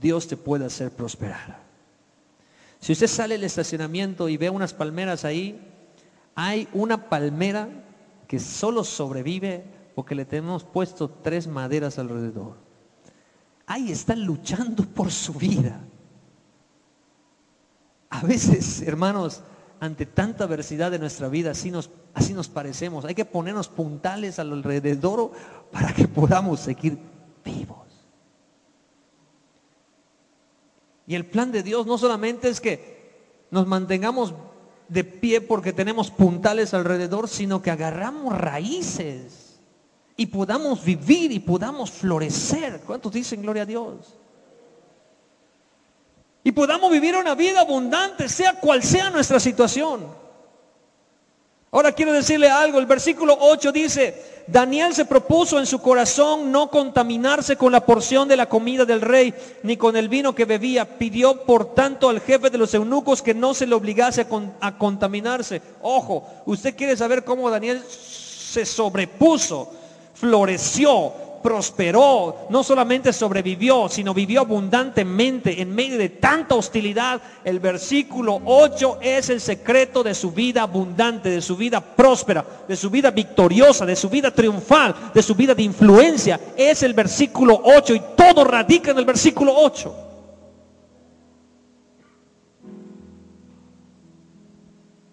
Dios 0.00 0.28
te 0.28 0.36
puede 0.36 0.66
hacer 0.66 0.92
prosperar. 0.92 1.58
Si 2.78 2.92
usted 2.92 3.08
sale 3.08 3.34
del 3.34 3.44
estacionamiento 3.44 4.28
y 4.28 4.36
ve 4.36 4.50
unas 4.50 4.72
palmeras 4.72 5.24
ahí, 5.24 5.73
hay 6.34 6.68
una 6.72 7.08
palmera 7.08 7.68
que 8.26 8.38
solo 8.38 8.84
sobrevive 8.84 9.64
porque 9.94 10.14
le 10.14 10.24
tenemos 10.24 10.64
puesto 10.64 11.08
tres 11.08 11.46
maderas 11.46 11.98
alrededor. 11.98 12.56
Ahí 13.66 13.90
están 13.90 14.24
luchando 14.24 14.84
por 14.84 15.10
su 15.10 15.34
vida. 15.34 15.80
A 18.10 18.22
veces, 18.22 18.82
hermanos, 18.82 19.42
ante 19.80 20.06
tanta 20.06 20.44
adversidad 20.44 20.90
de 20.90 20.98
nuestra 20.98 21.28
vida, 21.28 21.52
así 21.52 21.70
nos, 21.70 21.90
así 22.14 22.34
nos 22.34 22.48
parecemos. 22.48 23.04
Hay 23.04 23.14
que 23.14 23.24
ponernos 23.24 23.68
puntales 23.68 24.38
alrededor 24.38 25.32
para 25.70 25.92
que 25.92 26.08
podamos 26.08 26.60
seguir 26.60 26.98
vivos. 27.44 27.78
Y 31.06 31.14
el 31.14 31.26
plan 31.26 31.52
de 31.52 31.62
Dios 31.62 31.86
no 31.86 31.98
solamente 31.98 32.48
es 32.48 32.60
que 32.60 33.46
nos 33.50 33.66
mantengamos 33.66 34.34
de 34.88 35.04
pie 35.04 35.40
porque 35.40 35.72
tenemos 35.72 36.10
puntales 36.10 36.74
alrededor, 36.74 37.28
sino 37.28 37.62
que 37.62 37.70
agarramos 37.70 38.36
raíces 38.36 39.60
y 40.16 40.26
podamos 40.26 40.84
vivir 40.84 41.32
y 41.32 41.40
podamos 41.40 41.90
florecer. 41.90 42.80
¿Cuántos 42.86 43.12
dicen 43.12 43.42
gloria 43.42 43.62
a 43.62 43.66
Dios? 43.66 44.14
y 46.44 46.52
podamos 46.52 46.92
vivir 46.92 47.16
una 47.16 47.34
vida 47.34 47.62
abundante, 47.62 48.28
sea 48.28 48.60
cual 48.60 48.82
sea 48.82 49.08
nuestra 49.08 49.40
situación. 49.40 50.06
Ahora 51.74 51.90
quiero 51.90 52.12
decirle 52.12 52.48
algo, 52.48 52.78
el 52.78 52.86
versículo 52.86 53.36
8 53.36 53.72
dice, 53.72 54.22
Daniel 54.46 54.94
se 54.94 55.06
propuso 55.06 55.58
en 55.58 55.66
su 55.66 55.82
corazón 55.82 56.52
no 56.52 56.70
contaminarse 56.70 57.56
con 57.56 57.72
la 57.72 57.84
porción 57.84 58.28
de 58.28 58.36
la 58.36 58.48
comida 58.48 58.84
del 58.84 59.00
rey, 59.00 59.34
ni 59.64 59.76
con 59.76 59.96
el 59.96 60.08
vino 60.08 60.36
que 60.36 60.44
bebía. 60.44 60.84
Pidió 60.84 61.42
por 61.42 61.74
tanto 61.74 62.08
al 62.08 62.20
jefe 62.20 62.48
de 62.48 62.58
los 62.58 62.72
eunucos 62.74 63.22
que 63.22 63.34
no 63.34 63.54
se 63.54 63.66
le 63.66 63.74
obligase 63.74 64.20
a, 64.20 64.26
a 64.68 64.78
contaminarse. 64.78 65.60
Ojo, 65.82 66.24
usted 66.46 66.76
quiere 66.76 66.96
saber 66.96 67.24
cómo 67.24 67.50
Daniel 67.50 67.82
se 67.88 68.64
sobrepuso, 68.64 69.72
floreció, 70.14 71.12
prosperó, 71.44 72.46
no 72.48 72.64
solamente 72.64 73.12
sobrevivió, 73.12 73.86
sino 73.90 74.14
vivió 74.14 74.40
abundantemente 74.40 75.60
en 75.60 75.74
medio 75.74 75.98
de 75.98 76.08
tanta 76.08 76.54
hostilidad. 76.54 77.20
El 77.44 77.60
versículo 77.60 78.40
8 78.46 79.00
es 79.02 79.28
el 79.28 79.42
secreto 79.42 80.02
de 80.02 80.14
su 80.14 80.30
vida 80.30 80.62
abundante, 80.62 81.28
de 81.28 81.42
su 81.42 81.54
vida 81.54 81.82
próspera, 81.82 82.42
de 82.66 82.74
su 82.74 82.88
vida 82.88 83.10
victoriosa, 83.10 83.84
de 83.84 83.94
su 83.94 84.08
vida 84.08 84.30
triunfal, 84.30 84.94
de 85.12 85.22
su 85.22 85.34
vida 85.34 85.54
de 85.54 85.64
influencia. 85.64 86.40
Es 86.56 86.82
el 86.82 86.94
versículo 86.94 87.60
8 87.62 87.94
y 87.94 88.02
todo 88.16 88.42
radica 88.44 88.92
en 88.92 88.98
el 89.00 89.04
versículo 89.04 89.52
8. 89.54 89.94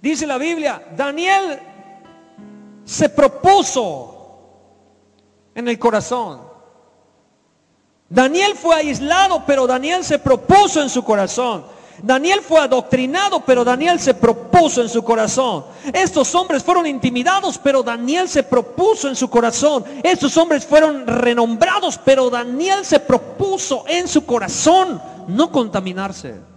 Dice 0.02 0.26
la 0.26 0.38
Biblia, 0.38 0.82
Daniel 0.96 1.60
se 2.86 3.10
propuso 3.10 4.21
en 5.56 5.68
el 5.68 5.78
corazón. 5.80 6.42
Daniel 8.10 8.56
fue 8.56 8.76
aislado, 8.76 9.44
pero 9.46 9.66
Daniel 9.66 10.04
se 10.04 10.20
propuso 10.20 10.82
en 10.82 10.90
su 10.90 11.04
corazón. 11.04 11.64
Daniel 12.04 12.42
fue 12.42 12.60
adoctrinado, 12.60 13.42
pero 13.46 13.64
Daniel 13.64 14.00
se 14.00 14.14
propuso 14.14 14.82
en 14.82 14.90
su 14.90 15.04
corazón. 15.04 15.66
Estos 15.94 16.34
hombres 16.34 16.64
fueron 16.64 16.88
intimidados, 16.88 17.58
pero 17.58 17.84
Daniel 17.84 18.28
se 18.28 18.44
propuso 18.44 19.08
en 19.08 19.16
su 19.16 19.30
corazón. 19.30 19.86
Estos 20.04 20.36
hombres 20.38 20.66
fueron 20.66 21.06
renombrados, 21.06 22.00
pero 22.04 22.30
Daniel 22.30 22.84
se 22.86 23.00
propuso 23.00 23.86
en 23.88 24.08
su 24.08 24.26
corazón 24.26 25.02
no 25.28 25.52
contaminarse. 25.52 26.51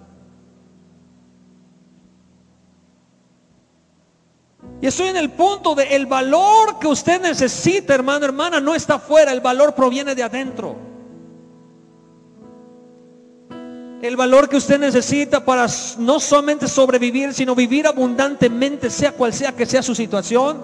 Y 4.84 4.88
estoy 4.88 5.08
en 5.08 5.16
el 5.16 5.30
punto 5.30 5.74
de 5.74 5.96
el 5.96 6.04
valor 6.04 6.78
que 6.78 6.86
usted 6.86 7.18
necesita, 7.18 7.94
hermano, 7.94 8.26
hermana, 8.26 8.60
no 8.60 8.74
está 8.74 8.96
afuera, 8.96 9.32
el 9.32 9.40
valor 9.40 9.74
proviene 9.74 10.14
de 10.14 10.22
adentro. 10.22 10.76
El 14.02 14.14
valor 14.14 14.46
que 14.46 14.58
usted 14.58 14.78
necesita 14.78 15.42
para 15.42 15.66
no 15.96 16.20
solamente 16.20 16.68
sobrevivir, 16.68 17.32
sino 17.32 17.54
vivir 17.54 17.86
abundantemente, 17.86 18.90
sea 18.90 19.12
cual 19.12 19.32
sea 19.32 19.52
que 19.52 19.64
sea 19.64 19.82
su 19.82 19.94
situación, 19.94 20.58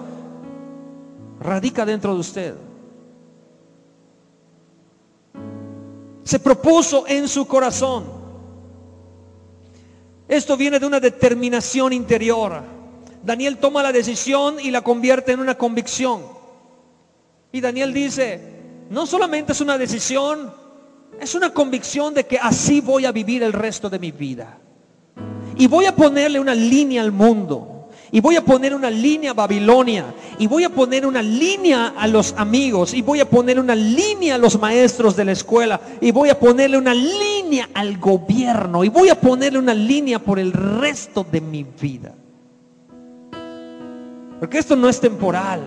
radica 1.39 1.83
dentro 1.83 2.13
de 2.13 2.19
usted. 2.19 2.53
Se 6.23 6.37
propuso 6.37 7.05
en 7.07 7.27
su 7.27 7.47
corazón. 7.47 8.03
Esto 10.27 10.55
viene 10.55 10.79
de 10.79 10.85
una 10.85 10.99
determinación 10.99 11.91
interior. 11.91 12.80
Daniel 13.23 13.57
toma 13.57 13.83
la 13.83 13.91
decisión 13.91 14.59
y 14.59 14.71
la 14.71 14.81
convierte 14.81 15.31
en 15.31 15.39
una 15.39 15.55
convicción. 15.55 16.21
Y 17.51 17.61
Daniel 17.61 17.93
dice, 17.93 18.39
no 18.89 19.05
solamente 19.05 19.51
es 19.51 19.61
una 19.61 19.77
decisión, 19.77 20.53
es 21.19 21.35
una 21.35 21.53
convicción 21.53 22.13
de 22.13 22.25
que 22.25 22.39
así 22.39 22.81
voy 22.81 23.05
a 23.05 23.11
vivir 23.11 23.43
el 23.43 23.53
resto 23.53 23.89
de 23.89 23.99
mi 23.99 24.11
vida. 24.11 24.57
Y 25.55 25.67
voy 25.67 25.85
a 25.85 25.95
ponerle 25.95 26.39
una 26.39 26.55
línea 26.55 27.01
al 27.01 27.11
mundo. 27.11 27.89
Y 28.13 28.19
voy 28.19 28.35
a 28.35 28.43
poner 28.43 28.73
una 28.73 28.89
línea 28.89 29.31
a 29.31 29.33
Babilonia. 29.33 30.13
Y 30.39 30.47
voy 30.47 30.63
a 30.63 30.69
poner 30.69 31.05
una 31.05 31.21
línea 31.21 31.93
a 31.97 32.07
los 32.07 32.33
amigos. 32.37 32.93
Y 32.93 33.01
voy 33.01 33.19
a 33.19 33.29
poner 33.29 33.59
una 33.59 33.75
línea 33.75 34.35
a 34.35 34.37
los 34.37 34.59
maestros 34.59 35.15
de 35.15 35.25
la 35.25 35.33
escuela. 35.33 35.79
Y 36.01 36.11
voy 36.11 36.29
a 36.29 36.39
ponerle 36.39 36.77
una 36.77 36.93
línea 36.93 37.69
al 37.73 37.97
gobierno. 37.97 38.83
Y 38.83 38.89
voy 38.89 39.09
a 39.09 39.19
ponerle 39.19 39.59
una 39.59 39.73
línea 39.73 40.19
por 40.19 40.39
el 40.39 40.51
resto 40.51 41.25
de 41.29 41.41
mi 41.41 41.63
vida. 41.63 42.15
Porque 44.41 44.57
esto 44.57 44.75
no 44.75 44.89
es 44.89 44.99
temporal. 44.99 45.61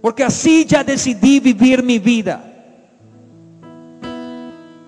Porque 0.00 0.22
así 0.22 0.64
ya 0.64 0.84
decidí 0.84 1.40
vivir 1.40 1.82
mi 1.82 1.98
vida. 1.98 2.40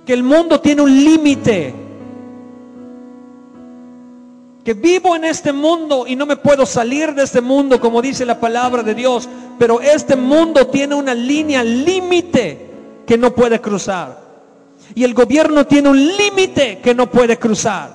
Que 0.07 0.13
el 0.13 0.23
mundo 0.23 0.61
tiene 0.61 0.83
un 0.83 0.95
límite. 0.95 1.75
Que 4.65 4.75
vivo 4.75 5.17
en 5.17 5.25
este 5.25 5.53
mundo 5.53 6.07
y 6.07 6.15
no 6.15 6.25
me 6.25 6.37
puedo 6.37 6.65
salir 6.65 7.13
de 7.17 7.25
este 7.25 7.41
mundo 7.41 7.81
como 7.81 8.01
dice 8.01 8.25
la 8.25 8.39
palabra 8.39 8.85
de 8.85 8.95
Dios. 8.95 9.29
Pero 9.59 9.81
este 9.81 10.15
mundo 10.15 10.69
tiene 10.69 10.95
una 10.95 11.15
línea 11.15 11.65
límite 11.65 12.71
que 13.05 13.19
no 13.19 13.35
puede 13.35 13.61
cruzar. 13.61 14.21
Y 14.95 15.03
el 15.03 15.15
gobierno 15.15 15.67
tiene 15.67 15.89
un 15.89 15.99
límite 15.99 16.79
que 16.79 16.95
no 16.95 17.11
puede 17.11 17.39
cruzar. 17.39 17.91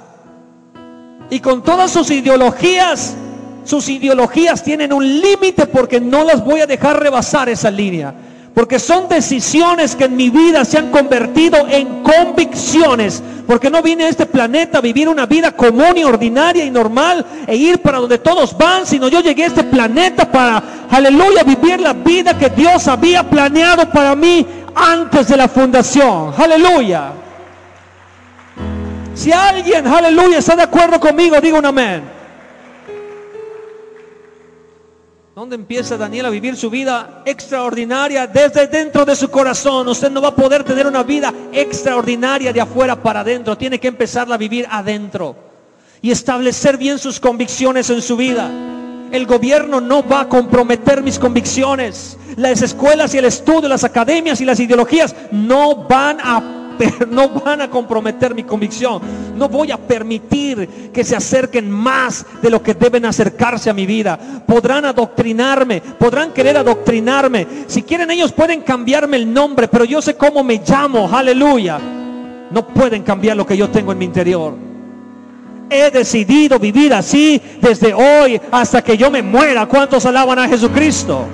Y 1.29 1.39
con 1.39 1.63
todas 1.63 1.89
sus 1.89 2.11
ideologías 2.11 3.15
sus 3.63 3.87
ideologías 3.89 4.63
tienen 4.63 4.93
un 4.93 5.05
límite 5.21 5.67
porque 5.67 5.99
no 5.99 6.23
las 6.23 6.43
voy 6.43 6.61
a 6.61 6.67
dejar 6.67 6.99
rebasar 6.99 7.49
esa 7.49 7.71
línea. 7.71 8.13
Porque 8.53 8.77
son 8.77 9.09
decisiones 9.09 9.95
que 9.95 10.05
en 10.05 10.15
mi 10.15 10.29
vida 10.29 10.63
se 10.63 10.77
han 10.77 10.91
convertido 10.91 11.67
en 11.67 12.03
convicciones. 12.03 13.23
Porque 13.47 13.69
no 13.69 13.81
vine 13.81 14.05
a 14.05 14.09
este 14.09 14.27
planeta 14.27 14.77
a 14.77 14.81
vivir 14.81 15.09
una 15.09 15.25
vida 15.25 15.53
común 15.53 15.97
y 15.97 16.03
ordinaria 16.03 16.63
y 16.63 16.69
normal 16.69 17.25
e 17.47 17.55
ir 17.55 17.79
para 17.79 17.97
donde 17.97 18.19
todos 18.19 18.55
van, 18.55 18.85
sino 18.85 19.07
yo 19.07 19.21
llegué 19.21 19.45
a 19.45 19.47
este 19.47 19.63
planeta 19.63 20.31
para, 20.31 20.63
aleluya, 20.89 21.43
vivir 21.43 21.81
la 21.81 21.93
vida 21.93 22.37
que 22.37 22.49
Dios 22.49 22.87
había 22.87 23.23
planeado 23.27 23.89
para 23.89 24.15
mí 24.15 24.45
antes 24.75 25.27
de 25.27 25.37
la 25.37 25.47
fundación. 25.47 26.33
Aleluya. 26.37 27.11
Si 29.15 29.31
alguien, 29.31 29.87
aleluya, 29.87 30.37
está 30.37 30.55
de 30.55 30.63
acuerdo 30.63 30.99
conmigo, 30.99 31.39
diga 31.41 31.57
un 31.57 31.65
amén. 31.65 32.22
¿Dónde 35.35 35.55
empieza 35.55 35.97
Daniel 35.97 36.27
a 36.27 36.29
vivir 36.29 36.55
su 36.55 36.69
vida 36.69 37.23
extraordinaria? 37.25 38.27
Desde 38.27 38.67
dentro 38.67 39.03
de 39.03 39.15
su 39.15 39.31
corazón. 39.31 39.87
Usted 39.87 40.11
no 40.11 40.21
va 40.21 40.27
a 40.27 40.35
poder 40.35 40.63
tener 40.63 40.85
una 40.85 41.01
vida 41.01 41.33
extraordinaria 41.51 42.53
de 42.53 42.61
afuera 42.61 43.01
para 43.01 43.21
adentro. 43.21 43.57
Tiene 43.57 43.79
que 43.79 43.87
empezarla 43.87 44.35
a 44.35 44.37
vivir 44.37 44.67
adentro 44.69 45.35
y 46.03 46.11
establecer 46.11 46.77
bien 46.77 46.99
sus 46.99 47.19
convicciones 47.19 47.89
en 47.89 48.03
su 48.03 48.15
vida. 48.15 48.47
El 49.11 49.25
gobierno 49.25 49.81
no 49.81 50.07
va 50.07 50.21
a 50.21 50.29
comprometer 50.29 51.01
mis 51.01 51.17
convicciones. 51.17 52.15
Las 52.35 52.61
escuelas 52.61 53.15
y 53.15 53.17
el 53.17 53.25
estudio, 53.25 53.67
las 53.67 53.83
academias 53.83 54.39
y 54.39 54.45
las 54.45 54.59
ideologías 54.59 55.15
no 55.31 55.87
van 55.87 56.19
a 56.21 56.62
no 57.09 57.29
van 57.29 57.61
a 57.61 57.69
comprometer 57.69 58.33
mi 58.33 58.43
convicción. 58.43 59.01
No 59.35 59.49
voy 59.49 59.71
a 59.71 59.77
permitir 59.77 60.91
que 60.93 61.03
se 61.03 61.15
acerquen 61.15 61.69
más 61.69 62.25
de 62.41 62.49
lo 62.49 62.61
que 62.61 62.73
deben 62.73 63.05
acercarse 63.05 63.69
a 63.69 63.73
mi 63.73 63.85
vida. 63.85 64.17
Podrán 64.45 64.85
adoctrinarme, 64.85 65.81
podrán 65.81 66.31
querer 66.31 66.57
adoctrinarme. 66.57 67.47
Si 67.67 67.83
quieren 67.83 68.11
ellos 68.11 68.31
pueden 68.31 68.61
cambiarme 68.61 69.17
el 69.17 69.33
nombre, 69.33 69.67
pero 69.67 69.85
yo 69.85 70.01
sé 70.01 70.15
cómo 70.15 70.43
me 70.43 70.61
llamo. 70.65 71.09
Aleluya. 71.11 71.79
No 72.51 72.67
pueden 72.67 73.03
cambiar 73.03 73.35
lo 73.37 73.45
que 73.45 73.57
yo 73.57 73.69
tengo 73.69 73.91
en 73.91 73.97
mi 73.97 74.05
interior. 74.05 74.53
He 75.69 75.89
decidido 75.89 76.59
vivir 76.59 76.93
así 76.93 77.41
desde 77.59 77.93
hoy 77.93 78.39
hasta 78.51 78.83
que 78.83 78.95
yo 78.95 79.09
me 79.09 79.23
muera. 79.23 79.65
¿Cuántos 79.65 80.05
alaban 80.05 80.37
a 80.37 80.47
Jesucristo? 80.47 81.25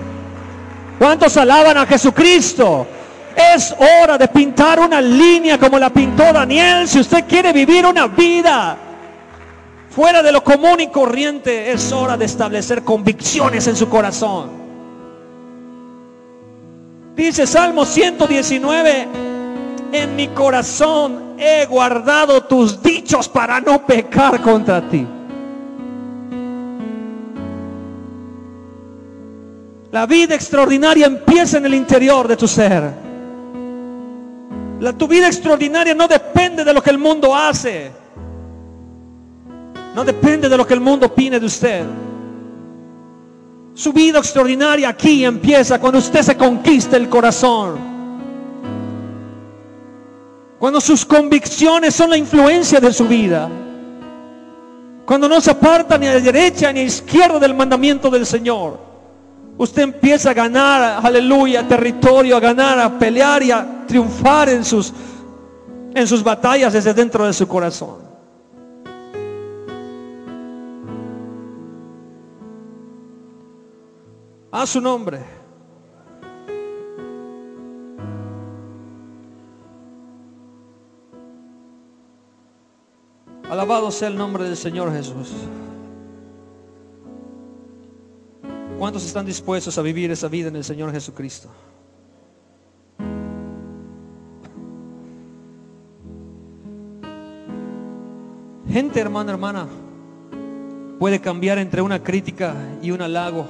¿Cuántos 0.98 1.36
alaban 1.38 1.78
a 1.78 1.86
Jesucristo? 1.86 2.88
Es 3.36 3.74
hora 3.78 4.18
de 4.18 4.28
pintar 4.28 4.80
una 4.80 5.02
línea 5.02 5.58
como 5.58 5.80
la 5.80 5.90
pintó 5.90 6.32
Daniel. 6.34 6.88
Si 6.88 7.00
usted 7.00 7.26
quiere 7.26 7.54
vivir 7.54 7.86
una 7.86 8.08
vida 8.08 8.78
fuera 9.90 10.22
de 10.22 10.32
lo 10.32 10.44
común 10.44 10.80
y 10.80 10.88
corriente, 10.88 11.72
es 11.72 11.92
hora 11.92 12.16
de 12.18 12.26
establecer 12.26 12.84
convicciones 12.84 13.68
en 13.68 13.76
su 13.76 13.90
corazón. 13.90 14.50
Dice 17.16 17.46
Salmo 17.46 17.86
119, 17.86 19.08
en 19.92 20.16
mi 20.16 20.30
corazón 20.30 21.36
he 21.38 21.66
guardado 21.66 22.44
tus 22.44 22.82
dichos 22.82 23.28
para 23.28 23.60
no 23.60 23.86
pecar 23.86 24.42
contra 24.42 24.88
ti. 24.88 25.06
La 29.92 30.06
vida 30.06 30.36
extraordinaria 30.36 31.08
empieza 31.08 31.58
en 31.58 31.66
el 31.66 31.74
interior 31.74 32.28
de 32.28 32.38
tu 32.38 32.48
ser. 32.48 33.09
La, 34.80 34.94
tu 34.94 35.08
vida 35.08 35.28
extraordinaria 35.28 35.94
no 35.94 36.08
depende 36.08 36.64
de 36.64 36.74
lo 36.74 36.82
que 36.82 36.90
el 36.90 36.98
mundo 36.98 37.36
hace. 37.36 37.92
No 39.94 40.06
depende 40.06 40.48
de 40.48 40.58
lo 40.58 40.66
que 40.66 40.74
el 40.74 40.80
mundo 40.80 41.08
opine 41.08 41.40
de 41.40 41.46
usted. 41.46 41.84
Su 43.74 43.92
vida 43.92 44.20
extraordinaria 44.20 44.90
aquí 44.90 45.26
empieza 45.26 45.80
cuando 45.80 46.00
usted 46.00 46.22
se 46.22 46.38
conquista 46.38 46.96
el 46.98 47.10
corazón. 47.10 47.78
Cuando 50.60 50.82
sus 50.82 51.06
convicciones 51.06 51.96
son 51.96 52.10
la 52.10 52.18
influencia 52.18 52.80
de 52.80 52.94
su 52.94 53.08
vida. 53.08 53.50
Cuando 55.06 55.28
no 55.28 55.42
se 55.42 55.52
aparta 55.52 55.98
ni 55.98 56.08
a 56.08 56.14
la 56.14 56.20
derecha 56.20 56.72
ni 56.72 56.82
a 56.82 56.84
la 56.84 56.88
izquierda 56.88 57.40
del 57.40 57.56
mandamiento 57.56 58.10
del 58.10 58.26
Señor. 58.26 58.80
Usted 59.58 59.82
empieza 59.82 60.30
a 60.30 60.34
ganar, 60.34 61.00
aleluya, 61.04 61.68
territorio, 61.68 62.38
a 62.38 62.40
ganar, 62.40 62.80
a 62.80 62.98
pelear 63.00 63.44
y 63.44 63.52
a 63.52 63.79
triunfar 63.90 64.50
en 64.50 64.64
sus, 64.64 64.94
en 65.96 66.08
sus 66.08 66.24
batallas 66.24 66.72
desde 66.72 66.94
dentro 66.94 67.26
de 67.26 67.34
su 67.34 67.48
corazón. 67.48 68.08
A 74.52 74.66
su 74.66 74.80
nombre. 74.80 75.20
Alabado 83.50 83.90
sea 83.90 84.10
el 84.10 84.16
nombre 84.16 84.44
del 84.44 84.56
Señor 84.56 84.94
Jesús. 84.94 85.32
¿Cuántos 88.78 89.04
están 89.04 89.26
dispuestos 89.26 89.78
a 89.78 89.82
vivir 89.82 90.12
esa 90.12 90.28
vida 90.28 90.50
en 90.50 90.56
el 90.58 90.64
Señor 90.64 90.92
Jesucristo? 90.92 91.50
Gente, 98.72 99.00
hermano, 99.00 99.32
hermana, 99.32 99.68
puede 101.00 101.20
cambiar 101.20 101.58
entre 101.58 101.82
una 101.82 102.04
crítica 102.04 102.54
y 102.84 102.92
un 102.92 103.02
halago. 103.02 103.48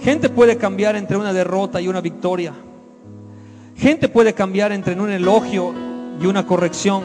Gente 0.00 0.28
puede 0.28 0.56
cambiar 0.56 0.94
entre 0.94 1.16
una 1.16 1.32
derrota 1.32 1.80
y 1.80 1.88
una 1.88 2.00
victoria. 2.00 2.52
Gente 3.74 4.08
puede 4.08 4.32
cambiar 4.32 4.70
entre 4.70 4.94
un 4.94 5.10
elogio 5.10 5.74
y 6.20 6.26
una 6.26 6.46
corrección. 6.46 7.02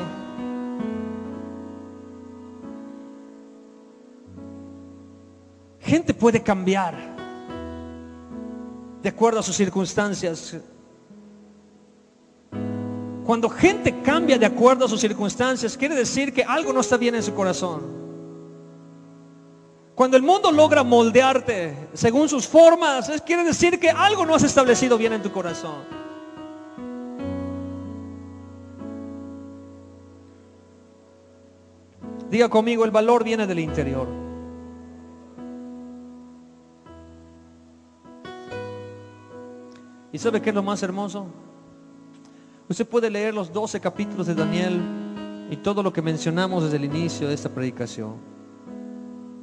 Gente 5.79 6.13
puede 6.13 6.43
cambiar 6.43 6.95
de 9.01 9.09
acuerdo 9.09 9.39
a 9.39 9.43
sus 9.43 9.55
circunstancias. 9.55 10.55
Cuando 13.29 13.47
gente 13.47 14.01
cambia 14.01 14.39
de 14.39 14.47
acuerdo 14.47 14.85
a 14.85 14.87
sus 14.87 14.99
circunstancias, 14.99 15.77
quiere 15.77 15.93
decir 15.93 16.33
que 16.33 16.41
algo 16.41 16.73
no 16.73 16.79
está 16.79 16.97
bien 16.97 17.13
en 17.13 17.21
su 17.21 17.35
corazón. 17.35 17.83
Cuando 19.93 20.17
el 20.17 20.23
mundo 20.23 20.51
logra 20.51 20.81
moldearte 20.83 21.89
según 21.93 22.27
sus 22.27 22.47
formas, 22.47 23.21
quiere 23.27 23.43
decir 23.43 23.79
que 23.79 23.91
algo 23.91 24.25
no 24.25 24.33
has 24.33 24.41
establecido 24.41 24.97
bien 24.97 25.13
en 25.13 25.21
tu 25.21 25.31
corazón. 25.31 25.83
Diga 32.31 32.49
conmigo, 32.49 32.83
el 32.83 32.89
valor 32.89 33.23
viene 33.23 33.45
del 33.45 33.59
interior. 33.59 34.07
¿Y 40.11 40.17
sabe 40.17 40.41
qué 40.41 40.49
es 40.49 40.55
lo 40.55 40.63
más 40.63 40.81
hermoso? 40.81 41.27
Usted 42.69 42.87
puede 42.87 43.09
leer 43.09 43.33
los 43.33 43.51
12 43.51 43.79
capítulos 43.79 44.27
de 44.27 44.35
Daniel 44.35 44.79
y 45.49 45.57
todo 45.57 45.81
lo 45.81 45.91
que 45.91 46.03
mencionamos 46.03 46.63
desde 46.63 46.77
el 46.77 46.85
inicio 46.85 47.27
de 47.27 47.33
esta 47.33 47.49
predicación. 47.49 48.17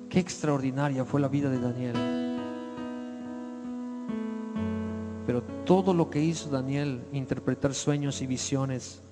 Qué 0.09 0.21
extraordinaria 0.21 1.05
fue 1.05 1.21
la 1.21 1.27
vida 1.27 1.51
de 1.51 1.59
Daniel. 1.59 1.97
Pero 5.27 5.43
todo 5.65 5.93
lo 5.93 6.09
que 6.09 6.23
hizo 6.23 6.49
Daniel, 6.51 7.03
interpretar 7.13 7.75
sueños 7.75 8.23
y 8.23 8.29
visiones, 8.29 9.03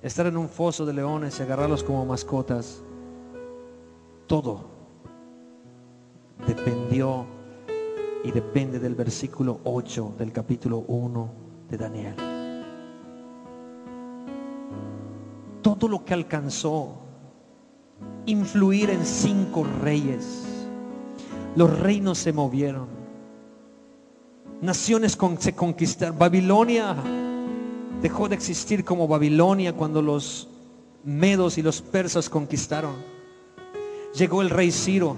estar 0.00 0.26
en 0.26 0.38
un 0.38 0.48
foso 0.48 0.86
de 0.86 0.94
leones 0.94 1.38
y 1.38 1.42
agarrarlos 1.42 1.84
como 1.84 2.06
mascotas, 2.06 2.82
todo 4.26 4.64
dependió 6.46 7.26
y 8.24 8.32
depende 8.32 8.78
del 8.78 8.94
versículo 8.94 9.60
8 9.64 10.14
del 10.16 10.32
capítulo 10.32 10.78
1 10.88 11.30
de 11.68 11.76
Daniel. 11.76 12.27
Todo 15.62 15.88
lo 15.88 16.04
que 16.04 16.14
alcanzó 16.14 16.96
influir 18.26 18.90
en 18.90 19.04
cinco 19.04 19.66
reyes. 19.82 20.44
Los 21.56 21.78
reinos 21.80 22.18
se 22.18 22.32
movieron. 22.32 22.86
Naciones 24.60 25.16
se 25.38 25.54
conquistaron. 25.54 26.18
Babilonia 26.18 26.96
dejó 28.02 28.28
de 28.28 28.34
existir 28.34 28.84
como 28.84 29.08
Babilonia 29.08 29.72
cuando 29.72 30.02
los 30.02 30.48
medos 31.04 31.58
y 31.58 31.62
los 31.62 31.80
persas 31.82 32.28
conquistaron. 32.28 32.94
Llegó 34.14 34.42
el 34.42 34.50
rey 34.50 34.70
Ciro 34.70 35.16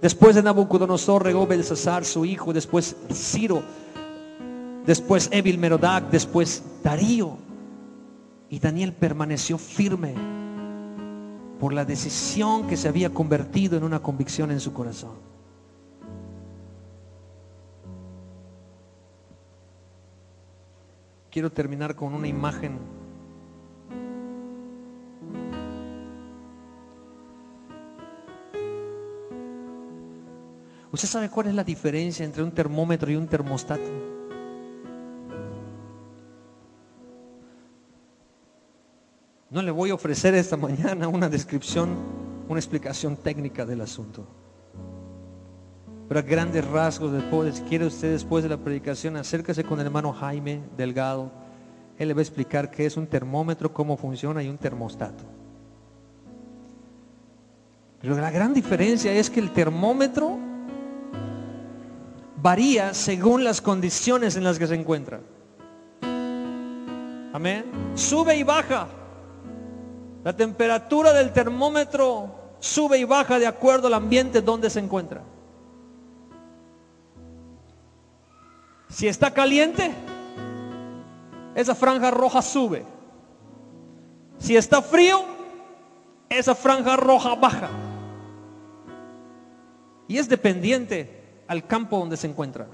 Después 0.00 0.36
de 0.36 0.42
Nabucodonosor 0.44 1.24
regó 1.24 1.46
Belsasar, 1.46 2.04
su 2.04 2.24
hijo, 2.24 2.52
después 2.52 2.94
Ciro, 3.12 3.62
después 4.86 5.28
Evil 5.32 5.58
Merodac, 5.58 6.08
después 6.10 6.62
Darío. 6.84 7.47
Y 8.50 8.58
Daniel 8.58 8.92
permaneció 8.92 9.58
firme 9.58 10.14
por 11.60 11.72
la 11.72 11.84
decisión 11.84 12.66
que 12.66 12.76
se 12.76 12.88
había 12.88 13.10
convertido 13.10 13.76
en 13.76 13.84
una 13.84 14.00
convicción 14.00 14.50
en 14.50 14.60
su 14.60 14.72
corazón. 14.72 15.28
quiero 21.38 21.52
terminar 21.52 21.94
con 21.94 22.14
una 22.14 22.26
imagen. 22.26 22.78
¿Usted 30.90 31.08
sabe 31.08 31.30
cuál 31.30 31.46
es 31.46 31.54
la 31.54 31.62
diferencia 31.62 32.24
entre 32.24 32.42
un 32.42 32.50
termómetro 32.50 33.12
y 33.12 33.14
un 33.14 33.28
termostato? 33.28 34.17
Ofrecer 39.90 40.34
esta 40.34 40.56
mañana 40.56 41.08
una 41.08 41.28
descripción, 41.28 41.90
una 42.48 42.58
explicación 42.58 43.16
técnica 43.16 43.64
del 43.64 43.80
asunto. 43.80 44.26
Pero 46.08 46.20
a 46.20 46.22
grandes 46.22 46.66
rasgos, 46.66 47.12
después, 47.12 47.56
si 47.56 47.62
quiere 47.62 47.86
usted 47.86 48.12
después 48.12 48.42
de 48.42 48.48
la 48.48 48.56
predicación, 48.56 49.16
acérquese 49.16 49.62
con 49.62 49.78
el 49.78 49.86
hermano 49.86 50.12
Jaime 50.12 50.62
Delgado. 50.76 51.30
Él 51.98 52.08
le 52.08 52.14
va 52.14 52.20
a 52.20 52.22
explicar 52.22 52.70
qué 52.70 52.86
es 52.86 52.96
un 52.96 53.06
termómetro, 53.06 53.72
cómo 53.72 53.96
funciona 53.96 54.42
y 54.42 54.48
un 54.48 54.56
termostato. 54.56 55.24
Pero 58.00 58.16
la 58.16 58.30
gran 58.30 58.54
diferencia 58.54 59.12
es 59.12 59.28
que 59.28 59.40
el 59.40 59.52
termómetro 59.52 60.38
varía 62.40 62.94
según 62.94 63.44
las 63.44 63.60
condiciones 63.60 64.36
en 64.36 64.44
las 64.44 64.58
que 64.58 64.66
se 64.66 64.76
encuentra. 64.76 65.20
Amén. 67.32 67.64
Sube 67.94 68.36
y 68.36 68.44
baja. 68.44 68.88
La 70.28 70.36
temperatura 70.36 71.14
del 71.14 71.32
termómetro 71.32 72.28
sube 72.60 72.98
y 72.98 73.04
baja 73.04 73.38
de 73.38 73.46
acuerdo 73.46 73.86
al 73.86 73.94
ambiente 73.94 74.42
donde 74.42 74.68
se 74.68 74.78
encuentra. 74.78 75.22
Si 78.90 79.08
está 79.08 79.32
caliente, 79.32 79.90
esa 81.54 81.74
franja 81.74 82.10
roja 82.10 82.42
sube. 82.42 82.84
Si 84.38 84.54
está 84.54 84.82
frío, 84.82 85.24
esa 86.28 86.54
franja 86.54 86.94
roja 86.96 87.34
baja. 87.34 87.70
Y 90.08 90.18
es 90.18 90.28
dependiente 90.28 91.42
al 91.46 91.66
campo 91.66 91.98
donde 91.98 92.18
se 92.18 92.26
encuentra, 92.26 92.66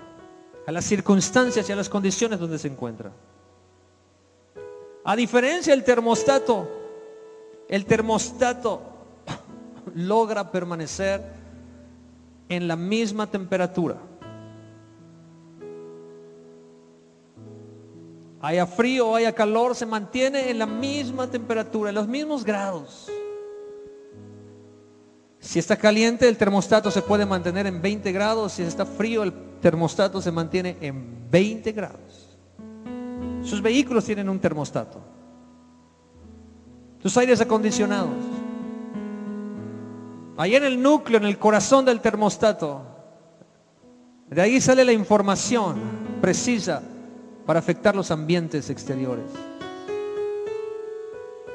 a 0.67 0.73
las 0.73 0.87
circunstancias 0.87 1.69
y 1.69 1.73
a 1.73 1.77
las 1.77 1.89
condiciones 1.89 2.41
donde 2.41 2.59
se 2.59 2.67
encuentra. 2.67 3.13
A 5.05 5.15
diferencia 5.15 5.73
del 5.73 5.85
termostato, 5.85 6.83
el 7.69 7.87
termostato 7.87 8.83
logra 9.95 10.51
permanecer 10.51 11.23
en 12.49 12.69
la 12.69 12.77
misma 12.77 13.31
temperatura. 13.31 13.97
Haya 18.41 18.67
frío 18.67 19.15
haya 19.15 19.33
calor, 19.33 19.75
se 19.75 19.87
mantiene 19.87 20.51
en 20.51 20.59
la 20.59 20.67
misma 20.67 21.31
temperatura, 21.31 21.89
en 21.89 21.95
los 21.95 22.07
mismos 22.07 22.45
grados. 22.45 23.11
Si 25.41 25.59
está 25.59 25.77
caliente, 25.77 26.29
el 26.29 26.37
termostato 26.37 26.91
se 26.91 27.01
puede 27.03 27.25
mantener 27.25 27.67
en 27.67 27.81
20 27.81 28.13
grados. 28.13 28.53
Si 28.53 28.63
está 28.63 28.85
frío, 28.85 29.23
el 29.23 29.33
termostato 29.61 30.21
se 30.21 30.31
mantiene 30.31 30.77
en 30.81 31.31
20 31.31 31.73
grados. 31.73 32.39
Sus 33.43 33.63
vehículos 33.63 34.05
tienen 34.05 34.29
un 34.29 34.39
termostato. 34.41 35.14
Sus 37.05 37.19
aires 37.19 37.39
acondicionados. 37.43 38.15
Ahí 40.39 40.57
en 40.57 40.65
el 40.65 40.81
núcleo, 40.81 41.19
en 41.19 41.27
el 41.27 41.39
corazón 41.39 41.85
del 41.85 42.01
termostato. 42.01 42.81
De 44.31 44.41
ahí 44.41 44.59
sale 44.59 44.87
la 44.87 44.93
información 44.93 45.77
precisa 46.23 46.81
para 47.45 47.59
afectar 47.59 47.95
los 47.95 48.11
ambientes 48.11 48.71
exteriores. 48.71 49.27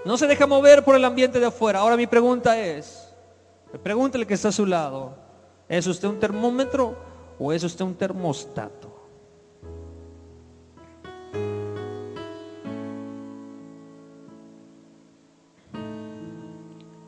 No 0.05 0.17
se 0.17 0.27
deja 0.27 0.45
mover 0.45 0.83
por 0.83 0.95
el 0.95 1.03
ambiente 1.03 1.39
de 1.39 1.47
afuera. 1.47 1.79
Ahora 1.79 1.97
mi 1.97 2.05
pregunta 2.05 2.55
es, 2.59 3.11
pregúntele 3.81 4.27
que 4.27 4.35
está 4.35 4.49
a 4.49 4.51
su 4.51 4.67
lado, 4.67 5.15
¿es 5.67 5.87
usted 5.87 6.09
un 6.09 6.19
termómetro 6.19 6.95
o 7.39 7.51
es 7.51 7.63
usted 7.63 7.85
un 7.85 7.95
termostato? 7.95 8.88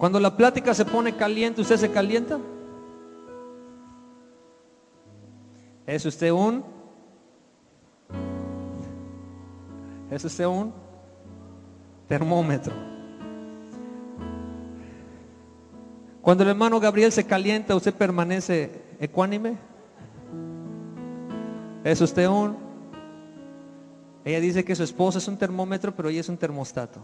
Cuando 0.02 0.20
la 0.20 0.36
plática 0.36 0.74
se 0.74 0.84
pone 0.84 1.16
caliente, 1.16 1.62
¿usted 1.62 1.78
se 1.78 1.92
calienta? 1.92 2.40
¿Es 5.86 6.04
usted 6.08 6.32
un? 6.32 6.64
¿Es 10.10 10.26
usted 10.26 10.48
un 10.48 10.74
termómetro? 12.08 12.74
Cuando 16.24 16.42
el 16.46 16.50
hermano 16.50 16.80
Gabriel 16.80 17.12
se 17.12 17.28
calienta, 17.28 17.76
¿usted 17.76 17.94
permanece 17.94 18.82
ecuánime? 19.00 19.56
¿Es 21.84 22.02
usted 22.02 22.28
un? 22.28 22.58
Ella 24.26 24.40
dice 24.40 24.66
que 24.66 24.76
su 24.76 24.82
esposo 24.82 25.20
es 25.20 25.28
un 25.28 25.38
termómetro, 25.38 25.96
pero 25.96 26.10
ella 26.10 26.22
es 26.22 26.30
un 26.30 26.38
termostato. 26.38 27.00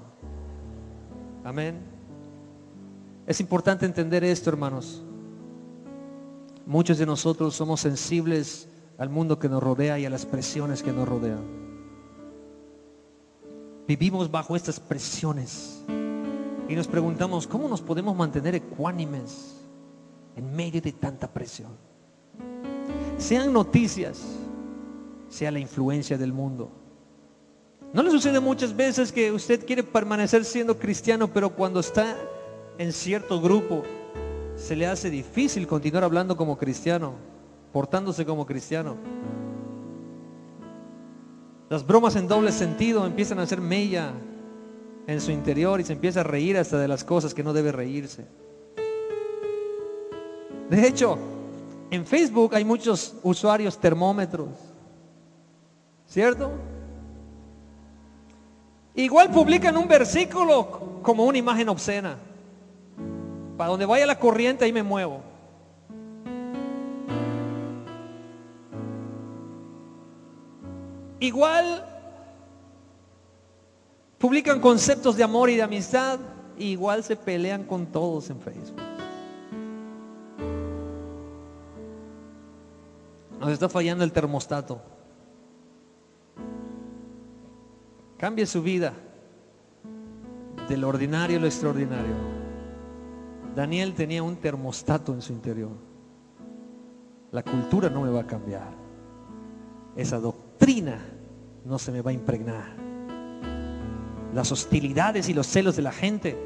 Amén. 1.44 1.97
Es 3.28 3.42
importante 3.42 3.86
entender 3.86 4.24
esto, 4.24 4.50
hermanos. 4.50 5.04
Muchos 6.66 6.98
de 6.98 7.06
nosotros 7.06 7.56
somos 7.56 7.82
sensibles 7.82 8.70
al 8.98 9.10
mundo 9.10 9.38
que 9.38 9.50
nos 9.50 9.62
rodea 9.62 10.00
y 10.00 10.06
a 10.06 10.10
las 10.10 10.26
presiones 10.26 10.82
que 10.82 10.94
nos 10.94 11.08
rodean. 11.08 11.44
Vivimos 13.86 14.32
bajo 14.32 14.56
estas 14.56 14.80
presiones 14.80 15.84
y 16.70 16.76
nos 16.76 16.88
preguntamos, 16.88 17.48
¿cómo 17.48 17.68
nos 17.68 17.82
podemos 17.82 18.16
mantener 18.16 18.56
ecuánimes 18.56 19.58
en 20.38 20.56
medio 20.56 20.82
de 20.82 20.94
tanta 20.94 21.28
presión? 21.28 21.72
Sean 23.18 23.52
noticias, 23.52 24.22
sea 25.28 25.52
la 25.52 25.60
influencia 25.60 26.18
del 26.18 26.32
mundo. 26.32 26.72
¿No 27.94 28.04
le 28.04 28.12
sucede 28.12 28.40
muchas 28.40 28.76
veces 28.76 29.12
que 29.12 29.34
usted 29.34 29.66
quiere 29.66 29.84
permanecer 29.84 30.46
siendo 30.46 30.78
cristiano, 30.78 31.28
pero 31.28 31.50
cuando 31.50 31.82
está 31.82 32.16
en 32.78 32.94
cierto 32.94 33.42
grupo 33.42 33.84
se 34.56 34.76
le 34.76 34.88
hace 34.88 35.10
difícil 35.10 35.68
continuar 35.68 36.04
hablando 36.04 36.36
como 36.36 36.58
cristiano, 36.58 37.14
portándose 37.72 38.26
como 38.26 38.46
cristiano. 38.46 38.96
Las 41.70 41.86
bromas 41.86 42.16
en 42.16 42.28
doble 42.28 42.52
sentido 42.52 43.06
empiezan 43.06 43.40
a 43.40 43.44
hacer 43.44 43.62
mella 43.62 44.14
en 45.06 45.22
su 45.22 45.32
interior 45.32 45.80
y 45.80 45.84
se 45.84 45.94
empieza 45.94 46.22
a 46.22 46.24
reír 46.24 46.58
hasta 46.58 46.78
de 46.78 46.88
las 46.88 47.04
cosas 47.04 47.34
que 47.34 47.44
no 47.44 47.54
debe 47.54 47.72
reírse. 47.72 48.26
De 50.70 50.88
hecho, 50.88 51.18
en 51.92 52.06
Facebook 52.06 52.56
hay 52.56 52.66
muchos 52.66 53.16
usuarios 53.24 53.78
termómetros, 53.78 54.50
¿cierto? 56.08 56.52
Igual 58.96 59.32
publican 59.32 59.78
un 59.78 59.88
versículo 59.88 61.00
como 61.04 61.26
una 61.26 61.38
imagen 61.38 61.70
obscena. 61.70 62.18
Para 63.58 63.72
donde 63.72 63.88
vaya 63.88 64.06
la 64.06 64.20
corriente, 64.20 64.66
ahí 64.66 64.72
me 64.72 64.84
muevo. 64.84 65.22
Igual 71.20 71.84
publican 74.20 74.62
conceptos 74.62 75.18
de 75.18 75.24
amor 75.24 75.50
y 75.50 75.56
de 75.56 75.64
amistad, 75.64 76.20
igual 76.60 77.04
se 77.04 77.16
pelean 77.16 77.64
con 77.64 77.88
todos 77.88 78.30
en 78.30 78.40
Facebook. 78.40 78.80
Nos 83.40 83.50
está 83.50 83.68
fallando 83.68 84.04
el 84.04 84.12
termostato. 84.12 84.80
Cambie 88.18 88.46
su 88.46 88.62
vida 88.62 88.94
del 90.70 90.84
ordinario 90.84 91.38
a 91.38 91.42
lo 91.42 91.48
extraordinario. 91.48 92.37
Daniel 93.58 93.96
tenía 93.96 94.22
un 94.22 94.36
termostato 94.36 95.16
en 95.16 95.22
su 95.24 95.34
interior. 95.34 95.72
La 97.32 97.42
cultura 97.42 97.90
no 97.90 98.02
me 98.02 98.12
va 98.12 98.22
a 98.22 98.28
cambiar. 98.28 98.70
Esa 99.96 100.20
doctrina 100.20 101.04
no 101.66 101.80
se 101.80 101.92
me 101.92 102.04
va 102.04 102.12
a 102.12 102.14
impregnar. 102.14 102.76
Las 104.32 104.52
hostilidades 104.52 105.28
y 105.28 105.34
los 105.34 105.48
celos 105.48 105.76
de 105.76 105.82
la 105.82 105.92
gente 105.92 106.38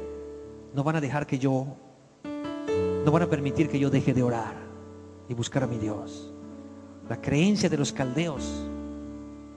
no 0.72 0.82
van 0.84 0.96
a 0.96 1.02
dejar 1.02 1.26
que 1.26 1.38
yo, 1.38 1.66
no 3.04 3.12
van 3.12 3.22
a 3.24 3.28
permitir 3.28 3.68
que 3.68 3.78
yo 3.78 3.90
deje 3.90 4.14
de 4.14 4.22
orar 4.22 4.54
y 5.28 5.34
buscar 5.34 5.64
a 5.64 5.66
mi 5.66 5.76
Dios. 5.76 6.32
La 7.10 7.20
creencia 7.20 7.68
de 7.68 7.76
los 7.76 7.92
caldeos 7.92 8.66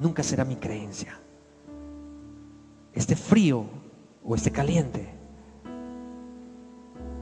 nunca 0.01 0.23
será 0.23 0.43
mi 0.43 0.57
creencia. 0.57 1.17
Este 2.91 3.15
frío 3.15 3.63
o 4.25 4.35
este 4.35 4.51
caliente 4.51 5.14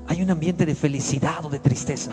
hay 0.08 0.22
un 0.22 0.30
ambiente 0.30 0.66
de 0.66 0.76
felicidad 0.76 1.46
o 1.46 1.50
de 1.50 1.60
tristeza. 1.60 2.12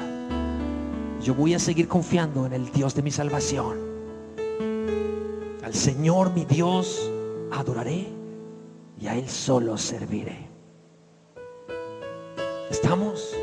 Yo 1.22 1.34
voy 1.34 1.54
a 1.54 1.58
seguir 1.58 1.88
confiando 1.88 2.46
en 2.46 2.52
el 2.52 2.70
Dios 2.72 2.94
de 2.94 3.02
mi 3.02 3.10
salvación. 3.10 3.78
Al 5.62 5.74
Señor 5.74 6.32
mi 6.32 6.44
Dios 6.44 7.10
adoraré 7.52 8.08
y 9.00 9.06
a 9.06 9.16
Él 9.16 9.28
solo 9.28 9.76
serviré. 9.76 10.48
¿Estamos? 12.70 13.34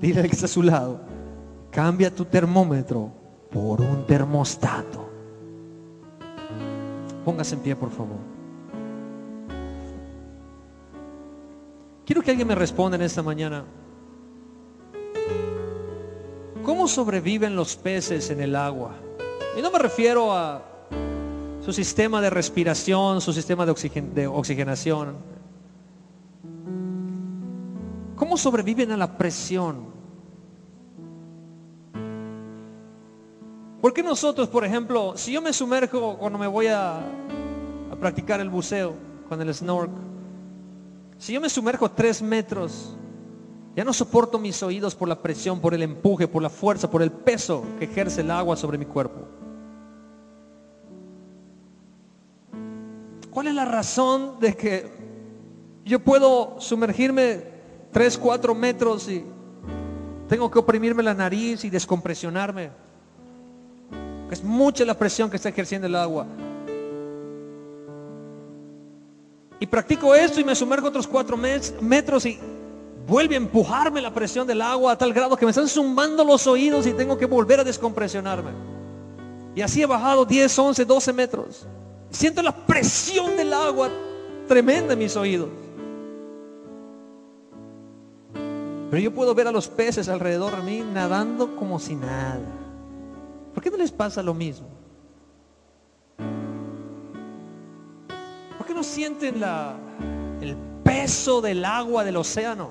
Dile 0.00 0.20
al 0.20 0.26
que 0.26 0.34
está 0.34 0.46
a 0.46 0.48
su 0.48 0.62
lado, 0.62 1.00
cambia 1.70 2.14
tu 2.14 2.24
termómetro 2.24 3.10
por 3.50 3.80
un 3.80 4.06
termostato. 4.06 5.08
Póngase 7.24 7.54
en 7.54 7.60
pie, 7.62 7.76
por 7.76 7.90
favor. 7.90 8.33
Quiero 12.04 12.22
que 12.22 12.30
alguien 12.30 12.48
me 12.48 12.54
responda 12.54 12.96
en 12.96 13.02
esta 13.02 13.22
mañana. 13.22 13.64
¿Cómo 16.62 16.86
sobreviven 16.86 17.56
los 17.56 17.76
peces 17.76 18.30
en 18.30 18.40
el 18.40 18.56
agua? 18.56 18.94
Y 19.56 19.62
no 19.62 19.70
me 19.70 19.78
refiero 19.78 20.32
a 20.32 20.62
su 21.64 21.72
sistema 21.72 22.20
de 22.20 22.28
respiración, 22.28 23.20
su 23.22 23.32
sistema 23.32 23.64
de, 23.64 24.26
oxigenación. 24.26 25.16
¿Cómo 28.16 28.36
sobreviven 28.36 28.92
a 28.92 28.96
la 28.98 29.16
presión? 29.16 29.86
¿Por 33.80 33.92
qué 33.94 34.02
nosotros, 34.02 34.48
por 34.48 34.64
ejemplo, 34.64 35.14
si 35.16 35.32
yo 35.32 35.40
me 35.40 35.52
sumerjo 35.52 36.16
cuando 36.18 36.38
me 36.38 36.46
voy 36.46 36.66
a, 36.66 36.98
a 36.98 37.96
practicar 37.98 38.40
el 38.40 38.50
buceo 38.50 38.94
con 39.28 39.40
el 39.40 39.54
snorkel, 39.54 40.13
si 41.18 41.32
yo 41.32 41.40
me 41.40 41.48
sumerjo 41.48 41.90
tres 41.90 42.20
metros, 42.20 42.96
ya 43.76 43.84
no 43.84 43.92
soporto 43.92 44.38
mis 44.38 44.62
oídos 44.62 44.94
por 44.94 45.08
la 45.08 45.20
presión, 45.20 45.60
por 45.60 45.74
el 45.74 45.82
empuje, 45.82 46.28
por 46.28 46.42
la 46.42 46.50
fuerza, 46.50 46.90
por 46.90 47.02
el 47.02 47.10
peso 47.10 47.64
que 47.78 47.86
ejerce 47.86 48.20
el 48.20 48.30
agua 48.30 48.56
sobre 48.56 48.78
mi 48.78 48.84
cuerpo. 48.84 49.26
¿Cuál 53.30 53.48
es 53.48 53.54
la 53.54 53.64
razón 53.64 54.38
de 54.38 54.54
que 54.56 54.88
yo 55.84 55.98
puedo 55.98 56.60
sumergirme 56.60 57.42
tres, 57.90 58.16
cuatro 58.16 58.54
metros 58.54 59.08
y 59.08 59.24
tengo 60.28 60.48
que 60.50 60.60
oprimirme 60.60 61.02
la 61.02 61.14
nariz 61.14 61.64
y 61.64 61.70
descompresionarme? 61.70 62.70
Es 64.30 64.42
mucha 64.44 64.84
la 64.84 64.96
presión 64.96 65.30
que 65.30 65.36
está 65.36 65.48
ejerciendo 65.48 65.88
el 65.88 65.96
agua. 65.96 66.26
Y 69.64 69.66
practico 69.66 70.14
esto 70.14 70.38
y 70.42 70.44
me 70.44 70.54
sumergo 70.54 70.88
otros 70.88 71.06
cuatro 71.06 71.38
metros 71.38 72.26
y 72.26 72.38
vuelve 73.08 73.34
a 73.34 73.38
empujarme 73.38 74.02
la 74.02 74.12
presión 74.12 74.46
del 74.46 74.60
agua 74.60 74.92
a 74.92 74.98
tal 74.98 75.14
grado 75.14 75.38
que 75.38 75.46
me 75.46 75.52
están 75.52 75.68
zumbando 75.68 76.22
los 76.22 76.46
oídos 76.46 76.86
y 76.86 76.92
tengo 76.92 77.16
que 77.16 77.24
volver 77.24 77.60
a 77.60 77.64
descompresionarme. 77.64 78.50
Y 79.54 79.62
así 79.62 79.80
he 79.80 79.86
bajado 79.86 80.26
10, 80.26 80.58
11, 80.58 80.84
12 80.84 81.12
metros. 81.14 81.66
Siento 82.10 82.42
la 82.42 82.54
presión 82.54 83.38
del 83.38 83.54
agua 83.54 83.88
tremenda 84.46 84.92
en 84.92 84.98
mis 84.98 85.16
oídos. 85.16 85.48
Pero 88.90 89.02
yo 89.02 89.14
puedo 89.14 89.34
ver 89.34 89.48
a 89.48 89.50
los 89.50 89.66
peces 89.66 90.10
alrededor 90.10 90.54
de 90.58 90.62
mí 90.62 90.84
nadando 90.92 91.56
como 91.56 91.78
si 91.78 91.94
nada. 91.94 92.42
¿Por 93.54 93.62
qué 93.62 93.70
no 93.70 93.78
les 93.78 93.92
pasa 93.92 94.22
lo 94.22 94.34
mismo? 94.34 94.83
¿Por 98.64 98.68
qué 98.70 98.74
no 98.76 98.82
sienten 98.82 99.40
la, 99.40 99.76
el 100.40 100.56
peso 100.82 101.42
del 101.42 101.66
agua 101.66 102.02
del 102.02 102.16
océano? 102.16 102.70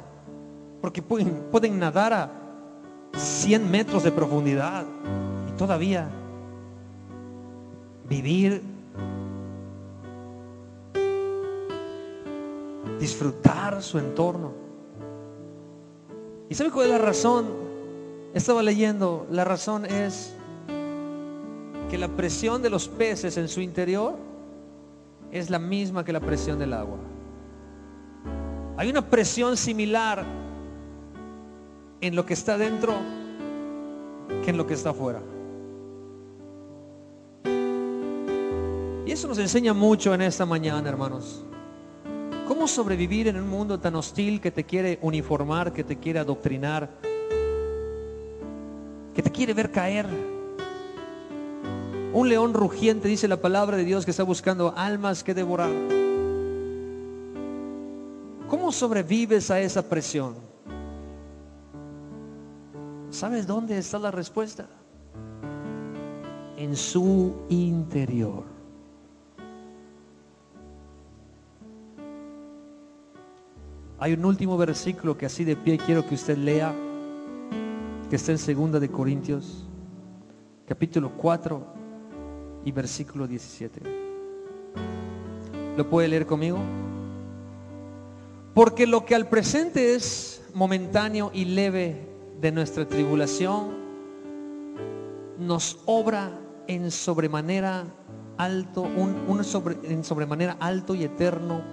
Porque 0.82 1.04
pueden, 1.04 1.50
pueden 1.52 1.78
nadar 1.78 2.14
a 2.14 2.32
100 3.16 3.70
metros 3.70 4.04
de 4.04 4.12
profundidad 4.12 4.86
y 5.48 5.52
todavía 5.56 6.10
vivir, 8.10 8.64
disfrutar 13.00 13.84
su 13.84 14.00
entorno. 14.00 14.52
¿Y 16.50 16.56
sabe 16.56 16.72
cuál 16.72 16.88
es 16.88 16.92
la 16.94 16.98
razón? 16.98 17.46
Estaba 18.34 18.64
leyendo, 18.64 19.28
la 19.30 19.44
razón 19.44 19.86
es 19.86 20.34
que 21.92 22.00
la 22.00 22.08
presión 22.08 22.64
de 22.64 22.72
los 22.72 22.88
peces 22.88 23.38
en 23.38 23.48
su 23.48 23.62
interior 23.62 24.33
es 25.34 25.50
la 25.50 25.58
misma 25.58 26.06
que 26.06 26.14
la 26.14 26.20
presión 26.20 26.60
del 26.60 26.74
agua. 26.74 27.00
Hay 28.78 28.88
una 28.90 29.10
presión 29.10 29.58
similar 29.58 30.24
en 32.02 32.16
lo 32.16 32.24
que 32.24 32.36
está 32.36 32.56
dentro 32.56 32.94
que 34.44 34.52
en 34.52 34.58
lo 34.58 34.68
que 34.68 34.76
está 34.76 34.92
afuera. 34.92 35.22
Y 39.06 39.12
eso 39.12 39.28
nos 39.28 39.40
enseña 39.40 39.74
mucho 39.74 40.14
en 40.14 40.22
esta 40.22 40.46
mañana, 40.46 40.88
hermanos. 40.88 41.44
¿Cómo 42.48 42.68
sobrevivir 42.68 43.28
en 43.28 43.38
un 43.38 43.50
mundo 43.50 43.80
tan 43.80 43.96
hostil 43.96 44.40
que 44.40 44.52
te 44.52 44.64
quiere 44.64 45.00
uniformar, 45.02 45.74
que 45.74 45.84
te 45.84 45.98
quiere 45.98 46.20
adoctrinar, 46.20 46.92
que 49.16 49.22
te 49.24 49.32
quiere 49.32 49.54
ver 49.54 49.72
caer? 49.72 50.33
Un 52.14 52.30
león 52.30 52.54
rugiente, 52.54 53.08
dice 53.08 53.28
la 53.28 53.38
palabra 53.38 53.76
de 53.76 53.84
Dios, 53.84 54.06
que 54.06 54.12
está 54.12 54.22
buscando 54.22 54.72
almas 54.78 55.24
que 55.24 55.34
devorar. 55.34 55.72
¿Cómo 58.48 58.72
sobrevives 58.72 59.50
a 59.50 59.60
esa 59.60 59.82
presión? 59.82 60.36
¿Sabes 63.10 63.48
dónde 63.48 63.80
está 63.80 63.98
la 63.98 64.12
respuesta? 64.12 64.68
En 66.56 66.76
su 66.76 67.34
interior. 67.50 68.44
Hay 73.98 74.14
un 74.14 74.24
último 74.24 74.56
versículo 74.56 75.18
que 75.18 75.26
así 75.26 75.44
de 75.44 75.56
pie 75.56 75.80
quiero 75.80 76.06
que 76.06 76.14
usted 76.14 76.38
lea, 76.38 76.76
que 78.08 78.18
está 78.18 78.34
en 78.34 78.38
segunda 78.38 78.80
de 78.80 78.90
Corintios, 78.90 79.66
capítulo 80.68 81.12
4, 81.18 81.83
y 82.66 82.72
versículo 82.72 83.28
17. 83.28 83.82
¿Lo 85.78 85.90
puede 85.90 86.08
leer 86.08 86.26
conmigo? 86.26 86.60
Porque 88.54 88.86
lo 88.86 89.06
que 89.06 89.16
al 89.16 89.28
presente 89.28 89.96
es 89.96 90.44
momentáneo 90.54 91.32
y 91.34 91.46
leve 91.46 92.08
de 92.40 92.52
nuestra 92.52 92.88
tribulación, 92.88 93.84
nos 95.40 95.80
obra 95.86 96.40
en 96.68 96.92
sobremanera 96.92 97.86
alto, 98.38 98.84
un, 98.84 99.44
sobre, 99.44 99.78
en 99.84 100.04
sobremanera 100.04 100.58
alto 100.60 100.94
y 100.94 101.04
eterno 101.04 101.64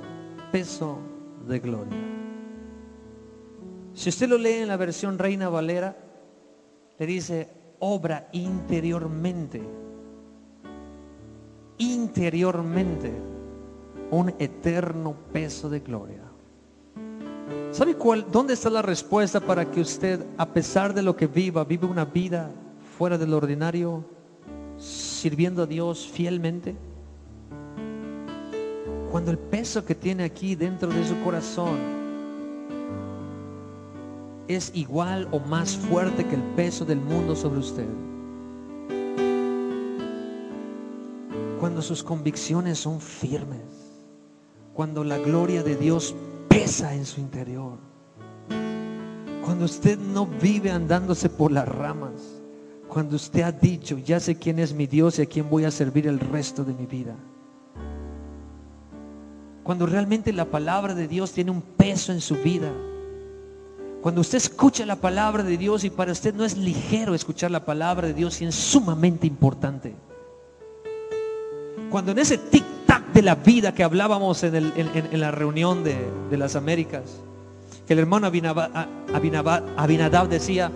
peso 0.51 0.99
de 1.47 1.59
gloria. 1.61 1.99
Si 3.93 4.09
usted 4.09 4.29
lo 4.29 4.39
lee 4.39 4.55
en 4.55 4.69
la 4.69 4.77
versión 4.77 5.19
Reina 5.19 5.49
Valera, 5.49 5.97
le 6.99 7.07
dice 7.07 7.49
obra 7.81 8.29
interiormente 8.33 9.61
interiormente 11.81 13.11
un 14.11 14.35
eterno 14.39 15.17
peso 15.33 15.69
de 15.69 15.81
gloria. 15.81 16.23
¿Sabe 17.73 17.95
cuál, 17.95 18.27
dónde 18.31 18.55
está 18.55 18.69
la 18.71 18.83
respuesta 18.83 19.41
para 19.41 19.71
que 19.71 19.81
usted, 19.81 20.25
a 20.37 20.47
pesar 20.47 20.93
de 20.93 21.03
lo 21.03 21.17
que 21.17 21.27
viva, 21.27 21.65
vive 21.65 21.87
una 21.87 22.05
vida 22.05 22.51
fuera 22.99 23.17
del 23.17 23.33
ordinario, 23.33 24.05
sirviendo 24.77 25.63
a 25.63 25.67
Dios 25.67 26.07
fielmente? 26.07 26.77
Cuando 29.11 29.31
el 29.31 29.39
peso 29.39 29.85
que 29.85 29.95
tiene 29.95 30.25
aquí 30.25 30.55
dentro 30.55 30.91
de 30.91 31.05
su 31.07 31.19
corazón 31.23 31.79
es 34.49 34.71
igual 34.75 35.29
o 35.31 35.39
más 35.39 35.77
fuerte 35.77 36.27
que 36.27 36.35
el 36.35 36.43
peso 36.43 36.85
del 36.85 37.01
mundo 37.01 37.35
sobre 37.35 37.61
usted. 37.61 37.87
Cuando 41.61 41.83
sus 41.83 42.03
convicciones 42.03 42.79
son 42.79 43.03
firmes, 43.03 43.61
cuando 44.73 45.05
la 45.05 45.19
gloria 45.19 45.63
de 45.63 45.77
Dios 45.77 46.15
pesa 46.49 46.95
en 46.95 47.05
su 47.05 47.21
interior, 47.21 47.79
cuando 49.45 49.67
usted 49.67 49.99
no 49.99 50.27
vive 50.27 50.71
andándose 50.71 51.29
por 51.29 51.53
las 51.53 51.69
ramas, 51.69 52.13
cuando 52.89 53.17
usted 53.17 53.43
ha 53.43 53.53
dicho, 53.53 53.99
ya 53.99 54.19
sé 54.19 54.37
quién 54.37 54.59
es 54.59 54.73
mi 54.73 54.87
Dios 54.87 55.19
y 55.19 55.23
a 55.23 55.27
quién 55.27 55.51
voy 55.51 55.67
a 55.67 55.71
servir 55.71 56.07
el 56.07 56.19
resto 56.19 56.65
de 56.65 56.73
mi 56.73 56.87
vida. 56.87 57.15
Cuando 59.63 59.85
realmente 59.85 60.33
la 60.33 60.47
palabra 60.47 60.95
de 60.95 61.07
Dios 61.07 61.31
tiene 61.33 61.51
un 61.51 61.61
peso 61.61 62.11
en 62.11 62.23
su 62.23 62.37
vida. 62.37 62.73
Cuando 64.01 64.23
usted 64.23 64.39
escucha 64.39 64.87
la 64.87 64.97
palabra 64.97 65.43
de 65.43 65.59
Dios 65.59 65.85
y 65.85 65.91
para 65.91 66.13
usted 66.13 66.35
no 66.35 66.45
es 66.45 66.57
ligero 66.57 67.15
escuchar 67.15 67.51
la 67.51 67.67
palabra 67.67 68.09
de 68.09 68.15
Dios 68.15 68.41
y 68.41 68.47
es 68.47 68.55
sumamente 68.55 69.27
importante. 69.27 69.95
Cuando 71.91 72.13
en 72.13 72.21
ese 72.21 72.39
tic-tac 72.39 73.13
de 73.13 73.23
la 73.23 73.35
vida 73.35 73.75
que 73.75 73.83
hablábamos 73.83 74.45
en, 74.45 75.21
la 75.21 75.31
reunión 75.33 75.83
de, 75.83 76.37
las 76.37 76.55
Américas, 76.55 77.03
que 77.87 77.95
el 77.95 77.99
hermano 77.99 78.29
Abinadab, 78.29 80.29
decía, 80.29 80.71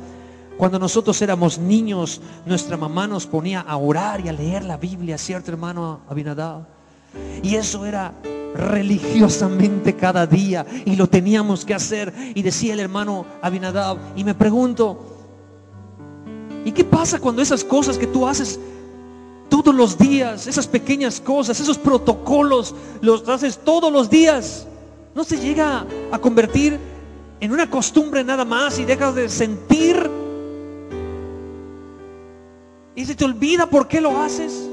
cuando 0.58 0.80
nosotros 0.80 1.22
éramos 1.22 1.58
niños, 1.58 2.20
nuestra 2.44 2.76
mamá 2.76 3.06
nos 3.06 3.26
ponía 3.26 3.60
a 3.60 3.76
orar 3.76 4.26
y 4.26 4.28
a 4.28 4.32
leer 4.32 4.64
la 4.64 4.76
Biblia, 4.76 5.16
¿cierto 5.16 5.52
hermano 5.52 6.00
Abinadab? 6.08 6.66
Y 7.44 7.54
eso 7.54 7.86
era 7.86 8.12
religiosamente 8.56 9.94
cada 9.94 10.26
día 10.26 10.66
y 10.84 10.96
lo 10.96 11.08
teníamos 11.08 11.64
que 11.64 11.74
hacer. 11.74 12.12
Y 12.34 12.42
decía 12.42 12.72
el 12.72 12.80
hermano 12.80 13.24
Abinadab, 13.40 13.98
y 14.16 14.24
me 14.24 14.34
pregunto, 14.34 14.98
¿y 16.64 16.72
qué 16.72 16.82
pasa 16.82 17.20
cuando 17.20 17.40
esas 17.40 17.62
cosas 17.62 17.98
que 17.98 18.08
tú 18.08 18.26
haces 18.26 18.58
todos 19.62 19.72
los 19.72 19.96
días, 19.96 20.48
esas 20.48 20.66
pequeñas 20.66 21.20
cosas, 21.20 21.60
esos 21.60 21.78
protocolos, 21.78 22.74
los 23.00 23.28
haces 23.28 23.56
todos 23.56 23.92
los 23.92 24.10
días? 24.10 24.66
¿No 25.14 25.22
se 25.22 25.38
llega 25.38 25.86
a 26.10 26.18
convertir 26.18 26.76
en 27.38 27.52
una 27.52 27.70
costumbre 27.70 28.24
nada 28.24 28.44
más 28.44 28.80
y 28.80 28.84
dejas 28.84 29.14
de 29.14 29.28
sentir? 29.28 30.10
Y 32.96 33.04
se 33.04 33.14
te 33.14 33.24
olvida 33.24 33.66
por 33.66 33.86
qué 33.86 34.00
lo 34.00 34.20
haces. 34.20 34.68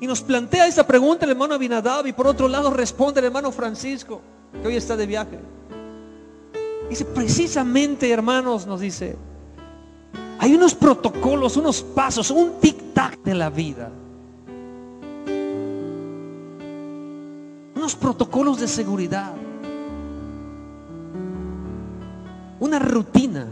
Y 0.00 0.06
nos 0.06 0.22
plantea 0.22 0.66
esta 0.66 0.86
pregunta 0.86 1.26
el 1.26 1.32
hermano 1.32 1.52
Abinadab 1.52 2.06
y 2.06 2.14
por 2.14 2.26
otro 2.26 2.48
lado 2.48 2.70
responde 2.70 3.20
el 3.20 3.26
hermano 3.26 3.52
Francisco, 3.52 4.22
que 4.62 4.66
hoy 4.66 4.76
está 4.76 4.96
de 4.96 5.04
viaje. 5.04 5.38
Dice, 6.88 7.04
precisamente 7.04 8.10
hermanos, 8.10 8.66
nos 8.66 8.80
dice, 8.80 9.18
hay 10.42 10.54
unos 10.54 10.74
protocolos, 10.74 11.58
unos 11.58 11.82
pasos, 11.82 12.30
un 12.30 12.52
tic-tac 12.62 13.22
de 13.22 13.34
la 13.34 13.50
vida. 13.50 13.90
Unos 17.76 17.94
protocolos 17.94 18.58
de 18.58 18.66
seguridad. 18.66 19.34
Una 22.58 22.78
rutina 22.78 23.48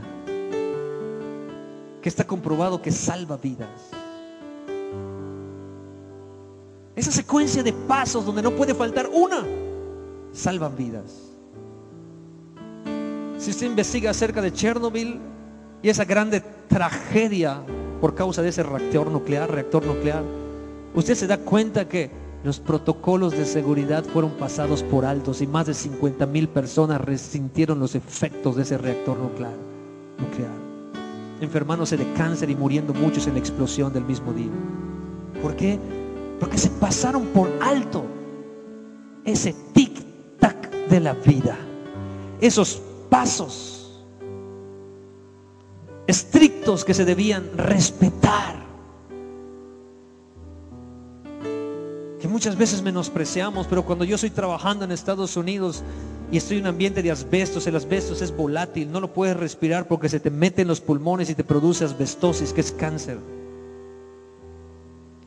que 2.01 2.09
está 2.09 2.27
comprobado 2.27 2.81
que 2.81 2.91
salva 2.91 3.37
vidas. 3.37 3.91
Esa 6.97 7.13
secuencia 7.13 7.63
de 7.63 7.75
pasos 7.75 8.25
donde 8.25 8.41
no 8.41 8.53
puede 8.53 8.75
faltar 8.75 9.11
una, 9.13 9.45
salvan 10.33 10.75
vidas. 10.75 11.35
Si 13.37 13.51
usted 13.51 13.67
investiga 13.67 14.11
acerca 14.11 14.41
de 14.41 14.55
Chernobyl 14.55 15.21
y 15.83 15.89
esa 15.89 16.05
grande 16.05 16.43
tragedia 16.69 17.63
por 18.01 18.15
causa 18.15 18.43
de 18.43 18.49
ese 18.51 18.63
reactor 18.63 19.11
nuclear, 19.11 19.51
reactor 19.51 19.85
nuclear, 19.85 20.23
usted 20.95 21.15
se 21.15 21.27
da 21.27 21.39
cuenta 21.39 21.89
que 21.89 22.11
los 22.45 22.61
protocolos 22.61 23.33
de 23.33 23.45
seguridad 23.45 24.05
fueron 24.05 24.31
pasados 24.33 24.83
por 24.83 25.05
altos 25.05 25.43
y 25.43 25.47
más 25.47 25.67
de 25.67 25.75
50 25.75 26.27
mil 26.27 26.49
personas 26.49 27.01
resintieron 27.01 27.81
los 27.81 27.95
efectos 27.95 28.57
de 28.57 28.63
ese 28.63 28.79
reactor 28.79 29.19
nuclear, 29.19 29.55
nuclear, 30.19 30.53
enfermándose 31.41 31.97
de 31.97 32.13
cáncer 32.13 32.51
y 32.51 32.57
muriendo 32.57 32.95
muchos 32.95 33.27
en 33.27 33.35
la 33.35 33.41
explosión 33.41 33.93
del 33.93 34.05
mismo 34.05 34.33
día. 34.33 34.51
¿Por 35.43 35.57
qué? 35.57 35.79
Porque 36.39 36.59
se 36.59 36.71
pasaron 36.71 37.27
por 37.27 37.51
alto 37.61 38.05
ese 39.25 39.55
tic-tac 39.75 40.71
de 40.89 41.01
la 41.01 41.15
vida. 41.15 41.57
Esos 42.41 42.81
pasos 43.11 43.78
estrictos 46.09 46.87
que 46.87 46.95
se 46.95 47.05
debían 47.05 47.51
respetar. 47.57 48.67
Que 52.21 52.27
muchas 52.27 52.57
veces 52.57 52.83
menospreciamos, 52.83 53.67
pero 53.69 53.85
cuando 53.85 54.05
yo 54.05 54.17
estoy 54.17 54.31
trabajando 54.31 54.85
en 54.85 54.91
Estados 54.91 55.37
Unidos 55.37 55.85
y 56.33 56.39
estoy 56.39 56.57
en 56.57 56.65
un 56.65 56.71
ambiente 56.71 57.03
de 57.03 57.13
asbestos, 57.13 57.67
el 57.67 57.77
asbesto 57.77 58.15
es 58.15 58.35
volátil, 58.35 58.91
no 58.91 59.01
lo 59.01 59.13
puedes 59.13 59.37
respirar 59.37 59.87
porque 59.87 60.09
se 60.09 60.19
te 60.19 60.31
mete 60.31 60.63
en 60.63 60.69
los 60.69 60.81
pulmones 60.81 61.31
y 61.31 61.35
te 61.35 61.45
produce 61.45 61.85
asbestosis, 61.85 62.55
que 62.55 62.63
es 62.63 62.73
cáncer. 62.73 63.19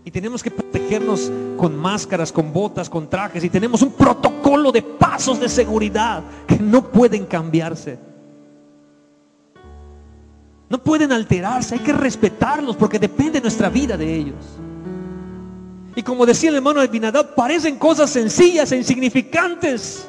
Y 0.04 0.10
tenemos 0.10 0.42
que 0.42 0.50
protegernos 0.50 1.32
con 1.58 1.78
máscaras, 1.78 2.32
con 2.32 2.52
botas, 2.52 2.90
con 2.90 3.08
trajes. 3.08 3.44
Y 3.44 3.52
tenemos 3.52 3.84
un 3.84 3.92
protocolo 3.92 4.72
de 4.72 4.82
pasos 4.82 5.40
de 5.40 5.48
seguridad 5.48 6.24
que 6.48 6.58
no 6.58 6.90
pueden 6.92 7.28
cambiarse. 7.28 8.11
No 10.72 10.78
pueden 10.78 11.12
alterarse, 11.12 11.76
hay 11.76 11.82
que 11.82 11.92
respetarlos 11.92 12.78
porque 12.78 12.98
depende 12.98 13.42
nuestra 13.42 13.68
vida 13.68 13.98
de 13.98 14.16
ellos. 14.16 14.38
Y 15.98 16.02
como 16.02 16.26
decía 16.26 16.50
el 16.50 16.56
hermano 16.56 16.80
Albinadab, 16.80 17.36
parecen 17.36 17.78
cosas 17.78 18.10
sencillas 18.10 18.72
e 18.72 18.78
insignificantes. 18.78 20.08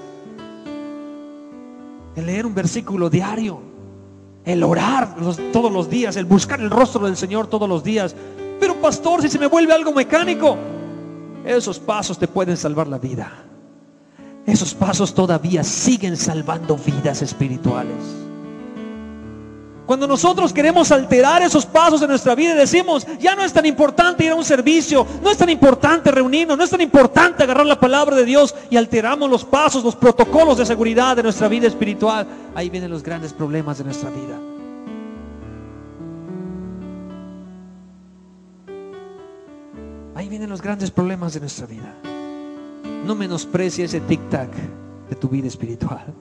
El 2.15 2.27
leer 2.27 2.47
un 2.47 2.55
versículo 2.55 3.11
diario, 3.11 3.61
el 4.45 4.63
orar 4.63 5.17
todos 5.53 5.73
los 5.73 5.91
días, 5.91 6.15
el 6.15 6.27
buscar 6.27 6.61
el 6.61 6.71
rostro 6.71 7.07
del 7.07 7.17
Señor 7.17 7.49
todos 7.49 7.69
los 7.69 7.83
días, 7.83 8.15
pero 8.61 8.81
pastor, 8.81 9.21
si 9.21 9.29
se 9.29 9.41
me 9.41 9.49
vuelve 9.49 9.73
algo 9.73 9.91
mecánico, 9.91 10.57
esos 11.45 11.81
pasos 11.81 12.21
te 12.21 12.29
pueden 12.29 12.57
salvar 12.57 12.87
la 12.87 12.99
vida. 12.99 13.33
Esos 14.47 14.75
pasos 14.75 15.13
todavía 15.13 15.65
siguen 15.65 16.17
salvando 16.17 16.77
vidas 16.77 17.21
espirituales. 17.21 18.23
Cuando 19.93 20.09
nosotros 20.09 20.55
queremos 20.55 20.91
alterar 20.91 21.43
esos 21.43 21.67
pasos 21.67 22.01
en 22.01 22.09
nuestra 22.09 22.35
vida 22.35 22.55
y 22.55 22.57
decimos, 22.57 23.07
ya 23.21 23.37
no 23.37 23.45
es 23.45 23.53
tan 23.53 23.67
importante 23.67 24.25
ir 24.25 24.31
a 24.33 24.35
un 24.35 24.43
servicio, 24.43 25.07
no 25.23 25.29
es 25.29 25.37
tan 25.37 25.51
importante 25.51 26.11
reunirnos, 26.11 26.57
no 26.57 26.65
es 26.65 26.71
tan 26.71 26.81
importante 26.81 27.43
agarrar 27.43 27.67
la 27.67 27.79
palabra 27.79 28.17
de 28.17 28.25
Dios 28.25 28.55
y 28.71 28.79
alteramos 28.79 29.29
los 29.29 29.45
pasos, 29.45 29.85
los 29.85 29.95
protocolos 29.95 30.57
de 30.57 30.65
seguridad 30.65 31.15
de 31.15 31.23
nuestra 31.23 31.47
vida 31.47 31.67
espiritual, 31.67 32.27
ahí 32.55 32.71
vienen 32.71 32.91
los 32.91 33.03
grandes 33.03 33.35
problemas 33.35 33.77
de 33.77 33.85
nuestra 33.85 34.09
vida. 34.09 34.41
Ahí 40.15 40.27
vienen 40.31 40.49
los 40.49 40.63
grandes 40.63 40.91
problemas 40.91 41.35
de 41.35 41.41
nuestra 41.41 41.67
vida. 41.67 41.95
No 43.05 43.15
menosprecie 43.15 43.85
ese 43.85 44.01
tic-tac 44.01 44.49
de 45.11 45.17
tu 45.17 45.29
vida 45.29 45.49
espiritual. 45.49 46.15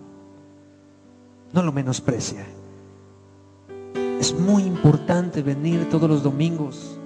No 1.53 1.63
lo 1.63 1.71
menosprecie. 1.71 2.59
Es 4.21 4.33
muy 4.33 4.61
importante 4.63 5.41
venir 5.41 5.89
todos 5.89 6.07
los 6.07 6.21
domingos 6.21 6.99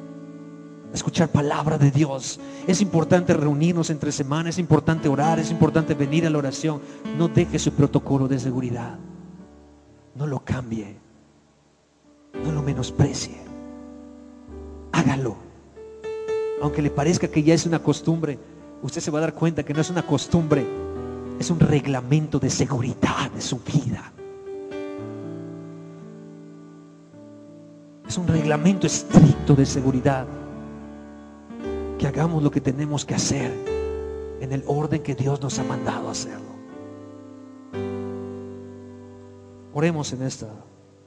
a 0.92 0.94
escuchar 0.94 1.30
palabra 1.30 1.78
de 1.78 1.90
Dios. 1.90 2.42
Es 2.68 2.82
importante 2.82 3.34
reunirnos 3.34 3.90
entre 3.90 4.12
semanas, 4.12 4.56
es 4.56 4.60
importante 4.60 5.08
orar, 5.08 5.40
es 5.40 5.50
importante 5.50 5.94
venir 5.94 6.28
a 6.28 6.30
la 6.30 6.38
oración. 6.38 6.82
No 7.18 7.30
deje 7.30 7.58
su 7.58 7.72
protocolo 7.72 8.28
de 8.28 8.38
seguridad. 8.38 9.00
No 10.14 10.28
lo 10.28 10.44
cambie. 10.44 10.98
No 12.44 12.52
lo 12.52 12.62
menosprecie. 12.62 13.38
Hágalo 14.92 15.46
aunque 16.62 16.82
le 16.82 16.90
parezca 16.90 17.28
que 17.28 17.44
ya 17.44 17.54
es 17.54 17.66
una 17.66 17.80
costumbre, 17.80 18.40
usted 18.82 19.02
se 19.02 19.12
va 19.12 19.20
a 19.20 19.22
dar 19.22 19.34
cuenta 19.34 19.64
que 19.64 19.74
no 19.74 19.82
es 19.82 19.90
una 19.90 20.06
costumbre, 20.06 20.66
es 21.40 21.50
un 21.50 21.60
reglamento 21.60 22.40
de 22.40 22.50
seguridad 22.50 23.30
de 23.32 23.42
su 23.42 23.60
vida. 23.60 24.12
Es 28.08 28.18
un 28.18 28.28
reglamento 28.28 28.88
estricto 28.88 29.56
de 29.56 29.66
seguridad. 29.66 30.28
Que 31.98 32.08
hagamos 32.08 32.44
lo 32.44 32.52
que 32.52 32.62
tenemos 32.62 33.06
que 33.06 33.16
hacer 33.16 33.52
en 34.42 34.52
el 34.52 34.64
orden 34.68 35.02
que 35.02 35.16
Dios 35.16 35.42
nos 35.42 35.58
ha 35.60 35.64
mandado 35.64 36.10
hacerlo. 36.10 36.56
Oremos 39.74 40.14
en 40.14 40.24
esta 40.24 40.48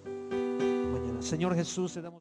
mañana. 0.04 1.20
Señor 1.20 1.54
Jesús, 1.54 1.94
te 1.94 2.02
damos 2.02 2.16